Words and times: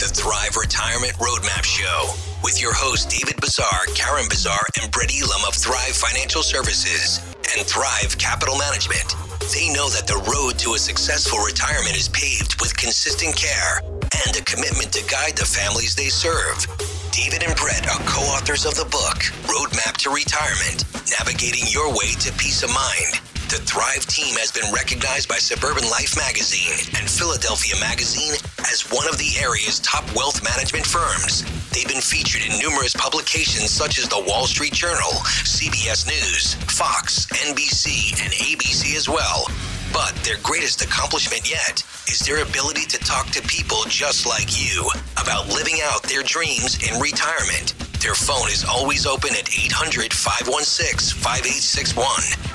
The 0.00 0.08
Thrive 0.08 0.56
Retirement 0.56 1.12
Roadmap 1.20 1.62
Show 1.62 2.08
with 2.42 2.58
your 2.58 2.72
hosts 2.72 3.04
David 3.04 3.38
Bazaar, 3.38 3.84
Karen 3.94 4.24
Bazaar, 4.30 4.64
and 4.80 4.90
Brett 4.90 5.12
Elam 5.12 5.44
of 5.46 5.52
Thrive 5.52 5.92
Financial 5.92 6.42
Services 6.42 7.20
and 7.52 7.66
Thrive 7.66 8.16
Capital 8.16 8.56
Management. 8.56 9.12
They 9.52 9.68
know 9.68 9.92
that 9.92 10.08
the 10.08 10.16
road 10.24 10.56
to 10.64 10.72
a 10.72 10.78
successful 10.78 11.40
retirement 11.44 12.00
is 12.00 12.08
paved 12.08 12.58
with 12.62 12.74
consistent 12.78 13.36
care 13.36 13.84
and 14.24 14.32
a 14.32 14.42
commitment 14.48 14.88
to 14.96 15.04
guide 15.04 15.36
the 15.36 15.44
families 15.44 15.94
they 15.94 16.08
serve. 16.08 16.64
David 17.12 17.42
and 17.42 17.56
Brett 17.56 17.90
are 17.90 17.98
co 18.06 18.22
authors 18.30 18.64
of 18.64 18.74
the 18.76 18.84
book, 18.84 19.18
Roadmap 19.50 19.96
to 19.98 20.10
Retirement 20.10 20.84
Navigating 21.18 21.66
Your 21.66 21.90
Way 21.90 22.14
to 22.22 22.32
Peace 22.38 22.62
of 22.62 22.70
Mind. 22.70 23.18
The 23.50 23.58
Thrive 23.66 24.06
team 24.06 24.38
has 24.38 24.52
been 24.52 24.70
recognized 24.72 25.28
by 25.28 25.42
Suburban 25.42 25.82
Life 25.90 26.14
magazine 26.16 26.78
and 26.94 27.10
Philadelphia 27.10 27.74
magazine 27.82 28.38
as 28.70 28.86
one 28.94 29.08
of 29.08 29.18
the 29.18 29.42
area's 29.42 29.80
top 29.80 30.06
wealth 30.14 30.38
management 30.46 30.86
firms. 30.86 31.42
They've 31.74 31.88
been 31.90 32.00
featured 32.00 32.46
in 32.46 32.62
numerous 32.62 32.94
publications 32.94 33.70
such 33.74 33.98
as 33.98 34.06
the 34.06 34.22
Wall 34.22 34.46
Street 34.46 34.72
Journal, 34.72 35.10
CBS 35.42 36.06
News, 36.06 36.54
Fox, 36.70 37.26
NBC, 37.50 38.14
and 38.22 38.30
ABC 38.32 38.94
as 38.94 39.08
well. 39.08 39.50
But 39.92 40.14
their 40.24 40.38
greatest 40.42 40.82
accomplishment 40.82 41.48
yet 41.50 41.82
is 42.08 42.20
their 42.20 42.42
ability 42.42 42.86
to 42.86 42.98
talk 42.98 43.26
to 43.30 43.42
people 43.42 43.78
just 43.88 44.26
like 44.26 44.48
you 44.54 44.88
about 45.20 45.48
living 45.48 45.80
out 45.82 46.02
their 46.04 46.22
dreams 46.22 46.78
in 46.88 47.00
retirement. 47.00 47.74
Their 48.00 48.14
phone 48.14 48.48
is 48.48 48.64
always 48.64 49.04
open 49.06 49.30
at 49.30 49.48
800 49.52 50.12
516 50.12 51.18
5861 51.20 52.04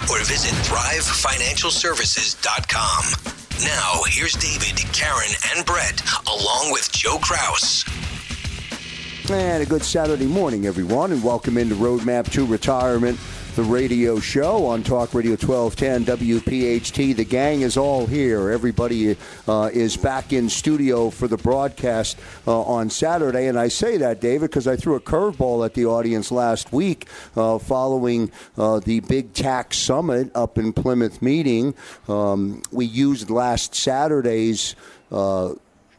or 0.09 0.19
visit 0.25 0.53
thrivefinancialservices.com. 0.65 3.35
Now, 3.63 4.01
here's 4.07 4.33
David, 4.33 4.77
Karen, 4.91 5.31
and 5.55 5.65
Brett, 5.65 6.01
along 6.27 6.71
with 6.71 6.91
Joe 6.91 7.17
Kraus. 7.19 7.85
And 9.29 9.63
a 9.63 9.65
good 9.65 9.83
Saturday 9.83 10.27
morning, 10.27 10.65
everyone, 10.65 11.11
and 11.11 11.23
welcome 11.23 11.57
into 11.57 11.75
Roadmap 11.75 12.31
to 12.33 12.45
Retirement, 12.45 13.17
the 13.55 13.63
radio 13.63 14.19
show 14.19 14.65
on 14.65 14.83
Talk 14.83 15.13
Radio 15.13 15.37
1210 15.37 16.17
WPHT. 16.17 17.15
The 17.15 17.23
gang 17.23 17.61
is 17.61 17.77
all 17.77 18.05
here. 18.05 18.49
Everybody 18.49 19.15
uh, 19.47 19.69
is 19.71 19.95
back 19.95 20.33
in 20.33 20.49
studio 20.49 21.09
for 21.09 21.29
the 21.29 21.37
broadcast 21.37 22.17
uh, 22.45 22.61
on 22.63 22.89
Saturday. 22.89 23.47
And 23.47 23.57
I 23.57 23.69
say 23.69 23.95
that, 23.95 24.19
David, 24.19 24.49
because 24.49 24.67
I 24.67 24.75
threw 24.75 24.95
a 24.95 24.99
curveball 24.99 25.65
at 25.65 25.73
the 25.73 25.85
audience 25.85 26.33
last 26.33 26.73
week 26.73 27.07
uh, 27.37 27.57
following 27.57 28.29
uh, 28.57 28.81
the 28.81 28.99
big 28.99 29.31
tax 29.31 29.77
summit 29.77 30.31
up 30.35 30.57
in 30.57 30.73
Plymouth 30.73 31.21
meeting. 31.21 31.75
Um, 32.09 32.61
we 32.71 32.83
used 32.83 33.29
last 33.29 33.73
Saturday's 33.73 34.75
uh, 35.13 35.53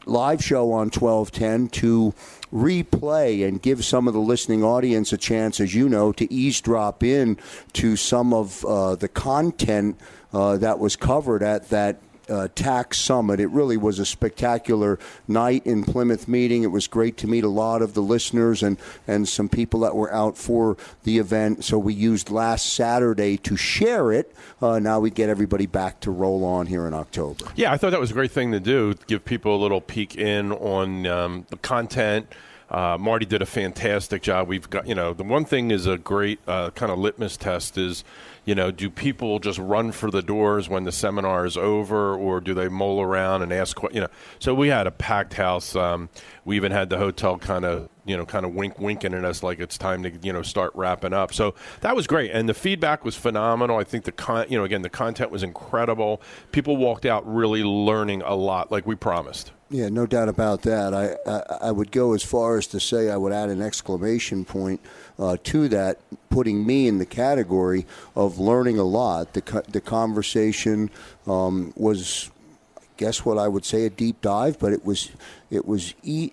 live 0.07 0.43
show 0.43 0.71
on 0.71 0.89
1210 0.89 1.69
to 1.69 2.13
replay 2.53 3.47
and 3.47 3.61
give 3.61 3.83
some 3.83 4.07
of 4.07 4.13
the 4.13 4.19
listening 4.19 4.63
audience 4.63 5.11
a 5.13 5.17
chance, 5.17 5.59
as 5.59 5.75
you 5.75 5.89
know, 5.89 6.11
to 6.13 6.31
eavesdrop 6.31 7.03
in 7.03 7.37
to 7.73 7.95
some 7.95 8.33
of 8.33 8.63
uh, 8.65 8.95
the 8.95 9.07
content 9.07 9.99
uh, 10.33 10.57
that 10.57 10.79
was 10.79 10.95
covered 10.95 11.43
at 11.43 11.69
that. 11.69 11.99
Uh, 12.29 12.47
tax 12.55 12.97
summit. 12.97 13.39
It 13.39 13.49
really 13.51 13.77
was 13.77 13.99
a 13.99 14.05
spectacular 14.05 14.99
night 15.27 15.65
in 15.65 15.83
Plymouth 15.83 16.27
meeting. 16.27 16.63
It 16.63 16.71
was 16.71 16.87
great 16.87 17.15
to 17.17 17.27
meet 17.27 17.43
a 17.43 17.49
lot 17.49 17.81
of 17.81 17.93
the 17.93 18.01
listeners 18.01 18.63
and, 18.63 18.77
and 19.07 19.27
some 19.27 19.47
people 19.47 19.79
that 19.81 19.95
were 19.95 20.13
out 20.13 20.37
for 20.37 20.75
the 21.03 21.19
event. 21.19 21.63
So 21.63 21.77
we 21.77 21.93
used 21.93 22.29
last 22.29 22.73
Saturday 22.73 23.37
to 23.37 23.55
share 23.55 24.11
it. 24.11 24.33
Uh, 24.61 24.79
now 24.79 24.99
we 24.99 25.09
get 25.09 25.29
everybody 25.29 25.65
back 25.65 26.01
to 26.01 26.11
roll 26.11 26.43
on 26.43 26.65
here 26.67 26.85
in 26.85 26.93
October. 26.93 27.45
Yeah, 27.55 27.71
I 27.71 27.77
thought 27.77 27.91
that 27.91 27.99
was 27.99 28.11
a 28.11 28.13
great 28.13 28.31
thing 28.31 28.51
to 28.51 28.59
do. 28.59 28.95
Give 29.07 29.23
people 29.23 29.55
a 29.55 29.61
little 29.61 29.81
peek 29.81 30.15
in 30.17 30.51
on 30.51 31.05
um, 31.07 31.45
the 31.49 31.57
content. 31.57 32.27
Uh, 32.69 32.97
Marty 32.99 33.25
did 33.25 33.41
a 33.41 33.45
fantastic 33.45 34.21
job. 34.21 34.47
We've 34.47 34.69
got, 34.69 34.87
you 34.87 34.95
know, 34.95 35.13
the 35.13 35.23
one 35.23 35.45
thing 35.45 35.71
is 35.71 35.85
a 35.85 35.97
great 35.97 36.39
uh, 36.47 36.71
kind 36.71 36.91
of 36.91 36.99
litmus 36.99 37.37
test 37.37 37.77
is, 37.77 38.03
you 38.43 38.55
know, 38.55 38.71
do 38.71 38.89
people 38.89 39.39
just 39.39 39.57
run 39.57 39.91
for 39.91 40.11
the 40.11 40.21
doors 40.21 40.67
when 40.67 40.83
the 40.83 40.91
seminar 40.91 41.45
is 41.45 41.55
over, 41.55 42.15
or 42.15 42.41
do 42.41 42.53
they 42.53 42.67
mull 42.67 43.01
around 43.01 43.41
and 43.41 43.53
ask, 43.53 43.77
you 43.93 44.01
know? 44.01 44.09
So 44.39 44.53
we 44.53 44.67
had 44.67 44.85
a 44.85 44.91
packed 44.91 45.35
house. 45.35 45.75
Um, 45.75 46.09
we 46.43 46.57
even 46.57 46.71
had 46.71 46.89
the 46.89 46.97
hotel 46.97 47.37
kind 47.37 47.63
of, 47.63 47.89
you 48.07 48.17
know, 48.17 48.25
kind 48.25 48.45
of 48.45 48.53
wink, 48.53 48.79
winking 48.79 49.13
at 49.13 49.25
us 49.25 49.43
like 49.43 49.59
it's 49.59 49.77
time 49.77 50.03
to, 50.03 50.11
you 50.21 50.33
know, 50.33 50.41
start 50.41 50.71
wrapping 50.73 51.13
up. 51.13 51.33
So 51.33 51.53
that 51.81 51.95
was 51.95 52.07
great, 52.07 52.31
and 52.31 52.47
the 52.47 52.53
feedback 52.53 53.03
was 53.03 53.15
phenomenal. 53.15 53.77
I 53.77 53.83
think 53.83 54.05
the 54.05 54.11
con, 54.11 54.45
you 54.49 54.57
know, 54.57 54.63
again, 54.63 54.81
the 54.81 54.89
content 54.89 55.29
was 55.29 55.43
incredible. 55.43 56.21
People 56.51 56.77
walked 56.77 57.05
out 57.05 57.27
really 57.31 57.63
learning 57.63 58.21
a 58.21 58.35
lot, 58.35 58.71
like 58.71 58.87
we 58.87 58.95
promised. 58.95 59.51
Yeah, 59.69 59.89
no 59.89 60.05
doubt 60.05 60.29
about 60.29 60.61
that. 60.61 60.93
I, 60.93 61.17
I, 61.29 61.67
I 61.67 61.71
would 61.71 61.91
go 61.91 62.13
as 62.13 62.23
far 62.23 62.57
as 62.57 62.67
to 62.67 62.79
say 62.79 63.09
I 63.09 63.17
would 63.17 63.33
add 63.33 63.49
an 63.49 63.61
exclamation 63.61 64.45
point 64.45 64.79
uh, 65.19 65.35
to 65.43 65.67
that, 65.67 65.99
putting 66.29 66.65
me 66.65 66.87
in 66.87 66.99
the 66.99 67.05
category 67.05 67.85
of 68.15 68.39
learning 68.39 68.79
a 68.79 68.85
lot. 68.85 69.33
The 69.33 69.41
co- 69.41 69.63
the 69.67 69.81
conversation 69.81 70.89
um, 71.25 71.73
was, 71.75 72.31
I 72.77 72.83
guess, 72.95 73.25
what 73.25 73.37
I 73.37 73.49
would 73.49 73.65
say 73.65 73.85
a 73.85 73.89
deep 73.89 74.21
dive, 74.21 74.57
but 74.57 74.71
it 74.71 74.85
was 74.85 75.11
it 75.49 75.65
was 75.65 75.93
e- 76.01 76.31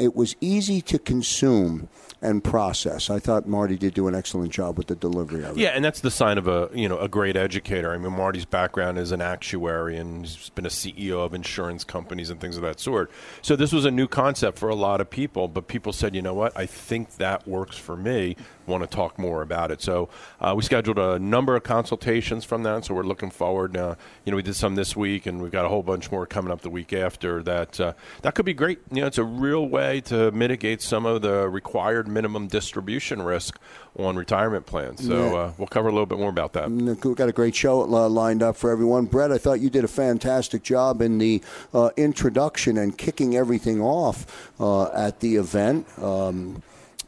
it 0.00 0.16
was 0.16 0.34
easy 0.40 0.80
to 0.82 0.98
consume 0.98 1.88
and 2.22 2.44
process. 2.44 3.08
I 3.08 3.18
thought 3.18 3.46
Marty 3.46 3.76
did 3.76 3.94
do 3.94 4.06
an 4.06 4.14
excellent 4.14 4.52
job 4.52 4.76
with 4.76 4.88
the 4.88 4.94
delivery 4.94 5.42
of 5.44 5.56
it. 5.56 5.60
Yeah, 5.60 5.70
and 5.70 5.84
that's 5.84 6.00
the 6.00 6.10
sign 6.10 6.38
of 6.38 6.48
a 6.48 6.68
you 6.74 6.88
know 6.88 6.98
a 6.98 7.08
great 7.08 7.36
educator. 7.36 7.92
I 7.92 7.98
mean, 7.98 8.12
Marty's 8.12 8.44
background 8.44 8.98
is 8.98 9.12
an 9.12 9.20
actuary 9.20 9.96
and 9.96 10.26
he's 10.26 10.50
been 10.50 10.66
a 10.66 10.70
CEO 10.70 11.24
of 11.24 11.34
insurance 11.34 11.84
companies 11.84 12.30
and 12.30 12.40
things 12.40 12.56
of 12.56 12.62
that 12.62 12.80
sort. 12.80 13.10
So 13.42 13.56
this 13.56 13.72
was 13.72 13.84
a 13.84 13.90
new 13.90 14.06
concept 14.06 14.58
for 14.58 14.68
a 14.68 14.74
lot 14.74 15.00
of 15.00 15.08
people, 15.08 15.48
but 15.48 15.68
people 15.68 15.92
said, 15.92 16.14
you 16.14 16.22
know 16.22 16.34
what, 16.34 16.56
I 16.56 16.66
think 16.66 17.16
that 17.16 17.46
works 17.48 17.76
for 17.76 17.96
me. 17.96 18.36
Want 18.66 18.82
to 18.88 18.96
talk 18.96 19.18
more 19.18 19.42
about 19.42 19.70
it? 19.70 19.80
So 19.82 20.08
uh, 20.40 20.54
we 20.56 20.62
scheduled 20.62 20.98
a 20.98 21.18
number 21.18 21.56
of 21.56 21.62
consultations 21.64 22.44
from 22.44 22.62
that. 22.62 22.84
So 22.84 22.94
we're 22.94 23.02
looking 23.02 23.30
forward. 23.30 23.76
Uh, 23.76 23.94
you 24.24 24.30
know, 24.30 24.36
we 24.36 24.42
did 24.42 24.54
some 24.54 24.74
this 24.76 24.94
week, 24.94 25.26
and 25.26 25.42
we've 25.42 25.50
got 25.50 25.64
a 25.64 25.68
whole 25.68 25.82
bunch 25.82 26.10
more 26.12 26.24
coming 26.26 26.52
up 26.52 26.60
the 26.60 26.70
week 26.70 26.92
after. 26.92 27.42
That 27.42 27.80
uh, 27.80 27.92
that 28.22 28.34
could 28.34 28.44
be 28.44 28.54
great. 28.54 28.78
You 28.92 29.00
know, 29.00 29.06
it's 29.08 29.18
a 29.18 29.24
real 29.24 29.66
way 29.66 30.00
to 30.02 30.30
mitigate 30.30 30.82
some 30.82 31.04
of 31.06 31.22
the 31.22 31.48
required 31.48 32.06
minimum 32.06 32.46
distribution 32.46 33.22
risk 33.22 33.58
on 33.98 34.14
retirement 34.16 34.66
plans. 34.66 35.04
So 35.04 35.14
Yeah. 35.32 35.36
uh, 35.38 35.52
we'll 35.58 35.66
cover 35.66 35.88
a 35.88 35.92
little 35.92 36.06
bit 36.06 36.18
more 36.18 36.30
about 36.30 36.52
that. 36.52 36.68
Mm, 36.68 37.04
We've 37.04 37.16
got 37.16 37.28
a 37.28 37.32
great 37.32 37.56
show 37.56 37.82
uh, 37.82 38.08
lined 38.08 38.42
up 38.42 38.56
for 38.56 38.70
everyone. 38.70 39.06
Brett, 39.06 39.32
I 39.32 39.38
thought 39.38 39.60
you 39.60 39.70
did 39.70 39.82
a 39.84 39.88
fantastic 39.88 40.62
job 40.62 41.02
in 41.02 41.18
the 41.18 41.42
uh, 41.74 41.90
introduction 41.96 42.78
and 42.78 42.96
kicking 42.96 43.36
everything 43.36 43.80
off 43.80 44.50
uh, 44.60 44.92
at 44.92 45.18
the 45.20 45.36
event. 45.36 45.86
Um, 46.00 46.62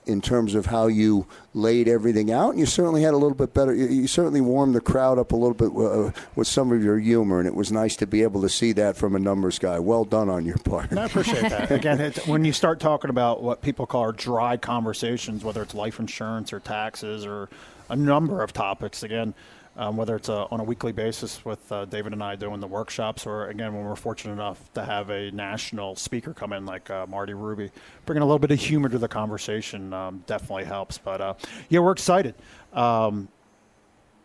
in 0.07 0.21
terms 0.21 0.55
of 0.55 0.67
how 0.67 0.87
you 0.89 1.27
laid 1.55 1.89
everything 1.89 2.31
out, 2.33 2.51
and 2.51 2.59
you 2.59 2.67
certainly 2.67 3.03
had 3.03 3.15
a 3.15 3.17
little 3.17 3.37
bit 3.37 3.55
better. 3.55 3.75
You, 3.75 3.87
you 3.87 4.07
certainly 4.07 4.41
warmed 4.41 4.75
the 4.75 4.81
crowd 4.81 5.19
up 5.19 5.33
a 5.33 5.37
little 5.37 5.55
bit 5.55 5.71
uh, 5.77 6.11
with 6.35 6.49
some 6.49 6.73
of 6.73 6.83
your 6.83 6.99
humor, 6.99 7.39
and 7.39 7.47
it 7.47 7.55
was 7.55 7.71
nice 7.71 7.97
to 7.97 8.07
be 8.07 8.23
able 8.23 8.43
to 8.43 8.49
see 8.49 8.73
that 8.73 8.97
from 8.97 9.15
a 9.15 9.19
numbers 9.19 9.59
guy. 9.59 9.79
Well 9.79 10.05
done 10.05 10.29
on 10.29 10.45
your 10.45 10.59
part. 10.59 10.93
I 10.93 11.05
appreciate 11.05 11.43
that. 11.43 11.71
Again, 11.71 12.13
when 12.27 12.45
you 12.45 12.53
start 12.53 12.81
talking 12.81 13.11
about 13.11 13.43
what 13.43 13.63
people 13.63 13.87
call 13.87 14.13
dry 14.13 14.57
conversations, 14.57 15.45
whether 15.45 15.63
it's 15.63 15.75
life 15.75 15.99
insurance 16.01 16.53
or 16.53 16.61
taxes 16.61 17.25
or 17.25 17.49
a 17.89 17.97
number 17.97 18.43
of 18.43 18.53
topics, 18.53 19.03
again, 19.03 19.35
um, 19.77 19.97
whether 19.97 20.17
it's 20.17 20.29
on 20.29 20.61
a 20.61 20.65
weekly 20.65 20.93
basis 20.93 21.45
with 21.45 21.71
uh, 21.73 21.85
David 21.87 22.13
and 22.13 22.23
I 22.23 22.37
doing 22.37 22.61
the 22.61 22.67
workshops, 22.67 23.27
or 23.27 23.49
again 23.49 23.75
when 23.75 23.85
we're 23.85 23.97
fortunate 23.97 24.35
enough 24.35 24.73
to 24.75 24.85
have 24.85 25.11
a 25.11 25.31
national 25.31 25.97
speaker 25.97 26.35
come 26.35 26.53
in 26.53 26.67
like 26.67 26.91
uh, 26.91 27.07
Marty 27.07 27.35
Ruby, 27.35 27.71
bringing 28.05 28.23
a 28.23 28.27
little 28.27 28.39
bit 28.39 28.51
of 28.51 28.61
humor 28.61 28.89
to 28.89 28.99
the 28.99 29.09
conversation 29.09 29.93
um, 29.93 30.23
definitely 30.27 30.65
helps. 30.65 30.99
But 30.99 31.21
uh, 31.21 31.35
yeah, 31.69 31.81
we're 31.81 31.93
excited. 31.93 32.35
Um, 32.73 33.29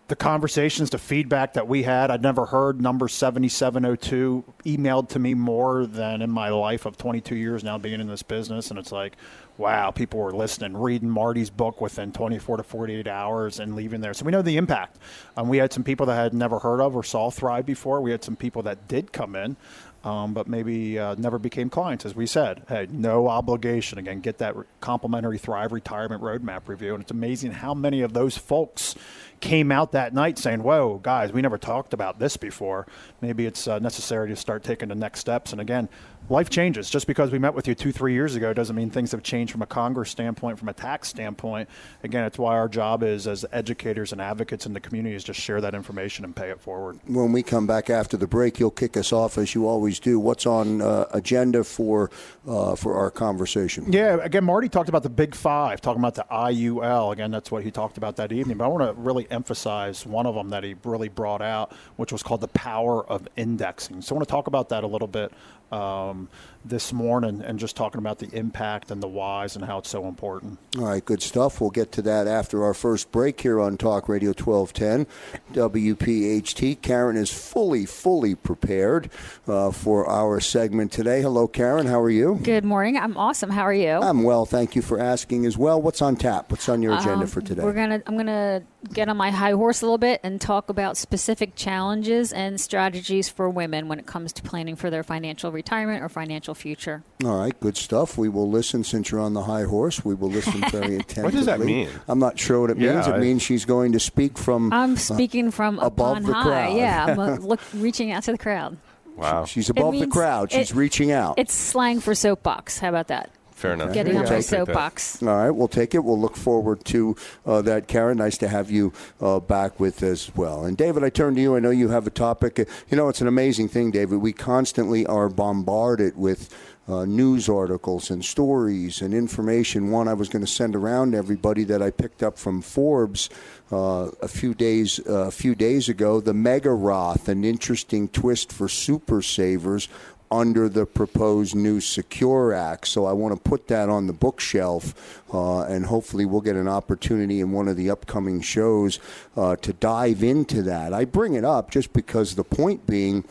the 0.07 0.15
conversations, 0.15 0.89
the 0.89 0.97
feedback 0.97 1.53
that 1.53 1.67
we 1.67 1.83
had, 1.83 2.09
I'd 2.09 2.21
never 2.21 2.45
heard 2.45 2.81
number 2.81 3.09
7702 3.09 4.43
emailed 4.65 5.09
to 5.09 5.19
me 5.19 5.33
more 5.33 5.85
than 5.85 6.21
in 6.21 6.31
my 6.31 6.49
life 6.49 6.85
of 6.85 6.97
22 6.97 7.35
years 7.35 7.61
now 7.61 7.77
being 7.77 7.99
in 7.99 8.07
this 8.07 8.23
business. 8.23 8.69
And 8.69 8.79
it's 8.79 8.93
like, 8.93 9.17
wow, 9.57 9.91
people 9.91 10.19
were 10.19 10.31
listening, 10.31 10.77
reading 10.77 11.09
Marty's 11.09 11.49
book 11.49 11.81
within 11.81 12.13
24 12.13 12.57
to 12.57 12.63
48 12.63 13.07
hours 13.07 13.59
and 13.59 13.75
leaving 13.75 13.99
there. 13.99 14.13
So 14.13 14.23
we 14.23 14.31
know 14.31 14.41
the 14.41 14.55
impact. 14.55 14.97
Um, 15.35 15.49
we 15.49 15.57
had 15.57 15.73
some 15.73 15.83
people 15.83 16.05
that 16.05 16.15
had 16.15 16.33
never 16.33 16.59
heard 16.59 16.79
of 16.79 16.95
or 16.95 17.03
saw 17.03 17.29
Thrive 17.29 17.65
before. 17.65 17.99
We 17.99 18.11
had 18.11 18.23
some 18.23 18.37
people 18.37 18.63
that 18.63 18.87
did 18.87 19.11
come 19.11 19.35
in. 19.35 19.57
Um, 20.03 20.33
but 20.33 20.47
maybe 20.47 20.97
uh, 20.97 21.15
never 21.17 21.37
became 21.37 21.69
clients, 21.69 22.05
as 22.05 22.15
we 22.15 22.27
said. 22.27 22.63
Hey, 22.69 22.87
no 22.89 23.27
obligation. 23.27 23.97
Again, 23.97 24.21
get 24.21 24.37
that 24.37 24.55
re- 24.55 24.63
complimentary 24.79 25.37
Thrive 25.37 25.73
Retirement 25.73 26.21
Roadmap 26.21 26.69
review. 26.69 26.93
And 26.93 27.01
it's 27.01 27.11
amazing 27.11 27.51
how 27.51 27.73
many 27.73 28.01
of 28.01 28.13
those 28.13 28.37
folks 28.37 28.95
came 29.39 29.71
out 29.71 29.91
that 29.91 30.13
night 30.13 30.37
saying, 30.37 30.63
Whoa, 30.63 30.99
guys, 31.01 31.31
we 31.31 31.41
never 31.41 31.57
talked 31.57 31.93
about 31.93 32.19
this 32.19 32.37
before. 32.37 32.87
Maybe 33.21 33.45
it's 33.45 33.67
uh, 33.67 33.79
necessary 33.79 34.29
to 34.29 34.35
start 34.35 34.63
taking 34.63 34.89
the 34.89 34.95
next 34.95 35.19
steps. 35.19 35.51
And 35.51 35.61
again, 35.61 35.89
life 36.29 36.49
changes. 36.49 36.89
Just 36.89 37.07
because 37.07 37.31
we 37.31 37.39
met 37.39 37.53
with 37.53 37.67
you 37.67 37.75
two, 37.75 37.91
three 37.91 38.13
years 38.13 38.35
ago 38.35 38.53
doesn't 38.53 38.75
mean 38.75 38.89
things 38.89 39.11
have 39.11 39.23
changed 39.23 39.51
from 39.51 39.61
a 39.61 39.65
Congress 39.65 40.09
standpoint, 40.09 40.59
from 40.59 40.69
a 40.69 40.73
tax 40.73 41.07
standpoint. 41.07 41.69
Again, 42.03 42.23
it's 42.25 42.37
why 42.37 42.55
our 42.55 42.67
job 42.67 43.03
is 43.03 43.27
as 43.27 43.45
educators 43.51 44.11
and 44.11 44.21
advocates 44.21 44.65
in 44.65 44.73
the 44.73 44.79
community 44.79 45.15
is 45.15 45.23
just 45.23 45.39
share 45.39 45.61
that 45.61 45.73
information 45.73 46.25
and 46.25 46.35
pay 46.35 46.49
it 46.49 46.59
forward. 46.59 46.99
When 47.07 47.31
we 47.31 47.43
come 47.43 47.67
back 47.67 47.89
after 47.89 48.17
the 48.17 48.27
break, 48.27 48.59
you'll 48.59 48.71
kick 48.71 48.97
us 48.97 49.11
off 49.11 49.37
as 49.37 49.55
you 49.55 49.67
always 49.67 49.99
do. 49.99 50.19
What's 50.19 50.45
on 50.45 50.81
uh, 50.81 51.05
agenda 51.11 51.63
for 51.63 52.09
uh, 52.47 52.75
for 52.75 52.95
our 52.95 53.11
conversation? 53.11 53.91
Yeah, 53.91 54.17
again, 54.21 54.43
Marty 54.43 54.69
talked 54.69 54.89
about 54.89 55.03
the 55.03 55.09
Big 55.09 55.35
Five, 55.35 55.81
talking 55.81 56.01
about 56.01 56.15
the 56.15 56.25
IUL. 56.31 57.13
Again, 57.13 57.31
that's 57.31 57.51
what 57.51 57.63
he 57.63 57.71
talked 57.71 57.97
about 57.97 58.17
that 58.17 58.31
evening. 58.31 58.57
But 58.57 58.65
I 58.65 58.67
want 58.67 58.83
to 58.83 59.01
really 59.01 59.26
emphasize 59.31 60.05
one 60.05 60.25
of 60.25 60.35
them 60.35 60.49
that 60.49 60.63
he 60.63 60.75
really 60.83 61.09
brought 61.09 61.41
out, 61.41 61.73
which 61.95 62.11
was 62.11 62.23
called 62.23 62.41
the 62.41 62.47
power 62.49 63.05
of 63.07 63.27
indexing. 63.35 64.01
So 64.01 64.15
I 64.15 64.17
want 64.17 64.27
to 64.27 64.31
talk 64.31 64.47
about 64.47 64.69
that 64.69 64.83
a 64.83 64.87
little 64.87 65.07
bit 65.07 65.31
um, 65.71 66.29
this 66.65 66.91
morning 66.91 67.41
and 67.41 67.59
just 67.59 67.75
talking 67.75 67.99
about 67.99 68.19
the 68.19 68.29
impact 68.31 68.91
and 68.91 69.01
the 69.01 69.07
whys 69.07 69.55
and 69.55 69.63
how 69.65 69.77
it's 69.77 69.89
so 69.89 70.05
important. 70.07 70.59
All 70.77 70.85
right, 70.85 71.03
good 71.03 71.21
stuff. 71.21 71.61
We'll 71.61 71.69
get 71.69 71.91
to 71.93 72.01
that 72.03 72.27
after 72.27 72.63
our 72.63 72.73
first 72.73 73.11
break 73.11 73.39
here 73.41 73.59
on 73.59 73.77
Talk 73.77 74.09
Radio 74.09 74.29
1210 74.33 75.07
WPHT. 75.53 76.81
Karen 76.81 77.15
is 77.17 77.31
fully, 77.31 77.85
fully 77.85 78.35
prepared 78.35 79.09
uh, 79.47 79.71
for 79.71 80.07
our 80.09 80.39
segment 80.39 80.91
today. 80.91 81.21
Hello, 81.21 81.47
Karen. 81.47 81.85
How 81.87 82.01
are 82.01 82.09
you? 82.09 82.39
Good 82.43 82.65
morning. 82.65 82.97
I'm 82.97 83.15
awesome. 83.17 83.49
How 83.49 83.63
are 83.63 83.73
you? 83.73 83.91
I'm 83.91 84.23
well. 84.23 84.45
Thank 84.45 84.75
you 84.75 84.81
for 84.81 84.99
asking 84.99 85.45
as 85.45 85.57
well. 85.57 85.81
What's 85.81 86.01
on 86.01 86.15
tap? 86.15 86.51
What's 86.51 86.67
on 86.69 86.81
your 86.81 86.93
agenda 86.93 87.21
Um, 87.23 87.27
for 87.27 87.41
today? 87.41 87.63
We're 87.63 87.73
gonna. 87.73 88.01
I'm 88.05 88.17
gonna 88.17 88.63
get 88.93 89.09
on 89.09 89.17
my 89.17 89.31
high 89.31 89.51
horse 89.51 89.81
a 89.81 89.85
little 89.85 89.97
bit 89.97 90.21
and 90.23 90.39
talk 90.39 90.69
about 90.69 90.97
specific 90.97 91.55
challenges 91.55 92.31
and 92.31 92.59
strategies 92.59 93.27
for 93.29 93.49
women 93.49 93.87
when 93.87 93.99
it 93.99 94.05
comes 94.05 94.31
to 94.33 94.41
planning 94.43 94.75
for 94.75 94.89
their 94.89 95.03
financial 95.03 95.51
retirement 95.57 96.03
or 96.03 96.09
financial 96.09 96.53
future. 96.55 97.03
All 97.25 97.37
right, 97.39 97.59
good 97.59 97.75
stuff. 97.75 98.17
We 98.17 98.29
will 98.29 98.49
listen 98.49 98.83
since 98.83 99.11
you're 99.11 99.19
on 99.19 99.33
the 99.33 99.41
high 99.43 99.63
horse. 99.63 100.05
We 100.05 100.13
will 100.15 100.29
listen 100.29 100.61
very 100.71 100.95
attentively. 100.97 101.23
What 101.23 101.33
does 101.33 101.45
that 101.47 101.59
mean? 101.59 101.89
I'm 102.07 102.19
not 102.19 102.37
sure 102.39 102.61
what 102.61 102.69
it 102.69 102.77
Yeah, 102.77 102.93
means. 102.93 103.07
It 103.07 103.13
I- 103.15 103.17
means 103.19 103.41
she's 103.41 103.65
going 103.65 103.91
to 103.93 103.99
speak 103.99 104.37
from. 104.37 104.71
I'm 104.71 104.95
speaking 104.95 105.51
from 105.51 105.79
Uh, 105.79 105.87
above 105.87 106.17
upon 106.17 106.23
the 106.23 106.33
high. 106.33 106.43
crowd. 106.43 106.77
Yeah, 106.77 107.05
I'm 107.05 107.19
uh, 107.19 107.35
look, 107.51 107.59
reaching 107.73 108.11
out 108.11 108.23
to 108.23 108.31
the 108.31 108.37
crowd. 108.37 108.77
Wow. 109.17 109.45
she's 109.45 109.69
above 109.69 109.97
the 109.99 110.05
crowd. 110.07 110.51
She's 110.51 110.69
it- 110.71 110.75
reaching 110.77 111.11
out. 111.11 111.35
It's 111.39 111.53
slang 111.53 111.99
for 111.99 112.13
soapbox. 112.13 112.77
How 112.79 112.89
about 112.89 113.07
that? 113.07 113.31
Fair 113.57 113.73
enough. 113.73 113.91
Getting 113.91 114.13
We'll 114.13 114.27
on 114.27 114.33
my 114.33 114.39
soapbox. 114.39 115.23
All 115.23 115.29
right, 115.29 115.49
we'll 115.49 115.67
take 115.67 115.95
it. 115.95 116.03
We'll 116.03 116.19
look 116.19 116.37
forward 116.37 116.85
to 116.85 117.15
uh, 117.43 117.63
that, 117.63 117.87
Karen. 117.87 118.19
Nice 118.19 118.37
to 118.37 118.47
have 118.47 118.69
you 118.69 118.93
uh, 119.19 119.39
back 119.39 119.79
with 119.79 120.03
us 120.03 120.29
as 120.29 120.35
well. 120.35 120.63
And 120.63 120.77
David, 120.77 121.03
I 121.03 121.09
turn 121.09 121.33
to 121.33 121.41
you. 121.41 121.55
I 121.55 121.59
know 121.59 121.71
you 121.71 121.89
have 121.89 122.05
a 122.05 122.11
topic. 122.11 122.59
Uh, 122.59 122.65
You 122.91 122.97
know, 122.97 123.09
it's 123.09 123.19
an 123.19 123.27
amazing 123.27 123.69
thing, 123.69 123.89
David. 123.89 124.17
We 124.17 124.31
constantly 124.31 125.07
are 125.07 125.27
bombarded 125.27 126.15
with 126.15 126.53
uh, 126.87 127.05
news 127.05 127.49
articles 127.49 128.11
and 128.11 128.23
stories 128.23 129.01
and 129.01 129.11
information. 129.11 129.89
One 129.89 130.07
I 130.07 130.13
was 130.13 130.29
going 130.29 130.45
to 130.45 130.51
send 130.51 130.75
around 130.75 131.13
to 131.13 131.17
everybody 131.17 131.63
that 131.63 131.81
I 131.81 131.89
picked 131.89 132.21
up 132.21 132.37
from 132.37 132.61
Forbes 132.61 133.27
uh, 133.71 134.11
a 134.21 134.27
few 134.27 134.53
days 134.53 134.99
uh, 135.09 135.27
a 135.27 135.31
few 135.31 135.55
days 135.55 135.89
ago. 135.89 136.21
The 136.21 136.33
Mega 136.33 136.71
Roth, 136.71 137.27
an 137.27 137.43
interesting 137.43 138.07
twist 138.07 138.53
for 138.53 138.69
super 138.69 139.23
savers 139.23 139.89
under 140.29 140.69
the 140.69 140.85
proposed 140.85 141.55
new 141.55 141.79
Secure 141.79 142.53
Act. 142.53 142.87
So 142.87 143.05
I 143.05 143.13
want 143.13 143.35
to 143.35 143.49
put 143.49 143.67
that 143.67 143.89
on 143.89 144.07
the 144.07 144.13
bookshelf, 144.13 145.21
uh, 145.33 145.61
and 145.61 145.85
hopefully 145.85 146.25
we'll 146.25 146.41
get 146.41 146.55
an 146.55 146.67
opportunity 146.67 147.39
in 147.39 147.51
one 147.51 147.67
of 147.67 147.77
the 147.77 147.89
upcoming 147.89 148.41
shows 148.41 148.99
uh, 149.35 149.55
to 149.57 149.73
dive 149.73 150.23
into 150.23 150.61
that. 150.63 150.93
I 150.93 151.05
bring 151.05 151.33
it 151.33 151.45
up 151.45 151.71
just 151.71 151.93
because 151.93 152.35
the 152.35 152.43
point 152.43 152.85
being, 152.85 153.23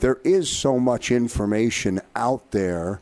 there 0.00 0.18
is 0.24 0.50
so 0.50 0.78
much 0.78 1.10
information 1.10 2.00
out 2.14 2.50
there. 2.50 3.00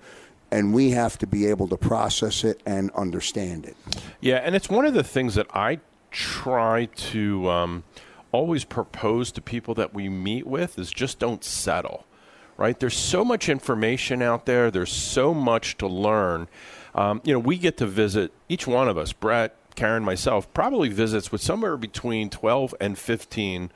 And 0.51 0.73
we 0.73 0.91
have 0.91 1.19
to 1.19 1.27
be 1.27 1.47
able 1.47 1.67
to 1.67 1.77
process 1.77 2.45
it 2.45 2.63
and 2.65 2.93
understand 2.93 3.67
it. 3.67 3.77
Yeah, 4.21 4.37
and 4.37 4.55
it's 4.55 4.69
one 4.69 4.85
of 4.85 4.95
the 4.95 5.03
things 5.03 5.35
that 5.35 5.49
I 5.53 5.81
try 6.13 6.85
to 6.85 7.51
um, 7.51 7.83
always 8.31 8.65
propose 8.65 9.33
to 9.33 9.41
people 9.41 9.75
that 9.75 9.93
we 9.93 10.09
meet 10.09 10.47
with 10.47 10.79
is 10.79 10.93
just 10.93 11.19
don't 11.19 11.43
settle. 11.43 12.07
Right? 12.57 12.79
There's 12.79 12.97
so 12.97 13.25
much 13.25 13.49
information 13.49 14.23
out 14.23 14.47
there. 14.47 14.71
There's 14.71 14.93
so 14.93 15.35
much 15.35 15.77
to 15.79 15.87
learn. 15.87 16.49
Um, 16.95 17.21
you 17.25 17.33
know, 17.33 17.41
we 17.41 17.59
get 17.59 17.77
to 17.79 17.87
visit 17.87 18.33
each 18.49 18.67
one 18.67 18.89
of 18.89 18.97
us, 18.97 19.13
Brett, 19.13 19.57
Karen, 19.75 20.05
myself, 20.05 20.53
probably 20.55 20.89
visits 20.89 21.33
with 21.33 21.41
somewhere 21.41 21.77
between 21.77 22.31
12 22.31 22.75
and 22.81 22.97
15 22.97 23.73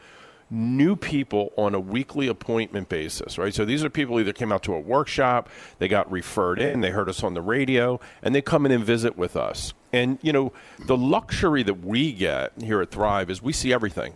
new 0.50 0.96
people 0.96 1.52
on 1.58 1.74
a 1.74 1.80
weekly 1.80 2.26
appointment 2.26 2.88
basis, 2.88 3.36
right? 3.36 3.54
So 3.54 3.64
these 3.64 3.84
are 3.84 3.90
people 3.90 4.18
either 4.18 4.32
came 4.32 4.52
out 4.52 4.62
to 4.64 4.74
a 4.74 4.80
workshop, 4.80 5.48
they 5.78 5.88
got 5.88 6.10
referred 6.10 6.58
in, 6.58 6.80
they 6.80 6.90
heard 6.90 7.08
us 7.08 7.22
on 7.22 7.34
the 7.34 7.42
radio, 7.42 8.00
and 8.22 8.34
they 8.34 8.40
come 8.40 8.64
in 8.64 8.72
and 8.72 8.84
visit 8.84 9.16
with 9.16 9.36
us. 9.36 9.74
And 9.92 10.18
you 10.22 10.32
know, 10.32 10.52
the 10.86 10.96
luxury 10.96 11.62
that 11.64 11.84
we 11.84 12.12
get 12.12 12.52
here 12.58 12.80
at 12.80 12.90
Thrive 12.90 13.30
is 13.30 13.42
we 13.42 13.52
see 13.52 13.72
everything. 13.72 14.14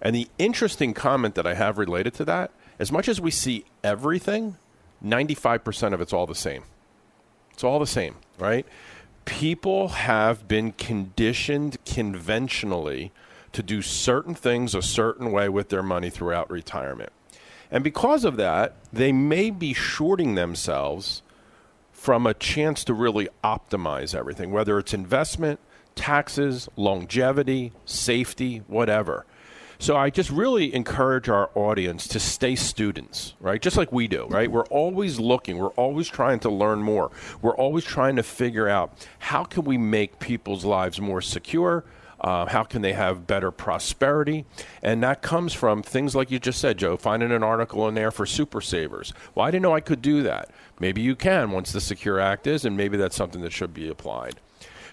And 0.00 0.14
the 0.14 0.28
interesting 0.38 0.94
comment 0.94 1.34
that 1.34 1.46
I 1.46 1.54
have 1.54 1.78
related 1.78 2.14
to 2.14 2.24
that, 2.26 2.50
as 2.78 2.92
much 2.92 3.08
as 3.08 3.20
we 3.20 3.30
see 3.30 3.64
everything, 3.82 4.56
95% 5.04 5.92
of 5.92 6.00
it's 6.00 6.12
all 6.12 6.26
the 6.26 6.34
same. 6.34 6.64
It's 7.52 7.64
all 7.64 7.78
the 7.78 7.86
same, 7.86 8.16
right? 8.38 8.66
People 9.24 9.88
have 9.88 10.46
been 10.46 10.72
conditioned 10.72 11.76
conventionally 11.84 13.12
to 13.52 13.62
do 13.62 13.82
certain 13.82 14.34
things 14.34 14.74
a 14.74 14.82
certain 14.82 15.32
way 15.32 15.48
with 15.48 15.68
their 15.68 15.82
money 15.82 16.10
throughout 16.10 16.50
retirement. 16.50 17.10
And 17.70 17.84
because 17.84 18.24
of 18.24 18.36
that, 18.36 18.76
they 18.92 19.12
may 19.12 19.50
be 19.50 19.74
shorting 19.74 20.34
themselves 20.34 21.22
from 21.92 22.26
a 22.26 22.34
chance 22.34 22.84
to 22.84 22.94
really 22.94 23.28
optimize 23.42 24.14
everything, 24.14 24.52
whether 24.52 24.78
it's 24.78 24.94
investment, 24.94 25.58
taxes, 25.94 26.68
longevity, 26.76 27.72
safety, 27.84 28.62
whatever. 28.68 29.26
So 29.80 29.96
I 29.96 30.10
just 30.10 30.30
really 30.30 30.74
encourage 30.74 31.28
our 31.28 31.50
audience 31.54 32.08
to 32.08 32.18
stay 32.18 32.56
students, 32.56 33.34
right? 33.40 33.62
Just 33.62 33.76
like 33.76 33.92
we 33.92 34.08
do, 34.08 34.26
right? 34.26 34.50
We're 34.50 34.66
always 34.66 35.20
looking, 35.20 35.56
we're 35.56 35.68
always 35.68 36.08
trying 36.08 36.40
to 36.40 36.50
learn 36.50 36.82
more. 36.82 37.12
We're 37.42 37.56
always 37.56 37.84
trying 37.84 38.16
to 38.16 38.24
figure 38.24 38.68
out 38.68 39.06
how 39.20 39.44
can 39.44 39.62
we 39.62 39.78
make 39.78 40.18
people's 40.18 40.64
lives 40.64 41.00
more 41.00 41.20
secure, 41.20 41.84
uh, 42.20 42.46
how 42.46 42.64
can 42.64 42.82
they 42.82 42.92
have 42.92 43.28
better 43.28 43.52
prosperity? 43.52 44.44
And 44.82 45.00
that 45.04 45.22
comes 45.22 45.52
from 45.52 45.84
things 45.84 46.16
like 46.16 46.30
you 46.32 46.40
just 46.40 46.60
said, 46.60 46.78
Joe, 46.78 46.96
finding 46.96 47.30
an 47.30 47.44
article 47.44 47.86
in 47.86 47.94
there 47.94 48.10
for 48.10 48.26
super 48.26 48.60
savers. 48.60 49.12
Well, 49.34 49.46
I 49.46 49.52
didn't 49.52 49.62
know 49.62 49.74
I 49.74 49.80
could 49.80 50.02
do 50.02 50.24
that. 50.24 50.50
Maybe 50.80 51.02
you 51.02 51.14
can 51.14 51.52
once 51.52 51.70
the 51.70 51.80
Secure 51.80 52.18
Act 52.18 52.48
is, 52.48 52.64
and 52.64 52.76
maybe 52.76 52.96
that's 52.96 53.16
something 53.16 53.42
that 53.42 53.52
should 53.52 53.72
be 53.72 53.88
applied. 53.88 54.40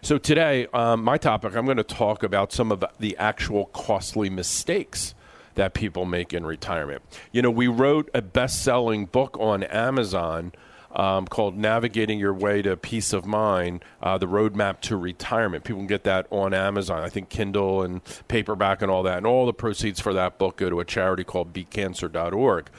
So 0.06 0.20
today, 0.20 0.68
um, 0.68 1.04
my 1.04 1.18
topic, 1.18 1.56
I'm 1.56 1.66
going 1.66 1.78
to 1.78 1.84
talk 1.84 2.22
about 2.22 2.54
some 2.54 2.72
of 2.72 2.86
the 3.00 3.18
actual 3.18 3.66
costly 3.66 4.30
mistakes 4.30 5.16
that 5.56 5.74
people 5.74 6.06
make 6.06 6.32
in 6.32 6.46
retirement. 6.46 7.02
You 7.32 7.42
know, 7.42 7.50
we 7.50 7.66
wrote 7.66 8.12
a 8.14 8.22
best-selling 8.22 9.08
book 9.08 9.36
on 9.40 9.64
Amazon 9.64 10.52
um, 10.92 11.26
called 11.26 11.58
"Navigating 11.58 12.20
Your 12.20 12.36
Way 12.36 12.62
to 12.62 12.78
Peace 12.78 13.14
of 13.14 13.26
Mind: 13.26 13.84
uh, 14.00 14.20
The 14.20 14.28
Roadmap 14.28 14.80
to 14.82 14.96
Retirement." 14.96 15.64
People 15.64 15.80
can 15.80 15.88
get 15.88 16.04
that 16.04 16.28
on 16.30 16.54
Amazon. 16.54 17.02
I 17.02 17.10
think 17.10 17.30
Kindle 17.30 17.82
and 17.82 18.02
paperback 18.28 18.84
and 18.84 18.92
all 18.92 19.02
that. 19.02 19.18
And 19.18 19.26
all 19.26 19.48
the 19.48 19.54
proceeds 19.54 20.00
for 20.00 20.14
that 20.14 20.38
book 20.38 20.58
go 20.58 20.70
to 20.70 20.82
a 20.82 20.86
charity 20.86 21.24
called 21.24 21.52
BeatCancer.org. 21.52 22.70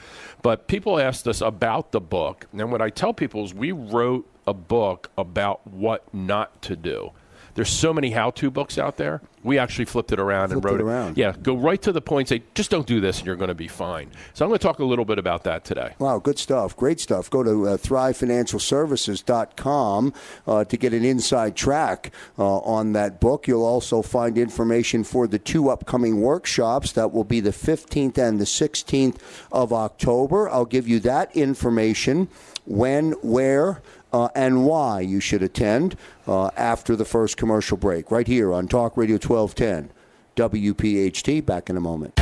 But 0.41 0.69
people 0.69 0.97
asked 0.97 1.27
us 1.27 1.41
about 1.41 1.91
the 1.91 1.99
book, 1.99 2.45
and 2.57 2.71
what 2.71 2.81
I 2.81 2.89
tell 2.89 3.13
people 3.13 3.43
is 3.43 3.53
we 3.53 3.73
wrote 3.73 4.29
a 4.47 4.53
book 4.53 5.11
about 5.17 5.67
what 5.67 6.11
not 6.13 6.61
to 6.63 6.75
do. 6.75 7.11
There's 7.57 7.69
so 7.71 7.91
many 7.91 8.11
how-to 8.11 8.51
books 8.51 8.77
out 8.77 8.97
there. 8.97 9.19
We 9.43 9.57
actually 9.57 9.85
flipped 9.85 10.11
it 10.11 10.19
around 10.19 10.49
Flipped 10.49 10.63
and 10.63 10.71
wrote 10.71 10.79
it 10.79 10.83
around. 10.83 11.17
Yeah, 11.17 11.33
go 11.41 11.57
right 11.57 11.81
to 11.81 11.91
the 11.91 12.01
point. 12.01 12.27
Say, 12.27 12.43
just 12.53 12.69
don't 12.69 12.85
do 12.85 13.01
this, 13.01 13.17
and 13.17 13.25
you're 13.25 13.35
going 13.35 13.47
to 13.47 13.55
be 13.55 13.67
fine. 13.67 14.11
So 14.35 14.45
I'm 14.45 14.49
going 14.49 14.59
to 14.59 14.63
talk 14.63 14.77
a 14.77 14.85
little 14.85 15.05
bit 15.05 15.17
about 15.17 15.43
that 15.45 15.65
today. 15.65 15.95
Wow, 15.97 16.19
good 16.19 16.37
stuff. 16.37 16.77
Great 16.77 16.99
stuff. 16.99 17.31
Go 17.31 17.41
to 17.41 17.69
uh, 17.69 17.77
thrivefinancialservices.com 17.77 20.13
uh, 20.45 20.65
to 20.65 20.77
get 20.77 20.93
an 20.93 21.03
inside 21.03 21.55
track 21.55 22.13
uh, 22.37 22.57
on 22.57 22.93
that 22.93 23.19
book. 23.19 23.47
You'll 23.47 23.65
also 23.65 24.03
find 24.03 24.37
information 24.37 25.03
for 25.03 25.25
the 25.25 25.39
two 25.39 25.69
upcoming 25.69 26.21
workshops 26.21 26.91
that 26.91 27.11
will 27.11 27.23
be 27.23 27.39
the 27.39 27.49
15th 27.49 28.19
and 28.19 28.39
the 28.39 28.45
16th 28.45 29.17
of 29.51 29.73
October. 29.73 30.47
I'll 30.47 30.65
give 30.65 30.87
you 30.87 30.99
that 30.99 31.35
information 31.35 32.27
when, 32.67 33.13
where, 33.23 33.81
uh, 34.13 34.29
and 34.35 34.65
why 34.65 35.01
you 35.01 35.19
should 35.19 35.43
attend 35.43 35.95
uh, 36.27 36.47
after 36.57 36.95
the 36.95 37.05
first 37.05 37.37
commercial 37.37 37.77
break, 37.77 38.11
right 38.11 38.27
here 38.27 38.53
on 38.53 38.67
Talk 38.67 38.97
Radio 38.97 39.15
1210. 39.15 39.91
WPHT. 40.37 41.45
Back 41.45 41.69
in 41.69 41.75
a 41.75 41.81
moment. 41.81 42.15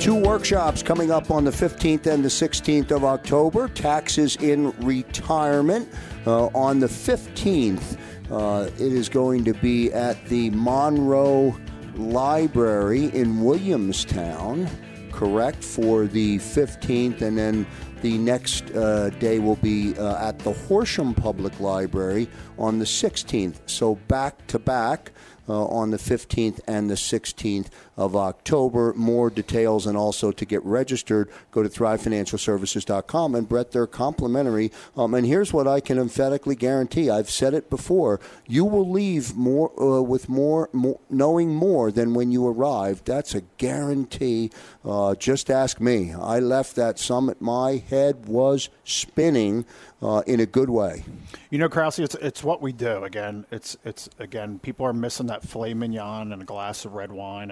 Two 0.00 0.14
workshops 0.14 0.84
coming 0.84 1.10
up 1.10 1.32
on 1.32 1.42
the 1.42 1.50
15th 1.50 2.06
and 2.06 2.24
the 2.24 2.28
16th 2.28 2.92
of 2.92 3.02
October. 3.02 3.66
Taxes 3.68 4.36
in 4.36 4.70
retirement. 4.78 5.88
Uh, 6.26 6.46
on 6.48 6.78
the 6.78 6.86
15th, 6.86 7.98
uh, 8.30 8.70
it 8.74 8.92
is 8.92 9.08
going 9.08 9.44
to 9.44 9.54
be 9.54 9.92
at 9.92 10.24
the 10.26 10.50
Monroe 10.50 11.56
Library 11.96 13.06
in 13.14 13.42
Williamstown, 13.42 14.68
correct, 15.10 15.64
for 15.64 16.06
the 16.06 16.36
15th. 16.38 17.22
And 17.22 17.36
then 17.38 17.66
the 18.06 18.18
next 18.18 18.70
uh, 18.70 19.10
day 19.18 19.40
will 19.40 19.56
be 19.56 19.98
uh, 19.98 20.28
at 20.28 20.38
the 20.38 20.52
Horsham 20.52 21.12
Public 21.12 21.58
Library 21.58 22.28
on 22.56 22.78
the 22.78 22.84
16th. 22.84 23.56
So 23.66 23.96
back 24.06 24.46
to 24.46 24.60
back. 24.60 25.10
Uh, 25.48 25.64
on 25.66 25.92
the 25.92 25.96
15th 25.96 26.58
and 26.66 26.90
the 26.90 26.96
16th 26.96 27.68
of 27.96 28.14
October. 28.14 28.92
More 28.94 29.30
details 29.30 29.86
and 29.86 29.96
also 29.96 30.30
to 30.30 30.44
get 30.44 30.64
registered, 30.64 31.30
go 31.50 31.62
to 31.62 31.68
thrivefinancialservices.com 31.68 33.34
and 33.34 33.48
Brett, 33.48 33.72
they're 33.72 33.86
complimentary. 33.86 34.70
Um, 34.96 35.14
and 35.14 35.26
here's 35.26 35.52
what 35.52 35.66
I 35.66 35.80
can 35.80 35.98
emphatically 35.98 36.56
guarantee 36.56 37.10
I've 37.10 37.30
said 37.30 37.54
it 37.54 37.70
before 37.70 38.20
you 38.46 38.64
will 38.64 38.88
leave 38.88 39.36
more 39.36 39.72
uh, 39.80 40.02
with 40.02 40.28
more, 40.28 40.68
more, 40.72 41.00
knowing 41.10 41.54
more 41.54 41.90
than 41.90 42.14
when 42.14 42.30
you 42.30 42.46
arrived. 42.46 43.06
That's 43.06 43.34
a 43.34 43.42
guarantee. 43.58 44.50
Uh, 44.84 45.14
just 45.14 45.50
ask 45.50 45.80
me. 45.80 46.12
I 46.12 46.38
left 46.38 46.76
that 46.76 46.98
summit, 46.98 47.40
my 47.40 47.82
head 47.88 48.26
was 48.26 48.68
spinning 48.84 49.64
uh, 50.02 50.22
in 50.26 50.40
a 50.40 50.46
good 50.46 50.70
way. 50.70 51.04
You 51.50 51.58
know, 51.58 51.68
Krause, 51.68 51.98
it's 51.98 52.14
it's 52.16 52.44
what 52.44 52.60
we 52.60 52.72
do. 52.72 53.04
Again, 53.04 53.46
it's 53.50 53.76
it's 53.84 54.08
again, 54.18 54.58
people 54.58 54.86
are 54.86 54.92
missing 54.92 55.26
that 55.26 55.42
filet 55.42 55.74
mignon 55.74 56.32
and 56.32 56.42
a 56.42 56.44
glass 56.44 56.84
of 56.84 56.92
red 56.92 57.12
wine. 57.12 57.50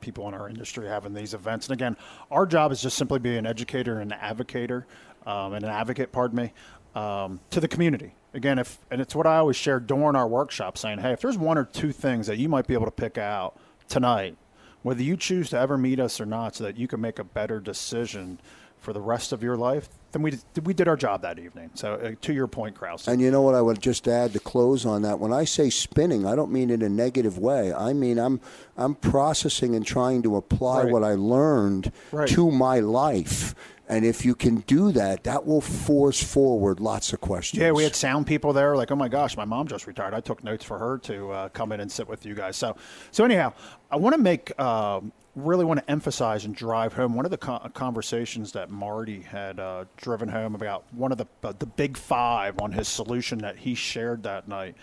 People 0.00 0.28
in 0.28 0.34
our 0.34 0.48
industry 0.48 0.88
having 0.88 1.14
these 1.14 1.34
events, 1.34 1.66
and 1.66 1.74
again, 1.74 1.96
our 2.30 2.46
job 2.46 2.72
is 2.72 2.82
just 2.82 2.96
simply 2.96 3.18
be 3.18 3.36
an 3.36 3.46
educator 3.46 4.00
and 4.00 4.12
an 4.12 4.18
advocator, 4.18 4.84
um, 5.26 5.52
and 5.54 5.64
an 5.64 5.70
advocate, 5.70 6.12
pardon 6.12 6.36
me, 6.36 6.52
um, 6.94 7.40
to 7.50 7.60
the 7.60 7.68
community. 7.68 8.14
Again, 8.34 8.58
if 8.58 8.78
and 8.90 9.00
it's 9.00 9.14
what 9.14 9.26
I 9.26 9.36
always 9.36 9.56
share 9.56 9.78
during 9.80 10.16
our 10.16 10.28
workshop, 10.28 10.78
saying, 10.78 10.98
hey, 10.98 11.12
if 11.12 11.20
there's 11.20 11.38
one 11.38 11.58
or 11.58 11.64
two 11.64 11.92
things 11.92 12.26
that 12.26 12.38
you 12.38 12.48
might 12.48 12.66
be 12.66 12.74
able 12.74 12.86
to 12.86 12.90
pick 12.90 13.18
out 13.18 13.58
tonight, 13.88 14.36
whether 14.82 15.02
you 15.02 15.16
choose 15.16 15.50
to 15.50 15.58
ever 15.58 15.76
meet 15.76 16.00
us 16.00 16.20
or 16.20 16.26
not, 16.26 16.56
so 16.56 16.64
that 16.64 16.76
you 16.76 16.88
can 16.88 17.00
make 17.00 17.18
a 17.18 17.24
better 17.24 17.60
decision 17.60 18.40
for 18.82 18.92
the 18.92 19.00
rest 19.00 19.32
of 19.32 19.42
your 19.42 19.56
life, 19.56 19.88
then 20.10 20.22
we 20.22 20.32
did, 20.32 20.66
we 20.66 20.74
did 20.74 20.88
our 20.88 20.96
job 20.96 21.22
that 21.22 21.38
evening. 21.38 21.70
So 21.74 21.94
uh, 21.94 22.12
to 22.20 22.32
your 22.34 22.46
point, 22.48 22.74
Krause. 22.74 23.08
And 23.08 23.20
you 23.20 23.30
know 23.30 23.40
what 23.40 23.54
I 23.54 23.62
would 23.62 23.80
just 23.80 24.06
add 24.08 24.32
to 24.34 24.40
close 24.40 24.84
on 24.84 25.02
that. 25.02 25.18
When 25.20 25.32
I 25.32 25.44
say 25.44 25.70
spinning, 25.70 26.26
I 26.26 26.34
don't 26.34 26.50
mean 26.52 26.68
it 26.70 26.74
in 26.74 26.82
a 26.82 26.88
negative 26.88 27.38
way. 27.38 27.72
I 27.72 27.92
mean 27.92 28.18
I'm 28.18 28.40
I'm 28.76 28.94
processing 28.96 29.74
and 29.74 29.86
trying 29.86 30.22
to 30.24 30.36
apply 30.36 30.82
Right. 30.84 30.92
what 30.92 31.04
I 31.04 31.14
learned 31.14 31.92
Right. 32.10 32.28
to 32.30 32.50
my 32.50 32.80
life. 32.80 33.54
And 33.88 34.04
if 34.06 34.24
you 34.24 34.34
can 34.34 34.56
do 34.60 34.90
that, 34.92 35.24
that 35.24 35.44
will 35.46 35.60
force 35.60 36.22
forward 36.22 36.80
lots 36.80 37.12
of 37.12 37.20
questions. 37.20 37.60
Yeah, 37.60 37.72
we 37.72 37.82
had 37.84 37.94
sound 37.94 38.26
people 38.26 38.52
there. 38.52 38.74
Like, 38.74 38.90
oh 38.90 38.96
my 38.96 39.08
gosh, 39.08 39.36
my 39.36 39.44
mom 39.44 39.66
just 39.68 39.86
retired. 39.86 40.14
I 40.14 40.20
took 40.20 40.42
notes 40.42 40.64
for 40.64 40.78
her 40.78 40.98
to 40.98 41.30
uh, 41.30 41.48
come 41.50 41.72
in 41.72 41.80
and 41.80 41.92
sit 41.92 42.08
with 42.08 42.24
you 42.24 42.34
guys. 42.34 42.56
So, 42.56 42.74
so 43.10 43.24
anyhow, 43.24 43.52
I 43.90 43.96
want 43.96 44.14
to 44.16 44.22
make 44.22 44.58
um, 44.58 45.12
really 45.34 45.64
want 45.64 45.80
to 45.80 45.90
emphasize 45.90 46.44
and 46.44 46.54
drive 46.54 46.92
home 46.92 47.14
one 47.14 47.24
of 47.24 47.30
the 47.30 47.38
co- 47.38 47.58
conversations 47.72 48.52
that 48.52 48.70
Marty 48.70 49.20
had 49.20 49.58
uh, 49.58 49.84
driven 49.96 50.28
home 50.28 50.54
about 50.54 50.84
one 50.92 51.12
of 51.12 51.18
the 51.18 51.26
uh, 51.42 51.52
the 51.58 51.66
big 51.66 51.96
five 51.96 52.60
on 52.60 52.72
his 52.72 52.88
solution 52.88 53.38
that 53.38 53.56
he 53.56 53.74
shared 53.74 54.22
that 54.24 54.48
night. 54.48 54.76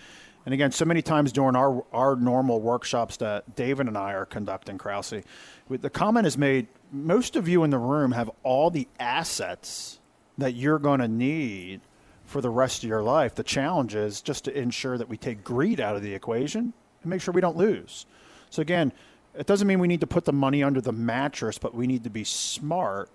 And 0.46 0.54
again, 0.54 0.72
so 0.72 0.86
many 0.86 1.02
times 1.02 1.32
during 1.32 1.56
our 1.56 1.84
our 1.94 2.16
normal 2.16 2.62
workshops 2.62 3.18
that 3.18 3.56
David 3.56 3.88
and 3.88 3.98
I 3.98 4.14
are 4.14 4.26
conducting, 4.26 4.78
Krause, 4.78 5.24
the 5.70 5.90
comment 5.90 6.26
is 6.26 6.38
made. 6.38 6.68
Most 6.92 7.36
of 7.36 7.48
you 7.48 7.64
in 7.64 7.70
the 7.70 7.78
room 7.78 8.14
have 8.14 8.32
all 8.42 8.72
the 8.72 8.88
assets 9.00 10.00
that 10.40 10.56
you're 10.56 10.80
going 10.80 11.02
to 11.02 11.08
need 11.08 11.82
for 12.26 12.42
the 12.42 12.50
rest 12.50 12.84
of 12.84 12.90
your 12.90 13.04
life. 13.04 13.36
The 13.36 13.44
challenge 13.44 13.94
is 13.96 14.22
just 14.22 14.46
to 14.46 14.58
ensure 14.58 14.98
that 14.98 15.10
we 15.10 15.18
take 15.18 15.44
greed 15.44 15.80
out 15.80 15.96
of 15.96 16.02
the 16.02 16.14
equation 16.14 16.74
and 17.02 17.10
make 17.10 17.22
sure 17.22 17.34
we 17.34 17.42
don't 17.42 17.58
lose. 17.58 18.06
So 18.50 18.62
again, 18.62 18.92
it 19.36 19.48
doesn't 19.48 19.68
mean 19.68 19.80
we 19.80 19.88
need 19.88 20.02
to 20.02 20.08
put 20.08 20.26
the 20.26 20.34
money 20.34 20.64
under 20.64 20.82
the 20.82 20.92
mattress, 20.92 21.58
but 21.58 21.74
we 21.74 21.88
need 21.88 22.04
to 22.04 22.10
be 22.10 22.24
smart 22.24 23.10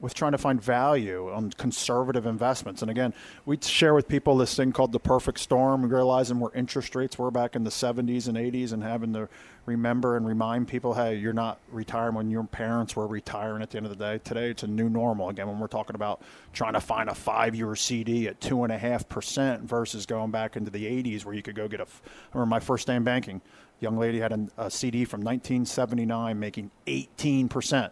with 0.00 0.14
trying 0.14 0.32
to 0.32 0.38
find 0.38 0.62
value 0.62 1.30
on 1.32 1.50
conservative 1.50 2.24
investments. 2.24 2.82
And 2.82 2.90
again, 2.90 3.12
we 3.44 3.58
share 3.60 3.94
with 3.94 4.06
people 4.06 4.36
this 4.36 4.54
thing 4.54 4.72
called 4.72 4.92
the 4.92 5.00
perfect 5.00 5.40
storm, 5.40 5.88
realizing 5.88 6.38
where 6.38 6.52
interest 6.54 6.94
rates 6.94 7.18
were 7.18 7.30
back 7.30 7.56
in 7.56 7.64
the 7.64 7.70
70s 7.70 8.28
and 8.28 8.36
80s 8.36 8.72
and 8.72 8.82
having 8.82 9.12
to 9.14 9.28
remember 9.66 10.16
and 10.16 10.26
remind 10.26 10.68
people, 10.68 10.94
hey, 10.94 11.16
you're 11.16 11.32
not 11.32 11.58
retiring 11.70 12.14
when 12.14 12.30
your 12.30 12.44
parents 12.44 12.94
were 12.94 13.06
retiring 13.06 13.62
at 13.62 13.70
the 13.70 13.76
end 13.76 13.86
of 13.86 13.90
the 13.90 14.04
day. 14.04 14.20
Today, 14.22 14.50
it's 14.50 14.62
a 14.62 14.68
new 14.68 14.88
normal. 14.88 15.30
Again, 15.30 15.48
when 15.48 15.58
we're 15.58 15.66
talking 15.66 15.96
about 15.96 16.22
trying 16.52 16.74
to 16.74 16.80
find 16.80 17.08
a 17.08 17.14
five 17.14 17.56
year 17.56 17.74
CD 17.74 18.28
at 18.28 18.40
2.5% 18.40 19.62
versus 19.62 20.06
going 20.06 20.30
back 20.30 20.56
into 20.56 20.70
the 20.70 20.84
80s 20.84 21.24
where 21.24 21.34
you 21.34 21.42
could 21.42 21.56
go 21.56 21.66
get 21.66 21.80
a, 21.80 21.84
I 21.84 21.86
remember 22.34 22.50
my 22.50 22.60
first 22.60 22.86
day 22.86 22.94
in 22.94 23.02
banking, 23.02 23.40
young 23.80 23.98
lady 23.98 24.20
had 24.20 24.32
a, 24.32 24.66
a 24.66 24.70
CD 24.70 25.04
from 25.04 25.20
1979 25.20 26.38
making 26.38 26.70
18% 26.86 27.90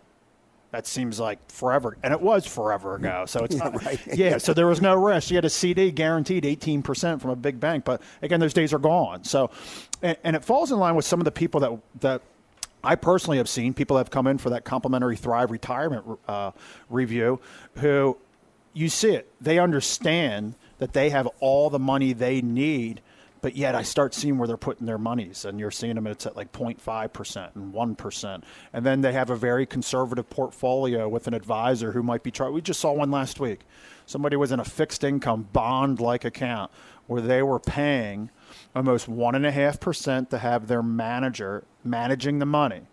that 0.73 0.87
seems 0.87 1.19
like 1.19 1.39
forever, 1.51 1.97
and 2.03 2.13
it 2.13 2.21
was 2.21 2.47
forever 2.47 2.97
ago. 2.97 3.25
So 3.29 3.45
it's 3.45 3.57
not, 3.57 3.83
right. 3.85 4.01
yeah. 4.15 4.37
So 4.39 4.53
there 4.53 4.67
was 4.67 4.83
no 4.83 4.95
risk. 4.95 5.31
you 5.31 5.37
had 5.37 5.45
a 5.45 5.51
CD 5.51 5.91
guaranteed 5.91 6.45
eighteen 6.45 6.83
percent 6.83 7.23
from 7.23 7.31
a 7.31 7.37
big 7.37 7.59
bank, 7.59 7.85
but 7.85 8.03
again, 8.21 8.41
those 8.41 8.53
days 8.53 8.75
are 8.75 8.79
gone. 8.79 9.25
So, 9.25 9.51
and, 10.03 10.17
and 10.23 10.37
it 10.37 10.45
falls 10.45 10.73
in 10.73 10.79
line 10.79 10.95
with 10.95 11.05
some 11.07 11.21
of 11.21 11.25
the 11.25 11.31
people 11.31 11.61
that 11.61 11.79
that 12.01 12.23
I 12.85 12.95
personally 12.95 13.39
have 13.39 13.49
seen 13.49 13.75
people 13.75 13.97
have 13.97 14.11
come 14.11 14.27
in 14.27 14.39
for 14.39 14.51
that 14.51 14.65
complimentary 14.65 15.17
Thrive 15.17 15.51
retirement 15.51 16.05
uh, 16.29 16.51
review, 16.91 17.41
who 17.79 18.17
you 18.75 18.89
see 18.89 19.11
it. 19.11 19.33
They 19.41 19.59
understand 19.59 20.55
that 20.79 20.93
they 20.93 21.11
have 21.11 21.27
all 21.41 21.71
the 21.71 21.79
money 21.79 22.13
they 22.13 22.43
need, 22.43 23.01
but 23.47 23.55
yet 23.55 23.77
I 23.77 23.83
start 23.83 24.13
seeing 24.13 24.39
where 24.39 24.49
they're 24.49 24.57
putting 24.57 24.87
their 24.87 24.99
monies, 24.99 25.45
and 25.45 25.61
you're 25.61 25.71
seeing 25.71 25.95
them 25.95 26.09
it's 26.09 26.27
at 26.27 26.35
like 26.35 26.51
0.5 26.51 27.13
percent 27.13 27.55
and 27.55 27.73
one 27.73 27.95
percent, 27.95 28.43
and 28.73 28.85
then 28.85 29.03
they 29.03 29.13
have 29.13 29.31
a 29.31 29.37
very 29.37 29.67
conservative 29.67 30.29
portfolio 30.29 31.09
with 31.09 31.29
an 31.29 31.35
advisor 31.35 31.93
who 31.93 32.03
might 32.03 32.25
be 32.25 32.33
trying. 32.33 32.53
We 32.53 32.61
just 32.61 32.81
saw 32.81 32.93
one 32.93 33.13
last 33.13 33.39
week. 33.39 33.61
Somebody 34.05 34.35
was 34.35 34.51
in 34.51 34.59
a 34.59 34.65
fixed 34.65 35.05
income 35.05 35.47
bond-like 35.53 36.25
account 36.25 36.73
where 37.07 37.23
they 37.23 37.41
were 37.41 37.61
paying 37.61 38.33
almost 38.75 39.07
one 39.07 39.37
and 39.37 39.47
a 39.47 39.53
half 39.53 39.79
percent 39.79 40.29
to 40.31 40.39
have 40.39 40.67
their 40.67 40.83
manager 40.83 41.63
managing 41.85 42.41
the 42.41 42.47
money. 42.47 42.89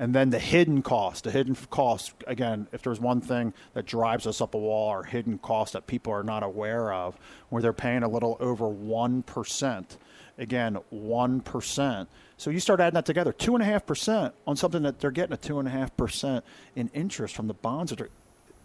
And 0.00 0.14
then 0.14 0.30
the 0.30 0.38
hidden 0.38 0.80
cost, 0.80 1.24
the 1.24 1.32
hidden 1.32 1.56
cost, 1.70 2.14
again, 2.28 2.68
if 2.72 2.82
there's 2.82 3.00
one 3.00 3.20
thing 3.20 3.52
that 3.74 3.84
drives 3.84 4.28
us 4.28 4.40
up 4.40 4.54
a 4.54 4.58
wall, 4.58 4.88
are 4.90 5.02
hidden 5.02 5.38
costs 5.38 5.72
that 5.72 5.88
people 5.88 6.12
are 6.12 6.22
not 6.22 6.44
aware 6.44 6.92
of, 6.92 7.18
where 7.48 7.60
they're 7.60 7.72
paying 7.72 8.04
a 8.04 8.08
little 8.08 8.36
over 8.38 8.66
1%. 8.66 9.84
Again, 10.38 10.78
1%. 10.94 12.06
So 12.36 12.50
you 12.50 12.60
start 12.60 12.78
adding 12.78 12.94
that 12.94 13.06
together, 13.06 13.32
2.5% 13.32 14.32
on 14.46 14.54
something 14.54 14.82
that 14.84 15.00
they're 15.00 15.10
getting 15.10 15.34
a 15.34 15.36
2.5% 15.36 16.42
in 16.76 16.90
interest 16.94 17.34
from 17.34 17.48
the 17.48 17.54
bonds 17.54 17.90
that 17.90 18.00
are 18.00 18.10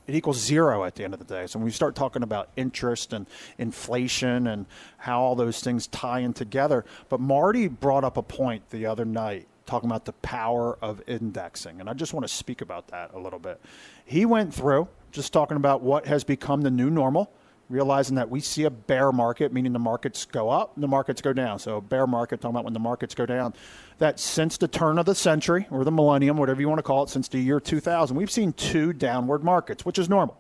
it 0.06 0.16
equals 0.16 0.38
zero 0.38 0.84
at 0.84 0.96
the 0.96 1.04
end 1.06 1.14
of 1.14 1.20
the 1.20 1.26
day. 1.26 1.48
So 1.48 1.58
when 1.58 1.66
we 1.66 1.72
start 1.72 1.96
talking 1.96 2.24
about 2.24 2.50
interest 2.58 3.14
and 3.14 3.26
inflation 3.58 4.48
and 4.48 4.66
how 4.98 5.22
all 5.22 5.34
those 5.34 5.62
things 5.62 5.88
tie 5.88 6.20
in 6.20 6.34
together, 6.34 6.84
but 7.08 7.22
Marty 7.22 7.70
brought 7.70 8.04
up 8.04 8.18
a 8.18 8.22
point 8.22 8.70
the 8.70 8.86
other 8.86 9.06
night 9.06 9.48
talking 9.66 9.90
about 9.90 10.06
the 10.06 10.14
power 10.14 10.78
of 10.82 11.02
indexing, 11.08 11.80
and 11.80 11.90
I 11.90 11.94
just 11.94 12.14
want 12.14 12.28
to 12.28 12.34
speak 12.34 12.62
about 12.62 12.88
that 12.90 13.14
a 13.14 13.20
little 13.20 13.40
bit. 13.40 13.62
He 14.06 14.26
went 14.26 14.54
through 14.54 14.88
just 15.12 15.32
talking 15.32 15.58
about 15.58 15.82
what 15.82 16.06
has 16.08 16.24
become 16.24 16.62
the 16.62 16.72
new 16.72 16.90
normal. 16.90 17.32
Realizing 17.70 18.18
that 18.18 18.30
we 18.30 18.42
see 18.42 18.66
a 18.66 18.70
bear 18.70 19.12
market, 19.14 19.54
meaning 19.54 19.72
the 19.72 19.80
markets 19.80 20.26
go 20.26 20.50
up, 20.50 20.74
the 20.76 20.88
markets 20.88 21.22
go 21.22 21.32
down. 21.32 21.60
So, 21.60 21.80
bear 21.80 22.06
market, 22.06 22.42
talking 22.42 22.56
about 22.56 22.66
when 22.66 22.74
the 22.74 22.80
markets 22.80 23.16
go 23.16 23.26
down, 23.26 23.54
that 24.00 24.20
since 24.20 24.58
the 24.58 24.68
turn 24.68 25.00
of 25.00 25.06
the 25.06 25.16
century 25.16 25.66
or 25.72 25.86
the 25.86 25.92
millennium, 25.92 26.36
whatever 26.36 26.60
you 26.60 26.68
want 26.68 26.80
to 26.80 26.84
call 26.84 27.04
it, 27.04 27.10
since 27.10 27.30
the 27.30 27.40
year 27.40 27.62
2000, 27.62 28.18
we've 28.18 28.30
seen 28.30 28.52
two 28.52 28.92
downward 28.92 29.46
markets, 29.46 29.86
which 29.86 29.98
is 29.98 30.10
normal. 30.10 30.38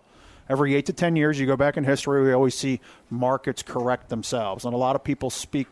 Every 0.49 0.75
eight 0.75 0.85
to 0.87 0.93
10 0.93 1.15
years, 1.15 1.39
you 1.39 1.47
go 1.47 1.55
back 1.55 1.77
in 1.77 1.85
history, 1.85 2.21
we 2.23 2.33
always 2.33 2.55
see 2.55 2.81
markets 3.09 3.63
correct 3.63 4.09
themselves. 4.09 4.65
And 4.65 4.73
a 4.73 4.77
lot 4.77 4.95
of 4.95 5.03
people 5.03 5.29
speak 5.29 5.67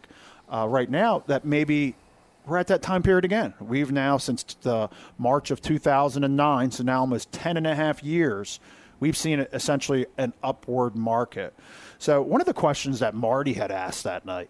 uh, 0.49 0.67
right 0.69 0.89
now 0.89 1.23
that 1.27 1.43
maybe 1.43 1.95
we're 2.45 2.57
at 2.57 2.67
that 2.67 2.81
time 2.81 3.03
period 3.03 3.25
again. 3.25 3.53
We've 3.59 3.91
now, 3.91 4.17
since 4.17 4.43
the 4.61 4.89
March 5.17 5.51
of 5.51 5.61
2009, 5.61 6.71
so 6.71 6.83
now 6.83 7.01
almost 7.01 7.31
10 7.31 7.57
and 7.57 7.67
a 7.67 7.75
half 7.75 8.03
years, 8.03 8.59
we've 8.99 9.17
seen 9.17 9.39
essentially 9.53 10.05
an 10.17 10.33
upward 10.43 10.95
market. 10.95 11.53
So, 11.97 12.21
one 12.21 12.41
of 12.41 12.47
the 12.47 12.53
questions 12.53 12.99
that 12.99 13.13
Marty 13.13 13.53
had 13.53 13.71
asked 13.71 14.03
that 14.05 14.25
night, 14.25 14.49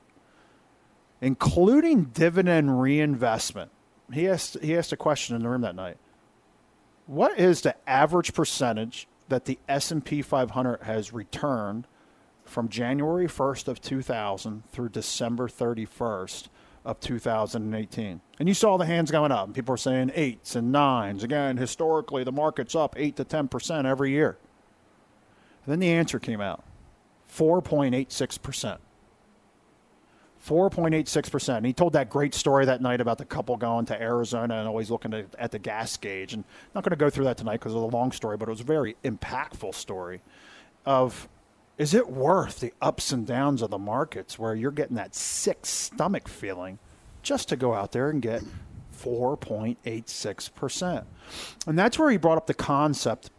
including 1.19 2.05
dividend 2.05 2.81
reinvestment, 2.81 3.71
he 4.13 4.27
asked, 4.27 4.57
he 4.62 4.77
asked 4.77 4.93
a 4.93 4.98
question 4.98 5.36
in 5.36 5.43
the 5.43 5.50
room 5.50 5.62
that 5.62 5.75
night. 5.75 5.98
What 7.07 7.38
is 7.38 7.62
the 7.62 7.75
average 7.89 8.33
percentage 8.33 9.07
that 9.27 9.45
the 9.45 9.60
S&P 9.67 10.21
500 10.21 10.83
has 10.83 11.13
returned 11.13 11.88
from 12.45 12.67
January 12.67 13.27
1st 13.27 13.67
of 13.67 13.81
2000 13.81 14.63
through 14.71 14.89
December 14.89 15.48
31st 15.48 16.50
of 16.84 17.00
2018. 17.00 18.22
And 18.40 18.48
you 18.48 18.56
saw 18.56 18.78
the 18.78 18.86
hands 18.86 19.12
going 19.12 19.32
up. 19.32 19.54
People 19.54 19.74
were 19.74 19.78
saying 19.78 20.12
eights 20.16 20.56
and 20.56 20.72
nines. 20.72 21.24
Again, 21.24 21.58
historically, 21.58 22.24
the 22.24 22.32
market's 22.32 22.76
up 22.76 22.96
8 22.98 23.16
to 23.18 23.26
10% 23.26 23.86
every 23.86 24.12
year. 24.12 24.38
And 25.66 25.72
then 25.72 25.80
the 25.80 25.92
answer 25.92 26.20
came 26.20 26.42
out 26.42 26.64
4.86%. 27.32 28.78
4.86%. 30.46 31.58
And 31.58 31.66
he 31.66 31.74
told 31.74 31.94
that 31.94 32.10
great 32.10 32.34
story 32.34 32.66
that 32.66 32.82
night 32.82 33.00
about 33.00 33.20
the 33.20 33.26
couple 33.26 33.56
going 33.58 33.86
to 33.86 34.02
Arizona 34.02 34.56
and 34.56 34.68
always 34.68 34.90
looking 34.90 35.14
at, 35.14 35.28
at 35.38 35.52
the 35.52 35.60
gas 35.60 35.96
gauge. 35.98 36.34
And 36.34 36.44
I'm 36.44 36.72
not 36.74 36.84
going 36.84 36.92
to 36.92 36.96
go 36.96 37.12
through 37.12 37.26
that 37.26 37.38
tonight 37.38 37.60
because 37.60 37.76
of 37.76 37.82
the 37.82 37.96
long 37.96 38.12
story, 38.12 38.38
but 38.38 38.50
it 38.50 38.52
was 38.52 38.62
a 38.62 38.66
very 38.66 38.96
impactful 39.04 39.76
story 39.76 40.22
of 40.86 41.30
is 41.82 41.96
it 41.96 42.12
worth 42.12 42.60
the 42.60 42.72
ups 42.80 43.12
and 43.12 43.26
downs 43.26 43.64
of 43.64 43.72
the 43.72 43.80
markets 43.80 44.38
where 44.38 44.54
you're 44.54 44.70
getting 44.70 44.98
that 44.98 45.16
sick 45.16 45.66
stomach 45.66 46.28
feeling 46.28 46.78
just 47.24 47.50
to 47.50 47.56
go 47.56 47.74
out 47.74 47.92
there 47.92 48.12
and 48.12 48.22
get 48.22 48.44
4.86%? 48.96 51.06
And 51.66 51.80
that's 51.80 51.98
where 51.98 52.12
he 52.12 52.18
brought 52.18 52.38
up 52.38 52.46
the 52.46 52.54
concept 52.54 53.32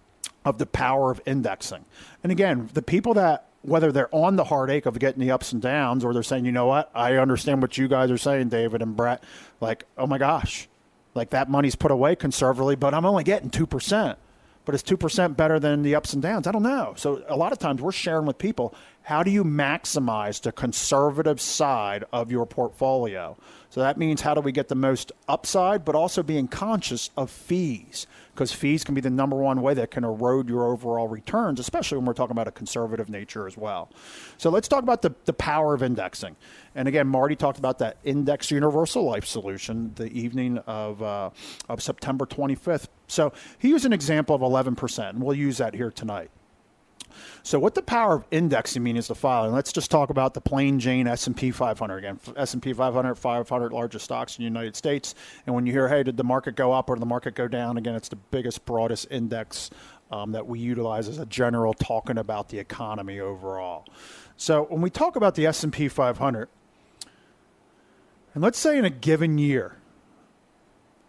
of 0.44 0.58
the 0.58 0.66
power 0.66 1.12
of 1.12 1.20
indexing. 1.24 1.84
And 2.24 2.32
again, 2.32 2.68
the 2.74 2.82
people 2.82 3.14
that 3.14 3.46
whether 3.60 3.92
they're 3.92 4.12
on 4.12 4.34
the 4.34 4.42
heartache 4.42 4.86
of 4.86 4.98
getting 4.98 5.20
the 5.20 5.30
ups 5.30 5.52
and 5.52 5.62
downs 5.62 6.04
or 6.04 6.12
they're 6.12 6.24
saying, 6.24 6.44
you 6.44 6.50
know 6.50 6.66
what, 6.66 6.90
I 6.96 7.18
understand 7.18 7.62
what 7.62 7.78
you 7.78 7.86
guys 7.86 8.10
are 8.10 8.18
saying, 8.18 8.48
David 8.48 8.82
and 8.82 8.96
Brett, 8.96 9.22
like, 9.60 9.84
oh 9.96 10.08
my 10.08 10.18
gosh, 10.18 10.68
like 11.14 11.30
that 11.30 11.48
money's 11.48 11.76
put 11.76 11.92
away 11.92 12.16
conservatively, 12.16 12.74
but 12.74 12.92
I'm 12.92 13.06
only 13.06 13.22
getting 13.22 13.50
2% 13.50 14.16
but 14.64 14.74
is 14.74 14.82
2% 14.82 15.36
better 15.36 15.58
than 15.58 15.82
the 15.82 15.94
ups 15.94 16.12
and 16.12 16.22
downs? 16.22 16.46
I 16.46 16.52
don't 16.52 16.62
know. 16.62 16.94
So 16.96 17.22
a 17.28 17.36
lot 17.36 17.52
of 17.52 17.58
times 17.58 17.80
we're 17.80 17.92
sharing 17.92 18.26
with 18.26 18.38
people 18.38 18.74
how 19.04 19.24
do 19.24 19.30
you 19.30 19.42
maximize 19.42 20.40
the 20.40 20.52
conservative 20.52 21.40
side 21.40 22.04
of 22.12 22.30
your 22.30 22.46
portfolio? 22.46 23.36
So 23.70 23.80
that 23.80 23.98
means 23.98 24.20
how 24.20 24.34
do 24.34 24.40
we 24.40 24.52
get 24.52 24.68
the 24.68 24.76
most 24.76 25.10
upside, 25.26 25.84
but 25.84 25.94
also 25.94 26.22
being 26.22 26.46
conscious 26.46 27.10
of 27.16 27.30
fees 27.30 28.06
because 28.34 28.52
fees 28.52 28.82
can 28.84 28.94
be 28.94 29.00
the 29.00 29.10
number 29.10 29.36
one 29.36 29.60
way 29.60 29.74
that 29.74 29.90
can 29.90 30.04
erode 30.04 30.48
your 30.48 30.66
overall 30.72 31.08
returns, 31.08 31.60
especially 31.60 31.98
when 31.98 32.06
we're 32.06 32.14
talking 32.14 32.32
about 32.32 32.48
a 32.48 32.52
conservative 32.52 33.08
nature 33.08 33.46
as 33.46 33.56
well. 33.56 33.90
So 34.38 34.50
let's 34.50 34.68
talk 34.68 34.82
about 34.82 35.02
the, 35.02 35.14
the 35.26 35.32
power 35.32 35.74
of 35.74 35.82
indexing. 35.82 36.36
And 36.74 36.88
again, 36.88 37.06
Marty 37.08 37.36
talked 37.36 37.58
about 37.58 37.78
that 37.80 37.98
index 38.04 38.50
universal 38.50 39.04
life 39.04 39.26
solution 39.26 39.92
the 39.96 40.06
evening 40.06 40.58
of, 40.58 41.02
uh, 41.02 41.30
of 41.68 41.82
September 41.82 42.24
25th. 42.24 42.88
So 43.06 43.32
he 43.58 43.68
used 43.68 43.84
an 43.84 43.92
example 43.92 44.34
of 44.34 44.40
11%, 44.40 45.10
and 45.10 45.22
we'll 45.22 45.36
use 45.36 45.58
that 45.58 45.74
here 45.74 45.90
tonight. 45.90 46.30
So 47.42 47.58
what 47.58 47.74
the 47.74 47.82
power 47.82 48.14
of 48.14 48.24
indexing 48.30 48.82
mean 48.82 48.96
is 48.96 49.08
the 49.08 49.14
following. 49.14 49.52
Let's 49.52 49.72
just 49.72 49.90
talk 49.90 50.10
about 50.10 50.34
the 50.34 50.40
plain 50.40 50.78
Jane 50.78 51.06
S&P 51.06 51.50
500 51.50 51.96
again. 51.96 52.20
S&P 52.36 52.72
500, 52.72 53.14
500 53.16 53.72
largest 53.72 54.04
stocks 54.04 54.38
in 54.38 54.42
the 54.42 54.44
United 54.44 54.76
States. 54.76 55.14
And 55.46 55.54
when 55.54 55.66
you 55.66 55.72
hear, 55.72 55.88
hey, 55.88 56.02
did 56.02 56.16
the 56.16 56.24
market 56.24 56.56
go 56.56 56.72
up 56.72 56.88
or 56.88 56.96
the 56.96 57.06
market 57.06 57.34
go 57.34 57.48
down? 57.48 57.76
Again, 57.76 57.94
it's 57.94 58.08
the 58.08 58.16
biggest, 58.16 58.64
broadest 58.64 59.06
index 59.10 59.70
um, 60.10 60.32
that 60.32 60.46
we 60.46 60.60
utilize 60.60 61.08
as 61.08 61.18
a 61.18 61.26
general 61.26 61.72
talking 61.74 62.18
about 62.18 62.50
the 62.50 62.58
economy 62.58 63.18
overall. 63.18 63.86
So 64.36 64.64
when 64.64 64.80
we 64.80 64.90
talk 64.90 65.16
about 65.16 65.34
the 65.34 65.46
S&P 65.46 65.88
500, 65.88 66.48
and 68.34 68.42
let's 68.42 68.58
say 68.58 68.78
in 68.78 68.84
a 68.84 68.90
given 68.90 69.38
year, 69.38 69.76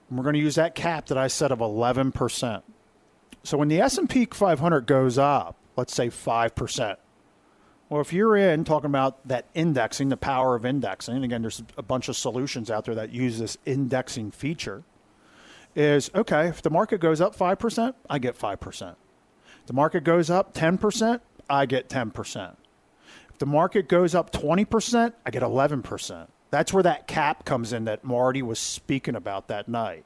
we're 0.10 0.24
going 0.24 0.34
to 0.34 0.40
use 0.40 0.56
that 0.56 0.76
cap 0.76 1.08
that 1.08 1.18
I 1.18 1.28
said 1.28 1.52
of 1.52 1.60
11%. 1.60 2.62
So 3.44 3.58
when 3.58 3.68
the 3.68 3.82
S&P 3.82 4.26
500 4.26 4.86
goes 4.86 5.18
up, 5.18 5.58
let's 5.76 5.94
say 5.94 6.10
5%. 6.10 6.98
Well, 7.90 8.02
if 8.02 8.12
you're 8.12 8.36
in 8.36 8.64
talking 8.64 8.90
about 8.90 9.28
that 9.28 9.48
indexing, 9.54 10.10
the 10.10 10.18
power 10.18 10.56
of 10.56 10.66
indexing, 10.66 11.24
again, 11.24 11.42
there's 11.42 11.62
a 11.78 11.84
bunch 11.84 12.10
of 12.10 12.16
solutions 12.16 12.72
out 12.72 12.86
there 12.86 12.96
that 12.96 13.12
use 13.12 13.38
this 13.38 13.58
indexing 13.66 14.32
feature, 14.32 14.84
is 15.76 16.10
okay, 16.16 16.48
if 16.48 16.62
the 16.62 16.70
market 16.70 17.00
goes 17.00 17.22
up 17.22 17.36
5%, 17.36 17.94
I 18.10 18.20
get 18.20 18.38
5%. 18.38 18.96
If 19.60 19.68
the 19.68 19.74
market 19.74 20.04
goes 20.04 20.30
up 20.30 20.54
10%, 20.54 21.20
I 21.50 21.66
get 21.66 21.90
10%. 21.90 22.56
If 23.30 23.38
the 23.38 23.46
market 23.46 23.88
goes 23.88 24.16
up 24.16 24.32
20%, 24.32 25.14
I 25.26 25.30
get 25.30 25.44
11%. 25.44 26.28
That's 26.50 26.74
where 26.74 26.84
that 26.84 27.08
cap 27.08 27.46
comes 27.46 27.74
in 27.74 27.86
that 27.86 28.04
Marty 28.04 28.42
was 28.42 28.60
speaking 28.60 29.16
about 29.16 29.48
that 29.48 29.68
night. 29.68 30.06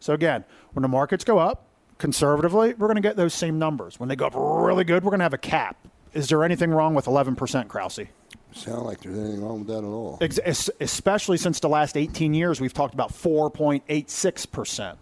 So, 0.00 0.12
again, 0.12 0.44
when 0.72 0.82
the 0.82 0.88
markets 0.88 1.24
go 1.24 1.38
up, 1.38 1.67
conservatively, 1.98 2.74
we're 2.74 2.86
going 2.86 2.96
to 2.96 3.02
get 3.02 3.16
those 3.16 3.34
same 3.34 3.58
numbers. 3.58 4.00
When 4.00 4.08
they 4.08 4.16
go 4.16 4.26
up 4.26 4.34
really 4.36 4.84
good, 4.84 5.04
we're 5.04 5.10
going 5.10 5.20
to 5.20 5.24
have 5.24 5.34
a 5.34 5.38
cap. 5.38 5.76
Is 6.14 6.28
there 6.28 6.42
anything 6.42 6.70
wrong 6.70 6.94
with 6.94 7.04
11%, 7.04 7.68
Krause? 7.68 8.00
Sound 8.52 8.86
like 8.86 9.00
there's 9.00 9.18
anything 9.18 9.42
wrong 9.42 9.58
with 9.58 9.68
that 9.68 9.78
at 9.78 9.84
all. 9.84 10.18
especially 10.80 11.36
since 11.36 11.60
the 11.60 11.68
last 11.68 11.96
18 11.96 12.32
years, 12.32 12.60
we've 12.60 12.72
talked 12.72 12.94
about 12.94 13.12
4.86%. 13.12 14.96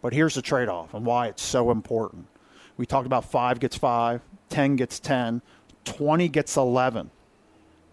But 0.00 0.12
here's 0.12 0.34
the 0.34 0.42
trade 0.42 0.68
off 0.68 0.94
and 0.94 1.06
why 1.06 1.28
it's 1.28 1.42
so 1.42 1.70
important. 1.70 2.26
We 2.76 2.86
talked 2.86 3.06
about 3.06 3.24
5 3.24 3.60
gets 3.60 3.76
5, 3.76 4.20
10 4.48 4.76
gets 4.76 4.98
10, 4.98 5.42
20 5.84 6.28
gets 6.28 6.56
11. 6.56 7.10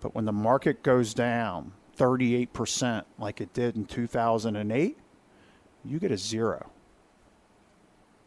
But 0.02 0.16
when 0.16 0.26
the 0.26 0.32
market 0.32 0.82
goes 0.82 1.14
down 1.14 1.74
38% 1.98 3.04
like 3.20 3.42
it 3.42 3.54
did 3.54 3.76
in 3.76 3.86
2008, 3.86 4.98
you 5.86 6.00
get 6.00 6.12
a 6.12 6.18
zero 6.18 6.72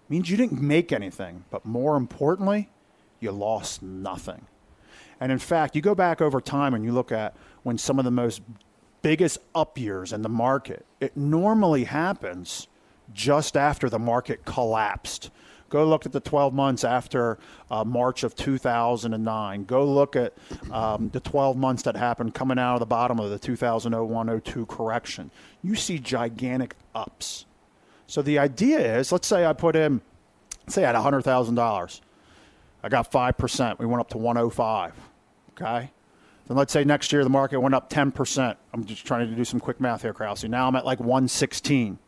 means 0.09 0.31
you 0.31 0.37
didn't 0.37 0.61
make 0.61 0.93
anything, 0.93 1.45
but 1.51 1.65
more 1.65 1.97
importantly, 1.97 2.71
you 3.21 3.33
lost 3.33 3.83
nothing. 3.83 4.47
And 5.21 5.31
in 5.31 5.39
fact, 5.39 5.77
you 5.77 5.83
go 5.83 5.95
back 5.95 6.21
over 6.21 6.41
time 6.41 6.75
and 6.75 6.85
you 6.85 6.93
look 6.93 7.13
at 7.13 7.37
when 7.63 7.79
some 7.79 7.99
of 7.99 8.05
the 8.05 8.11
most 8.11 8.43
biggest 9.03 9.39
up 9.55 9.79
years 9.79 10.13
in 10.13 10.23
the 10.23 10.29
market, 10.29 10.85
it 11.01 11.17
normally 11.17 11.85
happens 11.85 12.69
just 13.13 13.57
after 13.57 13.89
the 13.89 13.99
market 13.99 14.45
collapsed. 14.45 15.31
Go 15.69 15.87
look 15.87 16.05
at 16.05 16.13
the 16.13 16.21
12 16.21 16.53
months 16.53 16.85
after 16.85 17.39
uh, 17.71 17.83
March 17.83 18.25
of 18.25 18.35
2009. 18.35 19.65
Go 19.65 19.85
look 19.87 20.17
at 20.17 20.35
um, 20.71 21.09
the 21.11 21.21
12 21.21 21.57
months 21.57 21.83
that 21.85 21.97
happened 21.97 22.35
coming 22.35 22.59
out 22.59 22.75
of 22.75 22.81
the 22.81 22.87
bottom 22.87 23.19
of 23.19 23.31
the 23.31 23.39
2001 23.39 24.41
02 24.43 24.67
correction. 24.67 25.31
You 25.63 25.75
see 25.75 25.99
gigantic 25.99 26.77
ups. 26.95 27.47
So 28.07 28.23
the 28.23 28.39
idea 28.39 28.99
is, 28.99 29.13
let's 29.13 29.27
say 29.27 29.47
I 29.47 29.53
put 29.53 29.77
in, 29.77 30.01
say 30.69 30.85
I 30.85 30.93
had 30.93 30.97
$100,000. 30.97 32.01
I 32.83 32.89
got 32.89 33.11
5%. 33.11 33.79
We 33.79 33.87
went 33.87 34.01
up 34.01 34.09
to 34.11 34.19
105. 34.19 34.95
Okay? 35.53 35.91
Then 36.49 36.57
let's 36.57 36.73
say 36.73 36.85
next 36.85 37.13
year 37.13 37.23
the 37.25 37.31
market 37.31 37.61
went 37.61 37.75
up 37.75 37.89
10%. 37.89 38.57
I'm 38.73 38.85
just 38.85 39.07
trying 39.07 39.29
to 39.29 39.35
do 39.35 39.45
some 39.45 39.61
quick 39.61 39.81
math 39.81 40.03
here, 40.03 40.13
Krause. 40.13 40.45
Now 40.45 40.69
I'm 40.69 40.77
at 40.77 40.85
like 40.85 40.99
116. 41.01 41.99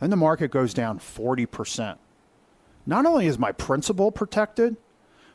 Then 0.00 0.10
the 0.10 0.16
market 0.16 0.50
goes 0.50 0.74
down 0.74 0.98
40%. 0.98 1.98
Not 2.86 3.06
only 3.06 3.26
is 3.26 3.38
my 3.38 3.52
principal 3.52 4.10
protected, 4.10 4.76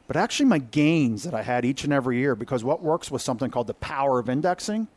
but 0.08 0.18
actually 0.18 0.48
my 0.48 0.58
gains 0.58 1.24
that 1.24 1.34
I 1.34 1.44
had 1.44 1.66
each 1.66 1.84
and 1.84 1.94
every 1.94 2.18
year, 2.18 2.36
because 2.36 2.64
what 2.64 2.82
works 2.82 3.10
with 3.10 3.22
something 3.22 3.50
called 3.50 3.68
the 3.68 3.74
power 3.76 4.20
of 4.20 4.30
indexing 4.30 4.88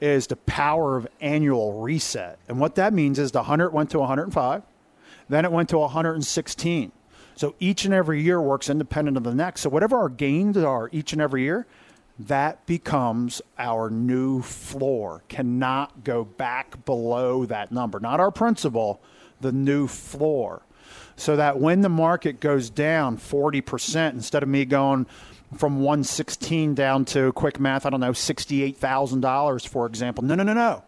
is 0.00 0.26
the 0.26 0.36
power 0.36 0.96
of 0.96 1.06
annual 1.20 1.80
reset. 1.80 2.38
And 2.48 2.58
what 2.58 2.74
that 2.74 2.92
means 2.92 3.18
is 3.18 3.32
the 3.32 3.40
100 3.40 3.72
went 3.72 3.90
to 3.90 3.98
105, 3.98 4.62
then 5.28 5.44
it 5.44 5.52
went 5.52 5.68
to 5.70 5.78
116. 5.78 6.92
So 7.36 7.54
each 7.58 7.84
and 7.84 7.92
every 7.92 8.22
year 8.22 8.40
works 8.40 8.68
independent 8.68 9.16
of 9.16 9.24
the 9.24 9.34
next. 9.34 9.62
So 9.62 9.70
whatever 9.70 9.96
our 9.98 10.08
gains 10.08 10.56
are 10.56 10.88
each 10.92 11.12
and 11.12 11.20
every 11.20 11.42
year, 11.42 11.66
that 12.18 12.64
becomes 12.66 13.42
our 13.58 13.90
new 13.90 14.40
floor. 14.40 15.22
Cannot 15.28 16.04
go 16.04 16.24
back 16.24 16.84
below 16.84 17.44
that 17.46 17.72
number. 17.72 17.98
Not 17.98 18.20
our 18.20 18.30
principal, 18.30 19.00
the 19.40 19.50
new 19.52 19.88
floor. 19.88 20.62
So 21.16 21.36
that 21.36 21.58
when 21.58 21.80
the 21.80 21.88
market 21.88 22.40
goes 22.40 22.70
down 22.70 23.18
40%, 23.18 24.12
instead 24.12 24.42
of 24.42 24.48
me 24.48 24.64
going 24.64 25.06
from 25.54 25.80
116 25.80 26.74
down 26.74 27.04
to 27.06 27.32
quick 27.32 27.58
math, 27.60 27.86
I 27.86 27.90
don't 27.90 28.00
know, 28.00 28.12
$68,000, 28.12 29.68
for 29.68 29.86
example. 29.86 30.24
No, 30.24 30.34
no, 30.34 30.42
no, 30.42 30.54
no. 30.54 30.84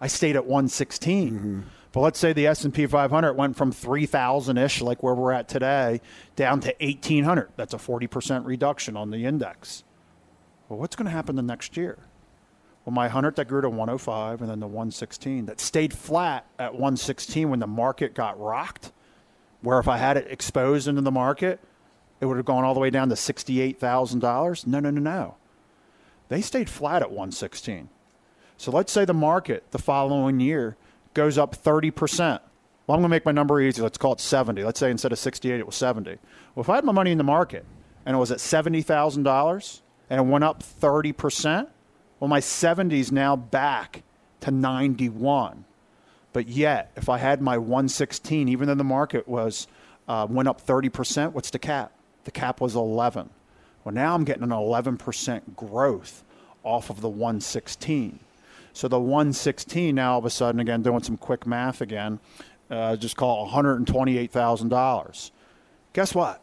I 0.00 0.06
stayed 0.06 0.36
at 0.36 0.46
116. 0.46 1.32
Mm-hmm. 1.32 1.60
But 1.92 2.00
let's 2.00 2.18
say 2.18 2.32
the 2.32 2.46
S&P 2.46 2.86
500 2.86 3.34
went 3.34 3.56
from 3.56 3.72
3,000-ish, 3.72 4.82
like 4.82 5.02
where 5.02 5.14
we're 5.14 5.32
at 5.32 5.48
today, 5.48 6.00
down 6.36 6.60
to 6.60 6.74
1,800. 6.80 7.50
That's 7.56 7.74
a 7.74 7.78
40% 7.78 8.44
reduction 8.44 8.96
on 8.96 9.10
the 9.10 9.24
index. 9.24 9.84
Well, 10.68 10.78
what's 10.78 10.96
going 10.96 11.06
to 11.06 11.12
happen 11.12 11.36
the 11.36 11.42
next 11.42 11.76
year? 11.76 11.98
Well, 12.84 12.94
my 12.94 13.04
100 13.04 13.36
that 13.36 13.48
grew 13.48 13.62
to 13.62 13.68
105 13.68 14.40
and 14.40 14.50
then 14.50 14.60
the 14.60 14.66
116 14.66 15.46
that 15.46 15.60
stayed 15.60 15.94
flat 15.94 16.46
at 16.58 16.72
116 16.72 17.48
when 17.50 17.60
the 17.60 17.66
market 17.66 18.14
got 18.14 18.38
rocked, 18.38 18.92
where 19.62 19.78
if 19.78 19.88
I 19.88 19.96
had 19.96 20.16
it 20.16 20.26
exposed 20.30 20.88
into 20.88 21.00
the 21.00 21.10
market, 21.10 21.60
it 22.20 22.26
would 22.26 22.36
have 22.36 22.46
gone 22.46 22.64
all 22.64 22.74
the 22.74 22.80
way 22.80 22.90
down 22.90 23.08
to 23.08 23.14
$68,000. 23.14 24.66
No, 24.66 24.80
no, 24.80 24.90
no, 24.90 25.00
no. 25.00 25.36
They 26.28 26.40
stayed 26.40 26.68
flat 26.68 27.02
at 27.02 27.10
116. 27.10 27.88
So 28.56 28.70
let's 28.70 28.92
say 28.92 29.04
the 29.04 29.14
market 29.14 29.70
the 29.70 29.78
following 29.78 30.40
year 30.40 30.76
goes 31.14 31.38
up 31.38 31.56
30%. 31.56 32.40
Well, 32.86 32.96
I'm 32.96 33.00
going 33.00 33.02
to 33.02 33.08
make 33.08 33.24
my 33.24 33.32
number 33.32 33.60
easy. 33.60 33.82
Let's 33.82 33.98
call 33.98 34.12
it 34.12 34.20
70. 34.20 34.64
Let's 34.64 34.80
say 34.80 34.90
instead 34.90 35.12
of 35.12 35.18
68, 35.18 35.60
it 35.60 35.66
was 35.66 35.76
70. 35.76 36.18
Well, 36.54 36.62
if 36.62 36.68
I 36.68 36.76
had 36.76 36.84
my 36.84 36.92
money 36.92 37.12
in 37.12 37.18
the 37.18 37.24
market 37.24 37.64
and 38.04 38.16
it 38.16 38.18
was 38.18 38.30
at 38.30 38.38
$70,000 38.38 39.80
and 40.10 40.20
it 40.20 40.24
went 40.24 40.44
up 40.44 40.62
30%, 40.62 41.68
well, 42.18 42.28
my 42.28 42.40
70 42.40 42.98
is 42.98 43.12
now 43.12 43.36
back 43.36 44.02
to 44.40 44.50
91. 44.50 45.64
But 46.32 46.48
yet, 46.48 46.92
if 46.96 47.08
I 47.08 47.18
had 47.18 47.40
my 47.40 47.58
116, 47.58 48.48
even 48.48 48.68
though 48.68 48.74
the 48.74 48.84
market 48.84 49.28
was 49.28 49.66
uh, 50.08 50.26
went 50.28 50.48
up 50.48 50.64
30%, 50.64 51.32
what's 51.32 51.50
the 51.50 51.58
cap? 51.58 51.92
The 52.24 52.30
cap 52.30 52.60
was 52.60 52.74
11. 52.74 53.30
Well, 53.84 53.94
now 53.94 54.14
I'm 54.14 54.24
getting 54.24 54.42
an 54.42 54.50
11% 54.50 55.56
growth 55.56 56.24
off 56.62 56.90
of 56.90 57.00
the 57.00 57.08
116. 57.08 58.18
So 58.72 58.86
the 58.88 59.00
116 59.00 59.94
now 59.94 60.12
all 60.12 60.18
of 60.18 60.24
a 60.24 60.30
sudden, 60.30 60.60
again, 60.60 60.82
doing 60.82 61.02
some 61.02 61.16
quick 61.16 61.46
math 61.46 61.80
again, 61.80 62.20
uh, 62.70 62.96
just 62.96 63.16
call 63.16 63.50
$128,000. 63.50 65.30
Guess 65.94 66.14
what? 66.14 66.42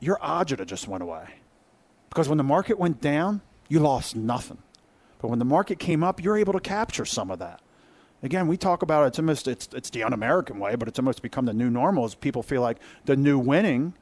Your 0.00 0.18
agita 0.18 0.66
just 0.66 0.86
went 0.86 1.02
away. 1.02 1.26
Because 2.08 2.28
when 2.28 2.38
the 2.38 2.44
market 2.44 2.78
went 2.78 3.00
down, 3.00 3.40
you 3.68 3.80
lost 3.80 4.14
nothing. 4.14 4.58
But 5.18 5.28
when 5.28 5.38
the 5.38 5.44
market 5.44 5.78
came 5.78 6.04
up, 6.04 6.22
you're 6.22 6.36
able 6.36 6.52
to 6.52 6.60
capture 6.60 7.04
some 7.04 7.30
of 7.30 7.38
that. 7.38 7.60
Again, 8.22 8.46
we 8.46 8.56
talk 8.56 8.82
about 8.82 9.04
it, 9.04 9.08
it's 9.08 9.18
almost 9.18 9.46
it's 9.46 9.68
it's 9.72 9.90
the 9.90 10.02
un-American 10.02 10.58
way, 10.58 10.74
but 10.74 10.88
it's 10.88 10.98
almost 10.98 11.22
become 11.22 11.44
the 11.44 11.52
new 11.52 11.70
normal. 11.70 12.04
As 12.04 12.14
people 12.14 12.42
feel 12.42 12.62
like 12.62 12.78
the 13.04 13.16
new 13.16 13.38
winning 13.38 13.94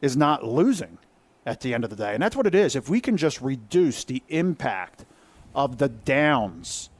is 0.00 0.16
not 0.16 0.44
losing 0.44 0.98
at 1.46 1.60
the 1.60 1.74
end 1.74 1.84
of 1.84 1.90
the 1.90 1.96
day. 1.96 2.14
And 2.14 2.22
that's 2.22 2.36
what 2.36 2.46
it 2.46 2.54
is. 2.54 2.76
If 2.76 2.88
we 2.88 3.00
can 3.00 3.16
just 3.16 3.40
reduce 3.40 4.04
the 4.04 4.22
impact 4.28 5.04
of 5.54 5.78
the 5.78 5.88
downs, 5.88 6.90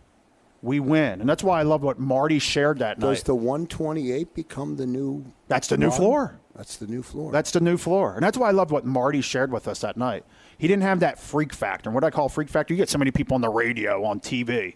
we 0.62 0.80
win. 0.80 1.20
And 1.20 1.28
that's 1.28 1.42
why 1.42 1.60
I 1.60 1.62
love 1.62 1.82
what 1.82 1.98
Marty 1.98 2.38
shared 2.38 2.78
that 2.78 2.98
Does 2.98 3.04
night. 3.04 3.14
Does 3.14 3.22
the 3.24 3.34
128 3.34 4.34
become 4.34 4.76
the 4.76 4.86
new? 4.86 5.24
That's 5.48 5.68
the 5.68 5.76
new 5.76 5.90
floor. 5.90 6.38
That's 6.54 6.76
the 6.76 6.86
new 6.86 7.02
floor. 7.02 7.32
That's 7.32 7.52
the 7.52 7.60
new 7.60 7.76
floor. 7.76 8.14
And 8.14 8.22
that's 8.22 8.36
why 8.36 8.48
I 8.48 8.52
love 8.52 8.70
what 8.70 8.84
Marty 8.84 9.20
shared 9.20 9.52
with 9.52 9.66
us 9.68 9.80
that 9.80 9.96
night. 9.96 10.24
He 10.58 10.68
didn't 10.68 10.82
have 10.82 11.00
that 11.00 11.18
freak 11.18 11.54
factor. 11.54 11.88
And 11.88 11.94
what 11.94 12.04
I 12.04 12.10
call 12.10 12.28
freak 12.28 12.50
factor, 12.50 12.74
you 12.74 12.78
get 12.78 12.90
so 12.90 12.98
many 12.98 13.10
people 13.10 13.34
on 13.34 13.40
the 13.40 13.48
radio, 13.48 14.04
on 14.04 14.20
TV. 14.20 14.74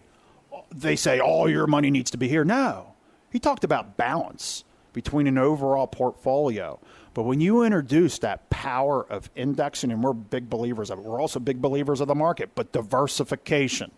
They 0.73 0.95
say 0.95 1.19
all 1.19 1.49
your 1.49 1.67
money 1.67 1.91
needs 1.91 2.09
to 2.11 2.17
be 2.17 2.27
here. 2.27 2.43
No. 2.43 2.93
He 3.29 3.39
talked 3.39 3.63
about 3.63 3.97
balance 3.97 4.63
between 4.93 5.27
an 5.27 5.37
overall 5.37 5.85
portfolio. 5.85 6.79
But 7.15 7.23
when 7.23 7.39
you 7.39 7.63
introduce 7.63 8.19
that 8.19 8.49
power 8.49 9.01
of 9.09 9.31
indexing, 9.35 9.89
and 9.89 10.03
we're 10.03 10.11
big 10.11 10.49
believers 10.49 10.91
of 10.91 10.99
it, 10.99 11.05
we're 11.05 11.19
also 11.19 11.39
big 11.39 11.61
believers 11.61 12.01
of 12.01 12.09
the 12.09 12.13
market, 12.13 12.49
but 12.55 12.73
diversification. 12.73 13.91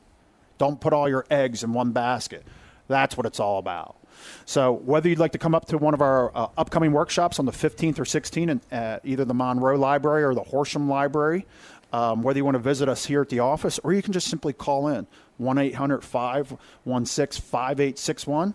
Don't 0.60 0.80
put 0.80 0.94
all 0.94 1.10
your 1.10 1.26
eggs 1.32 1.64
in 1.64 1.74
one 1.74 1.92
basket. 1.92 2.46
That's 2.88 3.18
what 3.18 3.26
it's 3.26 3.40
all 3.40 3.58
about. 3.58 3.98
So, 4.46 4.72
whether 4.72 5.10
you'd 5.10 5.18
like 5.18 5.32
to 5.32 5.40
come 5.40 5.56
up 5.56 5.66
to 5.66 5.80
one 5.80 5.96
of 5.96 6.02
our 6.02 6.36
uh, 6.36 6.48
upcoming 6.60 6.92
workshops 6.92 7.40
on 7.40 7.46
the 7.46 7.52
15th 7.52 7.98
or 7.98 8.04
16th 8.04 8.50
in 8.50 8.62
uh, 8.72 9.00
either 9.04 9.26
the 9.26 9.34
Monroe 9.34 9.78
Library 9.78 10.24
or 10.24 10.36
the 10.36 10.44
Horsham 10.44 10.88
Library, 10.88 11.48
um, 11.92 12.22
whether 12.22 12.38
you 12.38 12.46
want 12.46 12.56
to 12.56 12.60
visit 12.60 12.88
us 12.88 13.06
here 13.06 13.22
at 13.22 13.30
the 13.30 13.40
office, 13.40 13.80
or 13.80 13.94
you 13.94 14.04
can 14.04 14.14
just 14.14 14.28
simply 14.28 14.54
call 14.54 14.90
in 14.90 15.08
1 15.38 15.58
800 15.58 16.04
516 16.04 17.42
5861. 17.42 18.54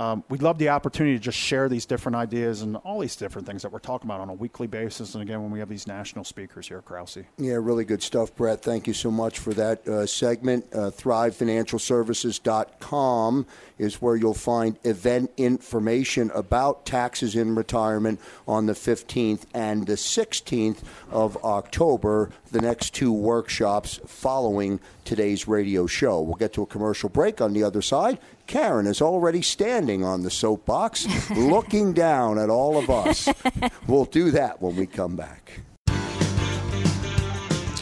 Um, 0.00 0.22
we'd 0.28 0.42
love 0.42 0.58
the 0.58 0.68
opportunity 0.68 1.16
to 1.16 1.22
just 1.22 1.38
share 1.38 1.68
these 1.68 1.84
different 1.84 2.14
ideas 2.14 2.62
and 2.62 2.76
all 2.76 3.00
these 3.00 3.16
different 3.16 3.48
things 3.48 3.62
that 3.62 3.72
we're 3.72 3.80
talking 3.80 4.08
about 4.08 4.20
on 4.20 4.28
a 4.28 4.34
weekly 4.34 4.68
basis. 4.68 5.14
And 5.14 5.22
again, 5.22 5.42
when 5.42 5.50
we 5.50 5.58
have 5.58 5.68
these 5.68 5.88
national 5.88 6.24
speakers 6.24 6.68
here, 6.68 6.80
Krause. 6.82 7.18
Yeah, 7.36 7.54
really 7.54 7.84
good 7.84 8.00
stuff, 8.02 8.32
Brett. 8.36 8.62
Thank 8.62 8.86
you 8.86 8.94
so 8.94 9.10
much 9.10 9.40
for 9.40 9.52
that 9.54 9.88
uh, 9.88 10.06
segment. 10.06 10.66
Uh, 10.72 10.92
ThriveFinancialServices.com 10.92 13.46
is 13.78 14.00
where 14.00 14.14
you'll 14.14 14.34
find 14.34 14.78
event 14.84 15.32
information 15.36 16.30
about 16.32 16.86
taxes 16.86 17.34
in 17.34 17.56
retirement 17.56 18.20
on 18.46 18.66
the 18.66 18.74
15th 18.74 19.46
and 19.52 19.84
the 19.86 19.94
16th 19.94 20.78
of 21.10 21.36
October, 21.44 22.30
the 22.52 22.60
next 22.60 22.94
two 22.94 23.12
workshops 23.12 23.98
following 24.06 24.78
today's 25.04 25.48
radio 25.48 25.86
show. 25.86 26.20
We'll 26.20 26.36
get 26.36 26.52
to 26.52 26.62
a 26.62 26.66
commercial 26.66 27.08
break 27.08 27.40
on 27.40 27.52
the 27.52 27.64
other 27.64 27.82
side. 27.82 28.20
Karen 28.46 28.86
is 28.86 29.02
already 29.02 29.42
standing 29.42 29.87
on 29.88 30.22
the 30.22 30.30
soapbox, 30.30 31.06
looking 31.30 31.92
down 31.92 32.38
at 32.38 32.50
all 32.50 32.76
of 32.76 32.90
us. 32.90 33.28
We'll 33.86 34.04
do 34.04 34.30
that 34.32 34.60
when 34.60 34.76
we 34.76 34.86
come 34.86 35.16
back. 35.16 35.60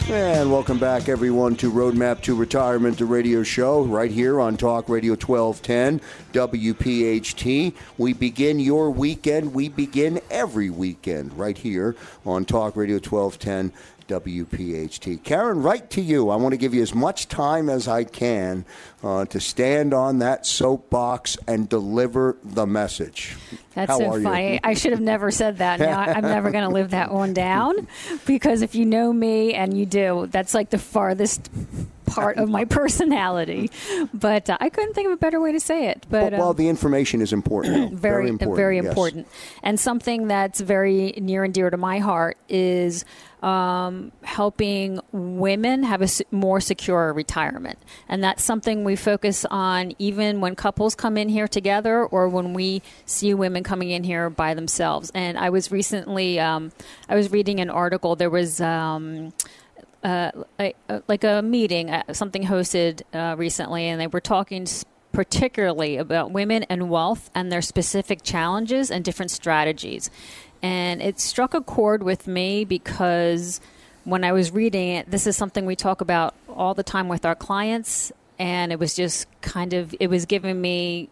And 0.09 0.49
welcome 0.49 0.79
back, 0.79 1.09
everyone, 1.09 1.57
to 1.57 1.69
Roadmap 1.69 2.21
to 2.21 2.33
Retirement, 2.33 2.97
the 2.97 3.03
radio 3.03 3.43
show, 3.43 3.83
right 3.83 4.09
here 4.09 4.39
on 4.39 4.55
Talk 4.55 4.87
Radio 4.87 5.15
1210, 5.15 5.99
WPHT. 6.31 7.73
We 7.97 8.13
begin 8.13 8.61
your 8.61 8.89
weekend. 8.89 9.53
We 9.53 9.67
begin 9.67 10.21
every 10.31 10.69
weekend 10.69 11.37
right 11.37 11.57
here 11.57 11.97
on 12.25 12.45
Talk 12.45 12.77
Radio 12.77 12.95
1210. 12.95 13.73
WPHT. 14.07 15.21
Karen, 15.25 15.61
right 15.61 15.89
to 15.89 15.99
you. 15.99 16.29
I 16.29 16.37
want 16.37 16.53
to 16.53 16.57
give 16.57 16.73
you 16.73 16.81
as 16.81 16.95
much 16.95 17.27
time 17.27 17.69
as 17.69 17.89
I 17.89 18.05
can 18.05 18.63
uh, 19.03 19.25
to 19.25 19.39
stand 19.39 19.93
on 19.93 20.19
that 20.19 20.45
soapbox 20.45 21.37
and 21.47 21.69
deliver 21.69 22.37
the 22.43 22.65
message. 22.65 23.35
That's 23.75 23.91
How 23.91 23.99
so 23.99 24.11
are 24.11 24.17
you? 24.17 24.23
funny. 24.23 24.59
I 24.63 24.73
should 24.73 24.91
have 24.91 25.01
never 25.01 25.29
said 25.29 25.59
that. 25.59 25.79
Now 25.79 25.99
I'm 25.99 26.23
never 26.23 26.49
going 26.51 26.63
to 26.63 26.73
live 26.73 26.91
that 26.91 27.11
one 27.11 27.33
down 27.33 27.87
because 28.25 28.61
if 28.61 28.73
you 28.73 28.85
know 28.85 29.13
me 29.13 29.53
and 29.53 29.77
you 29.77 29.85
do, 29.85 30.27
that's 30.31 30.53
like 30.53 30.71
the 30.71 30.79
farthest 30.79 31.49
part 32.07 32.37
of 32.37 32.49
my 32.49 32.65
personality. 32.65 33.69
But 34.13 34.49
uh, 34.49 34.57
I 34.59 34.69
couldn't 34.69 34.93
think 34.93 35.07
of 35.07 35.13
a 35.13 35.17
better 35.17 35.39
way 35.39 35.51
to 35.51 35.59
say 35.59 35.89
it. 35.89 36.07
But, 36.09 36.33
well, 36.33 36.49
uh, 36.49 36.53
the 36.53 36.67
information 36.67 37.21
is 37.21 37.31
important. 37.31 37.91
though. 37.91 37.97
very, 37.97 38.29
important. 38.29 38.57
very 38.57 38.77
yes. 38.77 38.85
important. 38.85 39.27
And 39.61 39.79
something 39.79 40.27
that's 40.27 40.59
very 40.59 41.13
near 41.17 41.43
and 41.43 41.53
dear 41.53 41.69
to 41.69 41.77
my 41.77 41.99
heart 41.99 42.37
is 42.49 43.05
um, 43.43 44.11
helping 44.23 44.99
women 45.11 45.83
have 45.83 46.01
a 46.01 46.07
more 46.31 46.59
secure 46.59 47.13
retirement. 47.13 47.77
And 48.09 48.23
that's 48.23 48.43
something 48.43 48.83
we 48.87 48.95
focus 48.95 49.45
on 49.51 49.93
even 49.99 50.41
when 50.41 50.55
couples 50.55 50.95
come 50.95 51.17
in 51.17 51.29
here 51.29 51.47
together 51.47 52.05
or 52.05 52.27
when 52.29 52.53
we 52.53 52.81
see 53.05 53.33
women 53.33 53.63
coming 53.63 53.91
in 53.91 54.03
here 54.03 54.29
by 54.29 54.53
themselves. 54.53 55.11
And 55.13 55.37
I 55.37 55.49
was 55.51 55.71
recently, 55.71 56.39
um, 56.39 56.71
I 57.07 57.15
was 57.15 57.29
reading 57.29 57.59
an 57.59 57.69
article. 57.69 58.15
There 58.15 58.29
was. 58.31 58.59
Um, 58.59 59.33
uh, 60.03 60.31
like, 61.09 61.23
a 61.23 61.41
meeting, 61.41 61.89
uh, 61.89 62.13
something 62.13 62.43
hosted 62.43 63.01
uh, 63.13 63.35
recently, 63.35 63.87
and 63.87 63.99
they 63.99 64.07
were 64.07 64.21
talking 64.21 64.65
particularly 65.11 65.97
about 65.97 66.31
women 66.31 66.63
and 66.69 66.89
wealth 66.89 67.29
and 67.33 67.51
their 67.51 67.61
specific 67.63 68.21
challenges 68.23 68.91
and 68.91 69.03
different 69.03 69.31
strategies. 69.31 70.09
And 70.61 71.01
it 71.01 71.19
struck 71.19 71.53
a 71.53 71.61
chord 71.61 72.03
with 72.03 72.27
me 72.27 72.63
because 72.63 73.59
when 74.03 74.23
I 74.23 74.31
was 74.31 74.51
reading 74.51 74.89
it, 74.89 75.11
this 75.11 75.27
is 75.27 75.35
something 75.35 75.65
we 75.65 75.75
talk 75.75 75.99
about 75.99 76.35
all 76.47 76.73
the 76.73 76.83
time 76.83 77.09
with 77.09 77.25
our 77.25 77.35
clients. 77.35 78.13
And 78.39 78.71
it 78.71 78.79
was 78.79 78.95
just 78.95 79.27
kind 79.41 79.73
of, 79.73 79.95
it 79.99 80.09
was 80.09 80.25
giving 80.25 80.59
me 80.59 81.09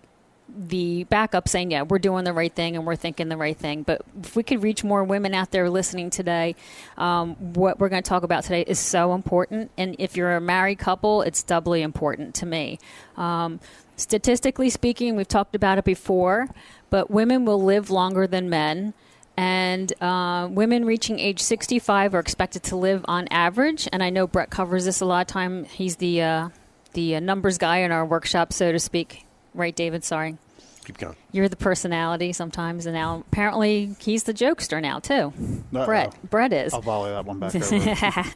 the 0.48 1.06
backup 1.06 1.48
saying, 1.48 1.72
yeah, 1.72 1.82
we're 1.82 2.00
doing 2.00 2.24
the 2.24 2.34
right 2.34 2.54
thing 2.54 2.76
and 2.76 2.86
we're 2.86 2.96
thinking 2.96 3.30
the 3.30 3.38
right 3.38 3.58
thing. 3.58 3.84
But 3.84 4.02
if 4.22 4.36
we 4.36 4.44
could 4.44 4.64
reach 4.64 4.84
more 4.84 5.04
women 5.04 5.34
out 5.34 5.52
there 5.52 5.70
listening 5.70 6.10
today, 6.10 6.56
um, 6.98 7.36
what 7.36 7.80
we're 7.80 7.90
going 7.90 8.04
to 8.04 8.08
talk 8.08 8.24
about 8.24 8.44
today 8.44 8.62
is 8.62 8.80
so 8.80 9.14
important. 9.14 9.72
And 9.78 9.96
if 10.00 10.16
you're 10.16 10.36
a 10.36 10.42
married 10.42 10.80
couple, 10.80 11.22
it's 11.24 11.44
doubly 11.44 11.82
important 11.82 12.36
to 12.36 12.46
me. 12.46 12.80
Um, 13.18 13.60
statistically 13.96 14.70
speaking, 14.70 15.16
we've 15.16 15.28
talked 15.28 15.56
about 15.56 15.78
it 15.78 15.84
before, 15.84 16.48
but 16.90 17.10
women 17.10 17.46
will 17.46 17.62
live 17.62 17.90
longer 17.90 18.28
than 18.28 18.50
men. 18.50 18.94
And 19.38 19.92
uh, 20.02 20.48
women 20.50 20.86
reaching 20.86 21.20
age 21.20 21.42
65 21.42 22.16
are 22.16 22.20
expected 22.20 22.64
to 22.64 22.78
live 22.78 23.04
on 23.06 23.28
average. 23.30 23.90
And 23.92 24.02
I 24.02 24.10
know 24.10 24.28
Brett 24.28 24.50
covers 24.50 24.86
this 24.86 25.02
a 25.02 25.06
lot 25.06 25.22
of 25.22 25.28
time. 25.28 25.66
He's 25.66 25.98
the 25.98 26.22
uh, 26.22 26.50
the 26.96 27.18
uh, 27.18 27.20
numbers 27.20 27.60
guy 27.60 27.78
in 27.80 27.92
our 27.92 28.06
workshop, 28.06 28.52
so 28.52 28.72
to 28.72 28.80
speak. 28.80 29.26
Right, 29.54 29.76
David? 29.76 30.04
Sorry. 30.04 30.38
Keep 30.86 30.98
going. 31.00 31.16
You're 31.32 31.50
the 31.50 31.56
personality 31.56 32.32
sometimes, 32.32 32.86
and 32.86 32.94
now 32.94 33.24
apparently 33.32 33.96
he's 34.00 34.24
the 34.24 34.34
jokester 34.34 34.80
now 34.80 35.00
too. 35.00 35.34
Uh-oh. 35.74 35.86
Brett, 35.86 36.16
Brett 36.30 36.54
is. 36.54 36.74
I'll 36.76 36.82
volley 36.82 37.10
that 37.10 37.26
one 37.26 37.40
back 37.40 37.56
over. 38.18 38.30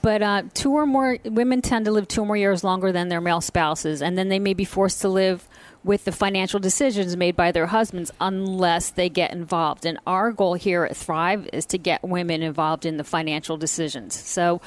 but 0.00 0.22
uh, 0.22 0.42
two 0.54 0.72
or 0.72 0.86
more 0.86 1.18
women 1.24 1.60
tend 1.60 1.84
to 1.84 1.90
live 1.90 2.08
two 2.08 2.22
or 2.22 2.26
more 2.26 2.38
years 2.38 2.64
longer 2.64 2.90
than 2.90 3.08
their 3.08 3.20
male 3.20 3.42
spouses, 3.42 4.00
and 4.00 4.16
then 4.16 4.28
they 4.28 4.38
may 4.38 4.54
be 4.54 4.64
forced 4.64 5.02
to 5.02 5.08
live 5.08 5.46
with 5.84 6.04
the 6.04 6.12
financial 6.12 6.60
decisions 6.60 7.16
made 7.16 7.36
by 7.36 7.52
their 7.52 7.66
husbands 7.66 8.10
unless 8.20 8.90
they 8.90 9.08
get 9.08 9.32
involved. 9.32 9.84
And 9.84 9.98
our 10.06 10.32
goal 10.32 10.54
here 10.54 10.84
at 10.84 10.96
Thrive 10.96 11.48
is 11.52 11.66
to 11.66 11.78
get 11.78 12.02
women 12.02 12.42
involved 12.42 12.86
in 12.86 12.96
the 12.96 13.04
financial 13.04 13.56
decisions. 13.56 14.14
So 14.14 14.60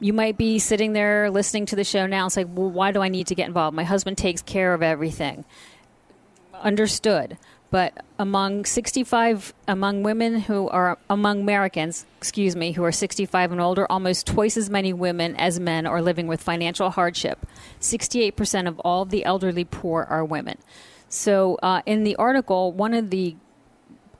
you 0.00 0.12
might 0.12 0.36
be 0.36 0.58
sitting 0.58 0.92
there 0.92 1.30
listening 1.30 1.66
to 1.66 1.76
the 1.76 1.84
show 1.84 2.06
now 2.06 2.24
and 2.24 2.32
say, 2.32 2.44
well, 2.44 2.70
why 2.70 2.92
do 2.92 3.00
I 3.00 3.08
need 3.08 3.26
to 3.28 3.34
get 3.34 3.46
involved? 3.46 3.74
My 3.74 3.84
husband 3.84 4.18
takes 4.18 4.42
care 4.42 4.74
of 4.74 4.82
everything. 4.82 5.44
Understood. 6.60 7.38
But 7.70 8.04
among 8.18 8.64
65, 8.64 9.52
among 9.66 10.02
women 10.02 10.40
who 10.40 10.68
are, 10.68 10.98
among 11.10 11.40
Americans, 11.40 12.06
excuse 12.18 12.54
me, 12.54 12.72
who 12.72 12.84
are 12.84 12.92
65 12.92 13.52
and 13.52 13.60
older, 13.60 13.86
almost 13.90 14.26
twice 14.26 14.56
as 14.56 14.70
many 14.70 14.92
women 14.92 15.34
as 15.36 15.58
men 15.58 15.86
are 15.86 16.00
living 16.00 16.26
with 16.26 16.42
financial 16.42 16.90
hardship. 16.90 17.44
68% 17.80 18.68
of 18.68 18.78
all 18.80 19.04
the 19.04 19.24
elderly 19.24 19.64
poor 19.64 20.06
are 20.08 20.24
women. 20.24 20.58
So 21.08 21.58
uh, 21.62 21.82
in 21.86 22.04
the 22.04 22.16
article, 22.16 22.72
one 22.72 22.94
of 22.94 23.10
the 23.10 23.36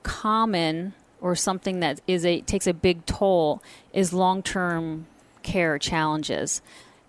common 0.02 0.94
or 1.20 1.34
something 1.34 1.80
that 1.80 2.00
is 2.06 2.24
a 2.24 2.40
takes 2.42 2.66
a 2.66 2.74
big 2.74 3.06
toll 3.06 3.62
is 3.92 4.12
long-term 4.12 5.06
care 5.46 5.78
challenges. 5.78 6.60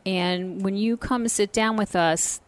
And 0.06 0.64
when 0.64 0.78
you 0.78 0.96
come 0.96 1.28
sit 1.28 1.52
down 1.52 1.76
with 1.76 1.96
us 1.96 2.40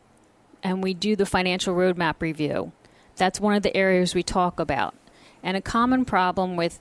and 0.64 0.82
we 0.82 0.94
do 0.94 1.18
the 1.18 1.26
financial 1.26 1.76
roadmap 1.76 2.22
review, 2.22 2.72
that's 3.18 3.42
one 3.42 3.54
of 3.54 3.64
the 3.64 3.76
areas 3.76 4.16
we 4.16 4.24
talk 4.24 4.62
about. 4.62 4.96
And 5.44 5.58
a 5.58 5.62
common 5.62 6.06
problem 6.06 6.56
with 6.56 6.80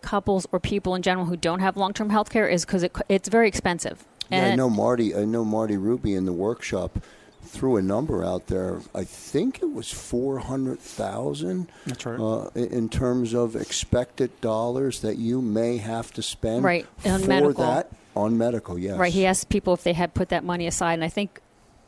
couples 0.00 0.46
or 0.52 0.60
people 0.60 0.94
in 0.94 1.02
general 1.02 1.26
who 1.26 1.36
don't 1.36 1.60
have 1.60 1.76
long-term 1.76 2.08
health 2.08 2.30
care 2.30 2.48
is 2.48 2.64
because 2.64 2.82
it, 2.82 2.96
it's 3.08 3.28
very 3.28 3.48
expensive. 3.48 4.04
Yeah, 4.30 4.46
I 4.46 4.54
know 4.54 4.70
Marty. 4.70 5.14
I 5.14 5.24
know 5.24 5.44
Marty 5.44 5.76
Ruby 5.76 6.14
in 6.14 6.24
the 6.24 6.32
workshop 6.32 6.98
threw 7.46 7.76
a 7.76 7.82
number 7.82 8.24
out 8.24 8.46
there. 8.48 8.80
I 8.94 9.04
think 9.04 9.62
it 9.62 9.72
was 9.72 9.90
four 9.92 10.38
hundred 10.38 10.78
thousand. 10.80 11.68
That's 11.86 12.04
right. 12.06 12.18
Uh, 12.20 12.50
in- 12.54 12.66
in 12.72 12.88
terms 12.88 13.34
of 13.34 13.56
expected 13.56 14.38
dollars 14.40 15.00
that 15.00 15.16
you 15.18 15.40
may 15.40 15.78
have 15.78 16.12
to 16.12 16.22
spend 16.22 16.62
Right, 16.64 16.86
on 17.04 17.20
for 17.22 17.28
medical. 17.28 17.64
that 17.64 17.90
on 18.14 18.36
medical. 18.38 18.78
Yes. 18.78 18.98
Right. 18.98 19.12
He 19.12 19.26
asked 19.26 19.48
people 19.48 19.72
if 19.74 19.82
they 19.82 19.92
had 19.92 20.14
put 20.14 20.28
that 20.30 20.44
money 20.44 20.66
aside, 20.66 20.94
and 20.94 21.04
I 21.04 21.08
think 21.08 21.40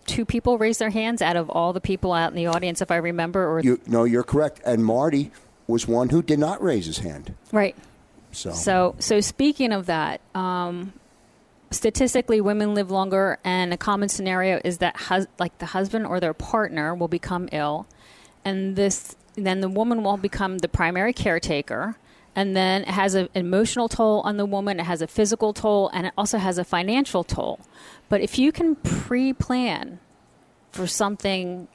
two 0.06 0.24
people 0.24 0.56
raised 0.58 0.78
their 0.80 0.90
hands 0.90 1.20
out 1.20 1.36
of 1.36 1.50
all 1.50 1.72
the 1.72 1.80
people 1.80 2.12
out 2.12 2.30
in 2.30 2.36
the 2.36 2.46
audience, 2.46 2.80
if 2.80 2.90
I 2.90 2.96
remember. 2.96 3.46
Or 3.46 3.60
You, 3.60 3.78
no, 3.86 4.04
you're 4.04 4.22
correct. 4.22 4.60
And 4.64 4.84
Marty 4.84 5.30
was 5.66 5.86
one 5.86 6.08
who 6.08 6.22
did 6.22 6.38
not 6.38 6.62
raise 6.62 6.86
his 6.86 6.98
hand. 6.98 7.34
right. 7.52 7.76
So, 8.30 8.52
So, 8.52 8.94
so 8.98 9.20
speaking 9.20 9.72
of 9.72 9.86
that, 9.86 10.20
um, 10.34 10.92
statistically, 11.70 12.40
women 12.40 12.74
live 12.74 12.90
longer, 12.90 13.38
and 13.44 13.72
a 13.72 13.76
common 13.76 14.08
scenario 14.08 14.60
is 14.64 14.78
that 14.78 14.96
hus- 14.96 15.26
like 15.38 15.58
the 15.58 15.66
husband 15.66 16.06
or 16.06 16.20
their 16.20 16.34
partner 16.34 16.94
will 16.94 17.08
become 17.08 17.48
ill, 17.52 17.86
and 18.44 18.76
this 18.76 19.16
then 19.34 19.60
the 19.60 19.68
woman 19.68 20.02
will 20.02 20.16
become 20.16 20.58
the 20.58 20.68
primary 20.68 21.12
caretaker. 21.12 21.96
And 22.34 22.54
then 22.54 22.82
it 22.82 22.88
has 22.88 23.14
an 23.14 23.28
emotional 23.34 23.88
toll 23.88 24.20
on 24.20 24.36
the 24.36 24.46
woman, 24.46 24.78
it 24.78 24.84
has 24.84 25.02
a 25.02 25.08
physical 25.08 25.52
toll, 25.52 25.90
and 25.92 26.06
it 26.06 26.12
also 26.16 26.38
has 26.38 26.56
a 26.56 26.64
financial 26.64 27.24
toll. 27.24 27.58
But 28.08 28.20
if 28.20 28.38
you 28.38 28.52
can 28.52 28.76
pre 28.76 29.32
plan 29.32 29.98
for 30.70 30.86
something 30.86 31.66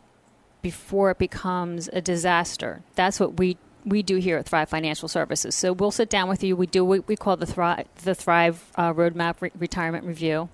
before 0.63 1.11
it 1.11 1.19
becomes 1.19 1.89
a 1.93 2.01
disaster. 2.01 2.81
That's 2.95 3.19
what 3.19 3.37
we 3.37 3.57
we 3.85 4.03
do 4.03 4.17
here 4.17 4.37
at 4.37 4.45
Thrive 4.47 4.69
Financial 4.69 5.07
Services. 5.07 5.55
So 5.55 5.73
we'll 5.73 5.91
sit 5.91 6.09
down 6.09 6.29
with 6.29 6.43
you. 6.43 6.55
We 6.55 6.67
do 6.67 6.85
what 6.85 7.07
we 7.07 7.15
call 7.15 7.37
the 7.37 7.45
Thrive 7.45 7.87
the 8.03 8.15
Thrive 8.15 8.71
uh, 8.75 8.93
Roadmap 8.93 9.41
Re- 9.41 9.51
Retirement 9.57 10.05
Review, 10.05 10.49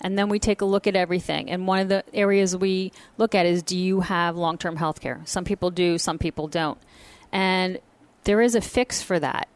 and 0.00 0.18
then 0.18 0.28
we 0.28 0.38
take 0.38 0.60
a 0.60 0.64
look 0.64 0.86
at 0.86 0.96
everything. 0.96 1.50
And 1.50 1.66
one 1.66 1.80
of 1.80 1.88
the 1.88 2.04
areas 2.14 2.56
we 2.56 2.92
look 3.18 3.34
at 3.34 3.46
is: 3.46 3.62
Do 3.62 3.78
you 3.78 4.00
have 4.00 4.36
long 4.36 4.58
term 4.58 4.76
health 4.76 5.00
care? 5.00 5.22
Some 5.24 5.44
people 5.44 5.70
do, 5.70 5.98
some 5.98 6.18
people 6.18 6.48
don't, 6.48 6.78
and 7.32 7.78
there 8.24 8.40
is 8.40 8.54
a 8.54 8.60
fix 8.60 9.02
for 9.02 9.18
that. 9.18 9.48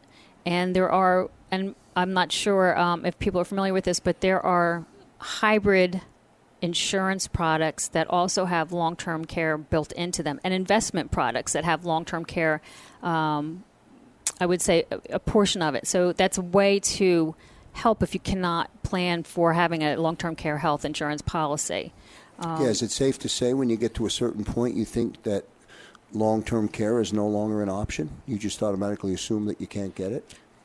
And 0.47 0.77
there 0.77 0.91
are, 0.91 1.31
and 1.51 1.75
I'm 1.97 2.13
not 2.13 2.31
sure 2.31 2.79
um, 2.79 3.07
if 3.07 3.19
people 3.19 3.41
are 3.41 3.45
familiar 3.45 3.73
with 3.73 3.85
this, 3.85 3.99
but 3.99 4.21
there 4.21 4.45
are 4.45 4.85
hybrid 5.19 6.03
insurance 6.65 7.29
products 7.29 7.89
that 7.89 8.09
also 8.09 8.47
have 8.47 8.73
long 8.73 8.97
term 8.97 9.27
care 9.27 9.59
built 9.59 9.93
into 9.93 10.23
them, 10.23 10.41
and 10.43 10.55
investment 10.55 11.11
products 11.11 11.53
that 11.53 11.65
have 11.65 11.85
long 11.85 12.05
term 12.05 12.25
care. 12.25 12.63
Um, 13.03 13.65
I 14.41 14.47
would 14.47 14.63
say 14.63 14.87
a, 14.91 15.01
a 15.11 15.19
portion 15.19 15.63
of 15.63 15.75
it. 15.75 15.87
So 15.87 16.13
that's 16.13 16.39
a 16.39 16.43
way 16.43 16.81
to 16.81 17.37
help 17.73 18.03
if 18.03 18.15
you 18.15 18.21
cannot 18.21 18.83
plan 18.83 19.23
for 19.23 19.53
having 19.53 19.83
a 19.83 19.97
long 19.97 20.17
term 20.17 20.35
care 20.35 20.59
health 20.59 20.85
insurance 20.87 21.21
policy. 21.21 21.93
yeah, 22.43 22.69
is 22.69 22.83
it 22.83 22.91
safe 22.91 23.19
to 23.21 23.29
say 23.29 23.53
when 23.53 23.69
you 23.69 23.77
get 23.77 23.95
to 23.95 24.07
a 24.07 24.11
certain 24.11 24.45
point 24.45 24.75
you 24.75 24.87
think 24.87 25.23
that 25.25 25.45
long-term 26.13 26.69
care 26.69 27.01
is 27.01 27.13
no 27.13 27.29
longer 27.29 27.63
an 27.63 27.69
option? 27.69 28.11
You 28.27 28.39
just 28.39 28.63
automatically 28.63 29.13
assume 29.13 29.45
that 29.47 29.61
you 29.61 29.67
can't 29.67 29.95
get 29.95 30.13
it. 30.13 30.25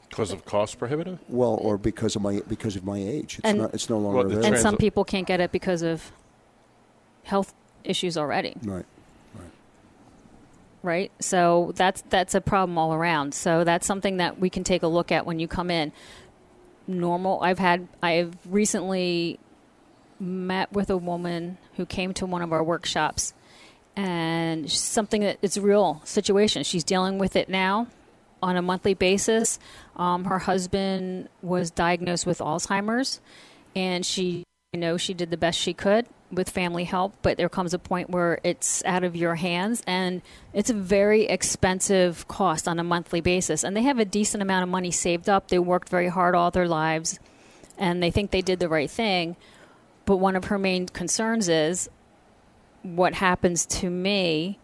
Because 0.10 0.32
of 0.32 0.43
cost 0.45 0.78
prohibitive? 0.80 1.19
Well, 1.30 1.58
or 1.62 1.78
because 1.78 2.15
of 2.15 2.22
my 2.22 2.41
because 2.48 2.76
of 2.76 2.84
my 2.84 2.98
age, 2.98 3.39
it's 3.39 3.48
And- 3.50 3.60
not. 3.60 3.74
It's 3.74 3.89
no 3.89 3.98
longer 4.00 4.17
Well, 4.17 4.24
the 4.26 4.30
available. 4.32 4.48
And 4.48 4.58
some 4.58 4.72
Transit- 4.74 4.80
people 4.80 5.04
can't 5.06 5.28
get 5.28 5.39
it 5.39 5.52
because 5.52 5.82
of 5.82 6.12
health 7.24 7.54
issues 7.84 8.17
already. 8.17 8.56
right. 8.63 8.86
right? 10.82 11.12
So 11.19 11.72
that's 11.76 12.02
that's 12.10 12.34
a 12.36 12.41
problem 12.41 12.78
all 12.78 12.93
around. 12.93 13.34
So 13.34 13.63
that's 13.63 13.86
something 13.86 14.17
that 14.17 14.39
we 14.39 14.50
can 14.50 14.63
take 14.63 14.84
a 14.84 14.88
look 14.88 15.12
at 15.12 15.26
when 15.26 15.39
you 15.39 15.48
come 15.48 15.69
in. 15.69 15.91
Normal. 16.88 17.39
I've 17.41 17.60
had. 17.60 17.88
I've 18.02 18.34
recently 18.48 19.39
met 20.19 20.72
with 20.74 20.89
a 20.89 20.98
woman 20.98 21.58
who 21.78 21.86
came 21.86 22.13
to 22.15 22.26
one 22.26 22.41
of 22.41 22.52
our 22.52 22.63
workshops, 22.63 23.34
and 23.95 24.69
something 24.72 25.22
that 25.22 25.38
it's 25.41 25.56
a 25.58 25.62
real 25.62 26.02
situation. 26.04 26.63
She's 26.63 26.84
dealing 26.84 27.19
with 27.19 27.36
it 27.36 27.48
now 27.48 27.88
on 28.41 28.56
a 28.56 28.62
monthly 28.62 28.93
basis. 28.93 29.60
Um, 30.00 30.24
her 30.24 30.40
husband 30.40 31.28
was 31.42 31.72
diagnosed 31.72 32.26
with 32.26 32.40
Alzheimer's, 32.40 33.20
and 33.76 34.06
she, 34.06 34.46
you 34.72 34.80
know, 34.80 34.96
she 34.96 35.14
did 35.14 35.30
the 35.30 35.38
best 35.38 35.60
she 35.60 35.74
could 35.74 36.08
with 36.32 36.50
family 36.50 36.86
help. 36.86 37.16
But 37.22 37.36
there 37.36 37.50
comes 37.50 37.74
a 37.74 37.80
point 37.80 38.10
where 38.10 38.40
it's 38.46 38.82
out 38.86 39.04
of 39.04 39.18
your 39.18 39.36
hands, 39.36 39.84
and 39.86 40.22
it's 40.54 40.70
a 40.70 40.74
very 40.74 41.26
expensive 41.26 42.26
cost 42.30 42.66
on 42.66 42.80
a 42.80 42.84
monthly 42.84 43.20
basis. 43.20 43.66
And 43.66 43.76
they 43.76 43.84
have 43.84 44.00
a 44.00 44.06
decent 44.06 44.42
amount 44.42 44.64
of 44.64 44.70
money 44.70 44.90
saved 44.90 45.28
up. 45.28 45.50
They 45.50 45.60
worked 45.60 45.90
very 45.90 46.08
hard 46.08 46.34
all 46.34 46.50
their 46.50 46.68
lives, 46.68 47.20
and 47.78 48.02
they 48.02 48.10
think 48.10 48.32
they 48.32 48.42
did 48.42 48.60
the 48.60 48.70
right 48.70 48.90
thing. 48.90 49.36
But 50.06 50.18
one 50.18 50.38
of 50.38 50.46
her 50.46 50.58
main 50.58 50.88
concerns 50.88 51.50
is 51.50 51.90
what 52.84 53.16
happens 53.16 53.66
to 53.66 53.90
me 53.90 54.60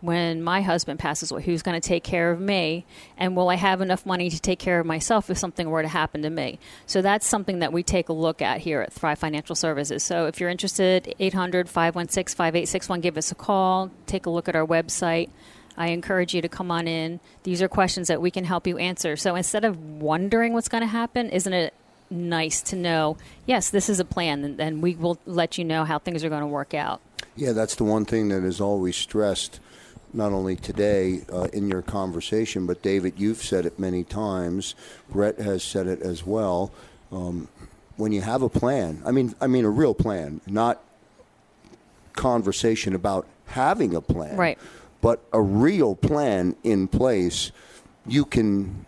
when 0.00 0.42
my 0.42 0.62
husband 0.62 0.98
passes 0.98 1.30
away? 1.30 1.42
Who's 1.42 1.62
going 1.62 1.80
to 1.80 1.86
take 1.86 2.04
care 2.04 2.30
of 2.30 2.40
me? 2.40 2.86
And 3.16 3.36
will 3.36 3.48
I 3.48 3.56
have 3.56 3.80
enough 3.80 4.06
money 4.06 4.30
to 4.30 4.40
take 4.40 4.58
care 4.58 4.80
of 4.80 4.86
myself 4.86 5.30
if 5.30 5.38
something 5.38 5.68
were 5.68 5.82
to 5.82 5.88
happen 5.88 6.22
to 6.22 6.30
me? 6.30 6.58
So 6.86 7.02
that's 7.02 7.26
something 7.26 7.60
that 7.60 7.72
we 7.72 7.82
take 7.82 8.08
a 8.08 8.12
look 8.12 8.40
at 8.42 8.60
here 8.60 8.80
at 8.80 8.92
Thrive 8.92 9.18
Financial 9.18 9.56
Services. 9.56 10.02
So 10.02 10.26
if 10.26 10.40
you're 10.40 10.50
interested, 10.50 11.14
800 11.18 11.68
516 11.68 12.36
5861, 12.36 13.00
give 13.00 13.16
us 13.16 13.32
a 13.32 13.34
call, 13.34 13.90
take 14.06 14.26
a 14.26 14.30
look 14.30 14.48
at 14.48 14.56
our 14.56 14.66
website. 14.66 15.30
I 15.76 15.88
encourage 15.88 16.34
you 16.34 16.42
to 16.42 16.48
come 16.48 16.72
on 16.72 16.88
in. 16.88 17.20
These 17.44 17.62
are 17.62 17.68
questions 17.68 18.08
that 18.08 18.20
we 18.20 18.32
can 18.32 18.44
help 18.44 18.66
you 18.66 18.78
answer. 18.78 19.16
So 19.16 19.36
instead 19.36 19.64
of 19.64 19.78
wondering 19.78 20.52
what's 20.52 20.68
going 20.68 20.82
to 20.82 20.88
happen, 20.88 21.30
isn't 21.30 21.52
it 21.52 21.72
nice 22.10 22.62
to 22.62 22.76
know, 22.76 23.16
yes, 23.46 23.70
this 23.70 23.88
is 23.88 24.00
a 24.00 24.04
plan, 24.04 24.44
and, 24.44 24.60
and 24.60 24.82
we 24.82 24.94
will 24.94 25.18
let 25.26 25.58
you 25.58 25.64
know 25.64 25.84
how 25.84 25.98
things 25.98 26.24
are 26.24 26.28
going 26.28 26.40
to 26.40 26.46
work 26.46 26.74
out. 26.74 27.00
Yeah, 27.36 27.52
that's 27.52 27.76
the 27.76 27.84
one 27.84 28.04
thing 28.04 28.28
that 28.28 28.42
is 28.42 28.60
always 28.60 28.96
stressed, 28.96 29.60
not 30.12 30.32
only 30.32 30.56
today 30.56 31.22
uh, 31.32 31.48
in 31.52 31.68
your 31.68 31.82
conversation, 31.82 32.66
but 32.66 32.82
David, 32.82 33.14
you've 33.16 33.42
said 33.42 33.66
it 33.66 33.78
many 33.78 34.04
times. 34.04 34.74
Brett 35.10 35.38
has 35.38 35.62
said 35.62 35.86
it 35.86 36.00
as 36.00 36.24
well. 36.24 36.72
Um, 37.12 37.48
when 37.96 38.12
you 38.12 38.20
have 38.20 38.42
a 38.42 38.48
plan, 38.48 39.02
I 39.04 39.10
mean, 39.10 39.34
I 39.40 39.46
mean 39.46 39.64
a 39.64 39.70
real 39.70 39.94
plan, 39.94 40.40
not 40.46 40.82
conversation 42.14 42.94
about 42.94 43.26
having 43.46 43.94
a 43.94 44.00
plan, 44.00 44.36
Right. 44.36 44.58
But 45.00 45.22
a 45.32 45.40
real 45.40 45.94
plan 45.94 46.56
in 46.64 46.88
place, 46.88 47.52
you 48.06 48.24
can 48.24 48.84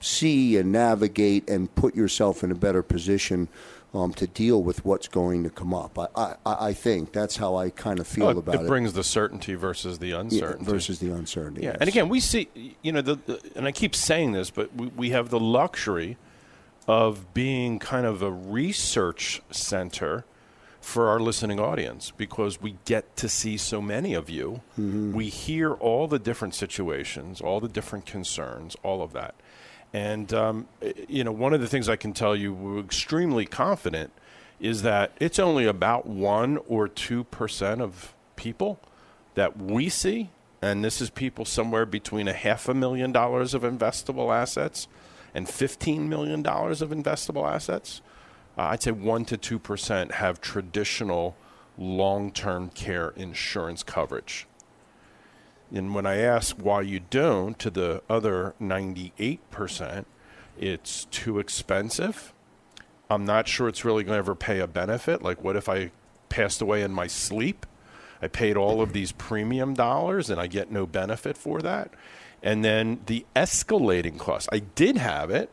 see 0.00 0.56
and 0.56 0.72
navigate 0.72 1.48
and 1.48 1.72
put 1.76 1.94
yourself 1.94 2.42
in 2.42 2.50
a 2.50 2.54
better 2.54 2.82
position 2.82 3.48
um, 3.94 4.12
to 4.14 4.26
deal 4.26 4.62
with 4.62 4.84
what's 4.84 5.08
going 5.08 5.42
to 5.44 5.50
come 5.50 5.72
up. 5.72 5.98
I, 5.98 6.06
I, 6.14 6.36
I 6.68 6.72
think 6.74 7.12
that's 7.12 7.36
how 7.36 7.56
I 7.56 7.70
kind 7.70 7.98
of 7.98 8.06
feel 8.06 8.26
Oh, 8.26 8.38
about 8.38 8.54
it 8.56 8.60
it. 8.62 8.66
brings 8.66 8.92
the 8.92 9.04
certainty 9.04 9.54
versus 9.54 9.98
the 9.98 10.08
Yeah, 10.08 10.20
uncertainty. 10.20 10.70
versus 10.70 10.98
the 10.98 11.10
uncertainty. 11.14 11.62
Yeah, 11.62 11.70
yes. 11.70 11.76
and 11.80 11.88
again, 11.88 12.08
we 12.08 12.20
see, 12.20 12.74
you 12.82 12.92
know, 12.92 13.00
the, 13.00 13.14
the 13.16 13.40
and 13.54 13.66
I 13.66 13.72
keep 13.72 13.94
saying 13.94 14.32
this, 14.32 14.50
but 14.50 14.74
we, 14.74 14.88
we 14.88 15.10
have 15.10 15.30
the 15.30 15.40
luxury 15.40 16.18
of 16.86 17.32
being 17.34 17.78
kind 17.78 18.06
of 18.06 18.22
a 18.22 18.30
research 18.30 19.40
center 19.50 20.24
for 20.80 21.08
our 21.08 21.18
listening 21.18 21.58
audience 21.58 22.12
because 22.16 22.60
we 22.62 22.76
get 22.84 23.16
to 23.16 23.28
see 23.28 23.56
so 23.56 23.80
many 23.82 24.14
of 24.14 24.30
you. 24.30 24.60
Mm-hmm. 24.78 25.12
We 25.14 25.28
hear 25.28 25.72
all 25.72 26.06
the 26.06 26.18
different 26.20 26.54
situations, 26.54 27.40
all 27.40 27.58
the 27.60 27.68
different 27.68 28.06
concerns, 28.06 28.76
all 28.84 29.02
of 29.02 29.12
that. 29.14 29.34
And, 29.92 30.32
um, 30.34 30.68
you 31.08 31.24
know, 31.24 31.32
one 31.32 31.54
of 31.54 31.60
the 31.60 31.66
things 31.66 31.88
I 31.88 31.96
can 31.96 32.12
tell 32.12 32.36
you, 32.36 32.52
we're 32.52 32.80
extremely 32.80 33.46
confident, 33.46 34.12
is 34.60 34.82
that 34.82 35.12
it's 35.20 35.38
only 35.38 35.66
about 35.66 36.06
1 36.06 36.58
or 36.66 36.88
2% 36.88 37.80
of 37.80 38.14
people 38.36 38.80
that 39.34 39.56
we 39.56 39.88
see, 39.88 40.30
and 40.60 40.84
this 40.84 41.00
is 41.00 41.10
people 41.10 41.44
somewhere 41.44 41.86
between 41.86 42.28
a 42.28 42.32
half 42.32 42.68
a 42.68 42.74
million 42.74 43.12
dollars 43.12 43.54
of 43.54 43.62
investable 43.62 44.34
assets 44.34 44.88
and 45.34 45.46
$15 45.46 46.08
million 46.08 46.40
of 46.40 46.90
investable 46.90 47.50
assets 47.50 48.00
uh, 48.58 48.62
I'd 48.62 48.82
say 48.82 48.90
1 48.90 49.24
to 49.26 49.60
2% 49.60 50.12
have 50.12 50.40
traditional 50.40 51.36
long 51.76 52.30
term 52.30 52.70
care 52.70 53.10
insurance 53.10 53.82
coverage. 53.82 54.46
And 55.74 55.94
when 55.94 56.06
I 56.06 56.18
ask 56.18 56.56
why 56.56 56.82
you 56.82 57.00
don't 57.00 57.58
to 57.58 57.70
the 57.70 58.02
other 58.08 58.54
98%, 58.60 60.04
it's 60.58 61.04
too 61.06 61.38
expensive. 61.38 62.32
I'm 63.10 63.24
not 63.24 63.48
sure 63.48 63.68
it's 63.68 63.84
really 63.84 64.04
going 64.04 64.14
to 64.14 64.18
ever 64.18 64.34
pay 64.34 64.60
a 64.60 64.66
benefit. 64.66 65.22
Like, 65.22 65.42
what 65.42 65.56
if 65.56 65.68
I 65.68 65.90
passed 66.28 66.60
away 66.60 66.82
in 66.82 66.92
my 66.92 67.06
sleep? 67.06 67.66
I 68.20 68.28
paid 68.28 68.56
all 68.56 68.80
of 68.80 68.92
these 68.92 69.12
premium 69.12 69.74
dollars 69.74 70.30
and 70.30 70.40
I 70.40 70.46
get 70.46 70.70
no 70.70 70.86
benefit 70.86 71.36
for 71.36 71.60
that. 71.62 71.90
And 72.42 72.64
then 72.64 73.00
the 73.06 73.26
escalating 73.34 74.18
cost. 74.18 74.48
I 74.52 74.60
did 74.60 74.96
have 74.96 75.30
it, 75.30 75.50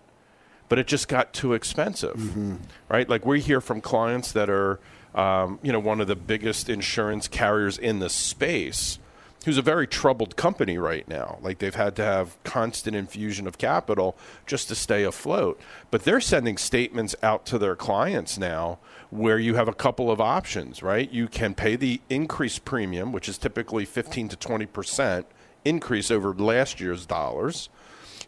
but 0.70 0.80
it 0.80 0.88
just 0.88 1.08
got 1.08 1.34
too 1.34 1.54
expensive, 1.54 2.16
mm-hmm. 2.16 2.56
right? 2.90 3.08
Like 3.08 3.26
we 3.26 3.42
hear 3.42 3.62
from 3.62 3.82
clients 3.82 4.32
that 4.32 4.50
are, 4.50 4.80
um, 5.14 5.60
you 5.62 5.72
know, 5.72 5.80
one 5.80 6.02
of 6.02 6.08
the 6.08 6.16
biggest 6.16 6.70
insurance 6.70 7.28
carriers 7.28 7.78
in 7.78 8.00
the 8.00 8.10
space, 8.10 9.00
who's 9.46 9.58
a 9.58 9.62
very 9.62 9.88
troubled 9.88 10.36
company 10.36 10.78
right 10.78 11.08
now. 11.08 11.38
Like 11.42 11.60
they've 11.60 11.76
had 11.76 11.96
to 11.98 12.04
have 12.04 12.42
constant 12.44 12.96
infusion 12.96 13.48
of 13.48 13.58
capital 13.58 14.18
just 14.46 14.68
to 14.70 14.76
stay 14.76 15.04
afloat. 15.04 15.60
But 15.92 16.04
they're 16.04 16.22
sending 16.22 16.58
statements 16.58 17.16
out 17.22 17.46
to 17.48 17.58
their 17.58 17.76
clients 17.76 18.38
now 18.38 18.80
where 19.10 19.38
you 19.38 19.56
have 19.56 19.68
a 19.68 19.74
couple 19.74 20.10
of 20.10 20.20
options, 20.20 20.82
right? 20.82 21.12
You 21.12 21.28
can 21.28 21.54
pay 21.54 21.76
the 21.76 22.02
increased 22.10 22.66
premium, 22.66 23.12
which 23.12 23.30
is 23.30 23.38
typically 23.38 23.86
15 23.86 24.30
to 24.30 24.36
20 24.36 24.66
percent 24.68 25.26
increase 25.66 26.12
over 26.12 26.34
last 26.34 26.80
year's 26.80 27.06
dollars. 27.06 27.70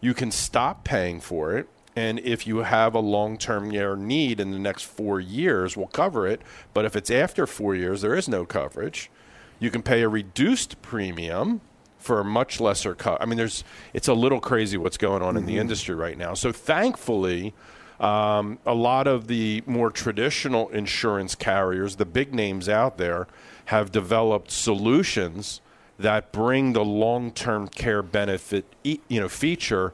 You 0.02 0.14
can 0.14 0.32
stop 0.32 0.84
paying 0.84 1.20
for 1.20 1.58
it 1.58 1.68
and 1.96 2.20
if 2.20 2.46
you 2.46 2.58
have 2.58 2.94
a 2.94 3.00
long 3.00 3.38
term 3.38 3.72
care 3.72 3.96
need 3.96 4.40
in 4.40 4.52
the 4.52 4.60
next 4.60 4.84
four 4.84 5.20
years, 5.20 5.78
we'll 5.78 5.88
cover 5.88 6.28
it. 6.28 6.42
But 6.74 6.86
if 6.86 6.96
it's 6.96 7.10
after 7.10 7.48
four 7.48 7.74
years, 7.74 8.02
there 8.02 8.16
is 8.16 8.28
no 8.28 8.46
coverage. 8.46 9.10
You 9.60 9.72
can 9.72 9.82
pay 9.82 10.02
a 10.02 10.10
reduced 10.10 10.82
premium 10.82 11.62
for 11.98 12.20
a 12.20 12.24
much 12.24 12.60
lesser 12.60 12.94
cut. 12.94 13.22
I 13.22 13.26
mean, 13.26 13.38
there's 13.38 13.64
it's 13.94 14.08
a 14.08 14.14
little 14.14 14.40
crazy 14.40 14.78
what's 14.78 14.98
going 14.98 15.22
on 15.22 15.30
mm-hmm. 15.30 15.38
in 15.38 15.46
the 15.46 15.54
mm-hmm. 15.54 15.62
industry 15.62 15.96
right 15.96 16.18
now. 16.18 16.34
So 16.34 16.52
thankfully, 16.52 17.54
um, 18.00 18.60
a 18.66 18.74
lot 18.74 19.08
of 19.08 19.28
the 19.28 19.64
more 19.66 19.90
traditional 19.90 20.70
insurance 20.70 21.34
carriers, 21.36 21.96
the 21.96 22.06
big 22.06 22.34
names 22.34 22.70
out 22.70 22.98
there, 22.98 23.28
have 23.66 23.92
developed 23.92 24.52
solutions 24.52 25.62
that 25.98 26.32
bring 26.32 26.74
the 26.74 26.84
long-term 26.84 27.70
care 27.70 28.04
benefit, 28.04 28.66
you 28.84 29.00
know, 29.10 29.30
feature 29.30 29.94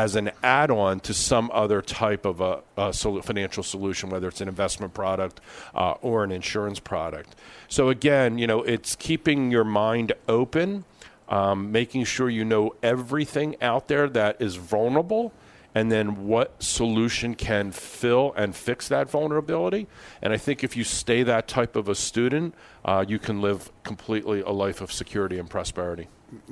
as 0.00 0.16
an 0.16 0.30
add-on 0.42 0.98
to 0.98 1.12
some 1.12 1.50
other 1.52 1.82
type 1.82 2.24
of 2.24 2.40
a, 2.40 2.62
a 2.78 2.90
financial 3.22 3.62
solution, 3.62 4.08
whether 4.08 4.28
it's 4.28 4.40
an 4.40 4.48
investment 4.48 4.94
product 4.94 5.42
uh, 5.74 5.90
or 6.00 6.24
an 6.24 6.32
insurance 6.32 6.80
product. 6.80 7.36
So 7.68 7.90
again, 7.90 8.38
you 8.38 8.46
know, 8.46 8.62
it's 8.62 8.96
keeping 8.96 9.50
your 9.50 9.64
mind 9.64 10.14
open, 10.26 10.86
um, 11.28 11.70
making 11.70 12.04
sure 12.04 12.30
you 12.30 12.46
know 12.46 12.74
everything 12.82 13.56
out 13.60 13.88
there 13.88 14.08
that 14.08 14.40
is 14.40 14.56
vulnerable, 14.56 15.34
and 15.74 15.92
then 15.92 16.26
what 16.26 16.62
solution 16.62 17.34
can 17.34 17.70
fill 17.70 18.32
and 18.38 18.56
fix 18.56 18.88
that 18.88 19.10
vulnerability. 19.10 19.86
And 20.22 20.32
I 20.32 20.38
think 20.38 20.64
if 20.64 20.78
you 20.78 20.84
stay 20.84 21.24
that 21.24 21.46
type 21.46 21.76
of 21.76 21.90
a 21.90 21.94
student, 21.94 22.54
uh, 22.86 23.04
you 23.06 23.18
can 23.18 23.42
live 23.42 23.70
completely 23.82 24.40
a 24.40 24.50
life 24.50 24.80
of 24.80 24.90
security 24.90 25.38
and 25.38 25.50
prosperity. 25.50 26.08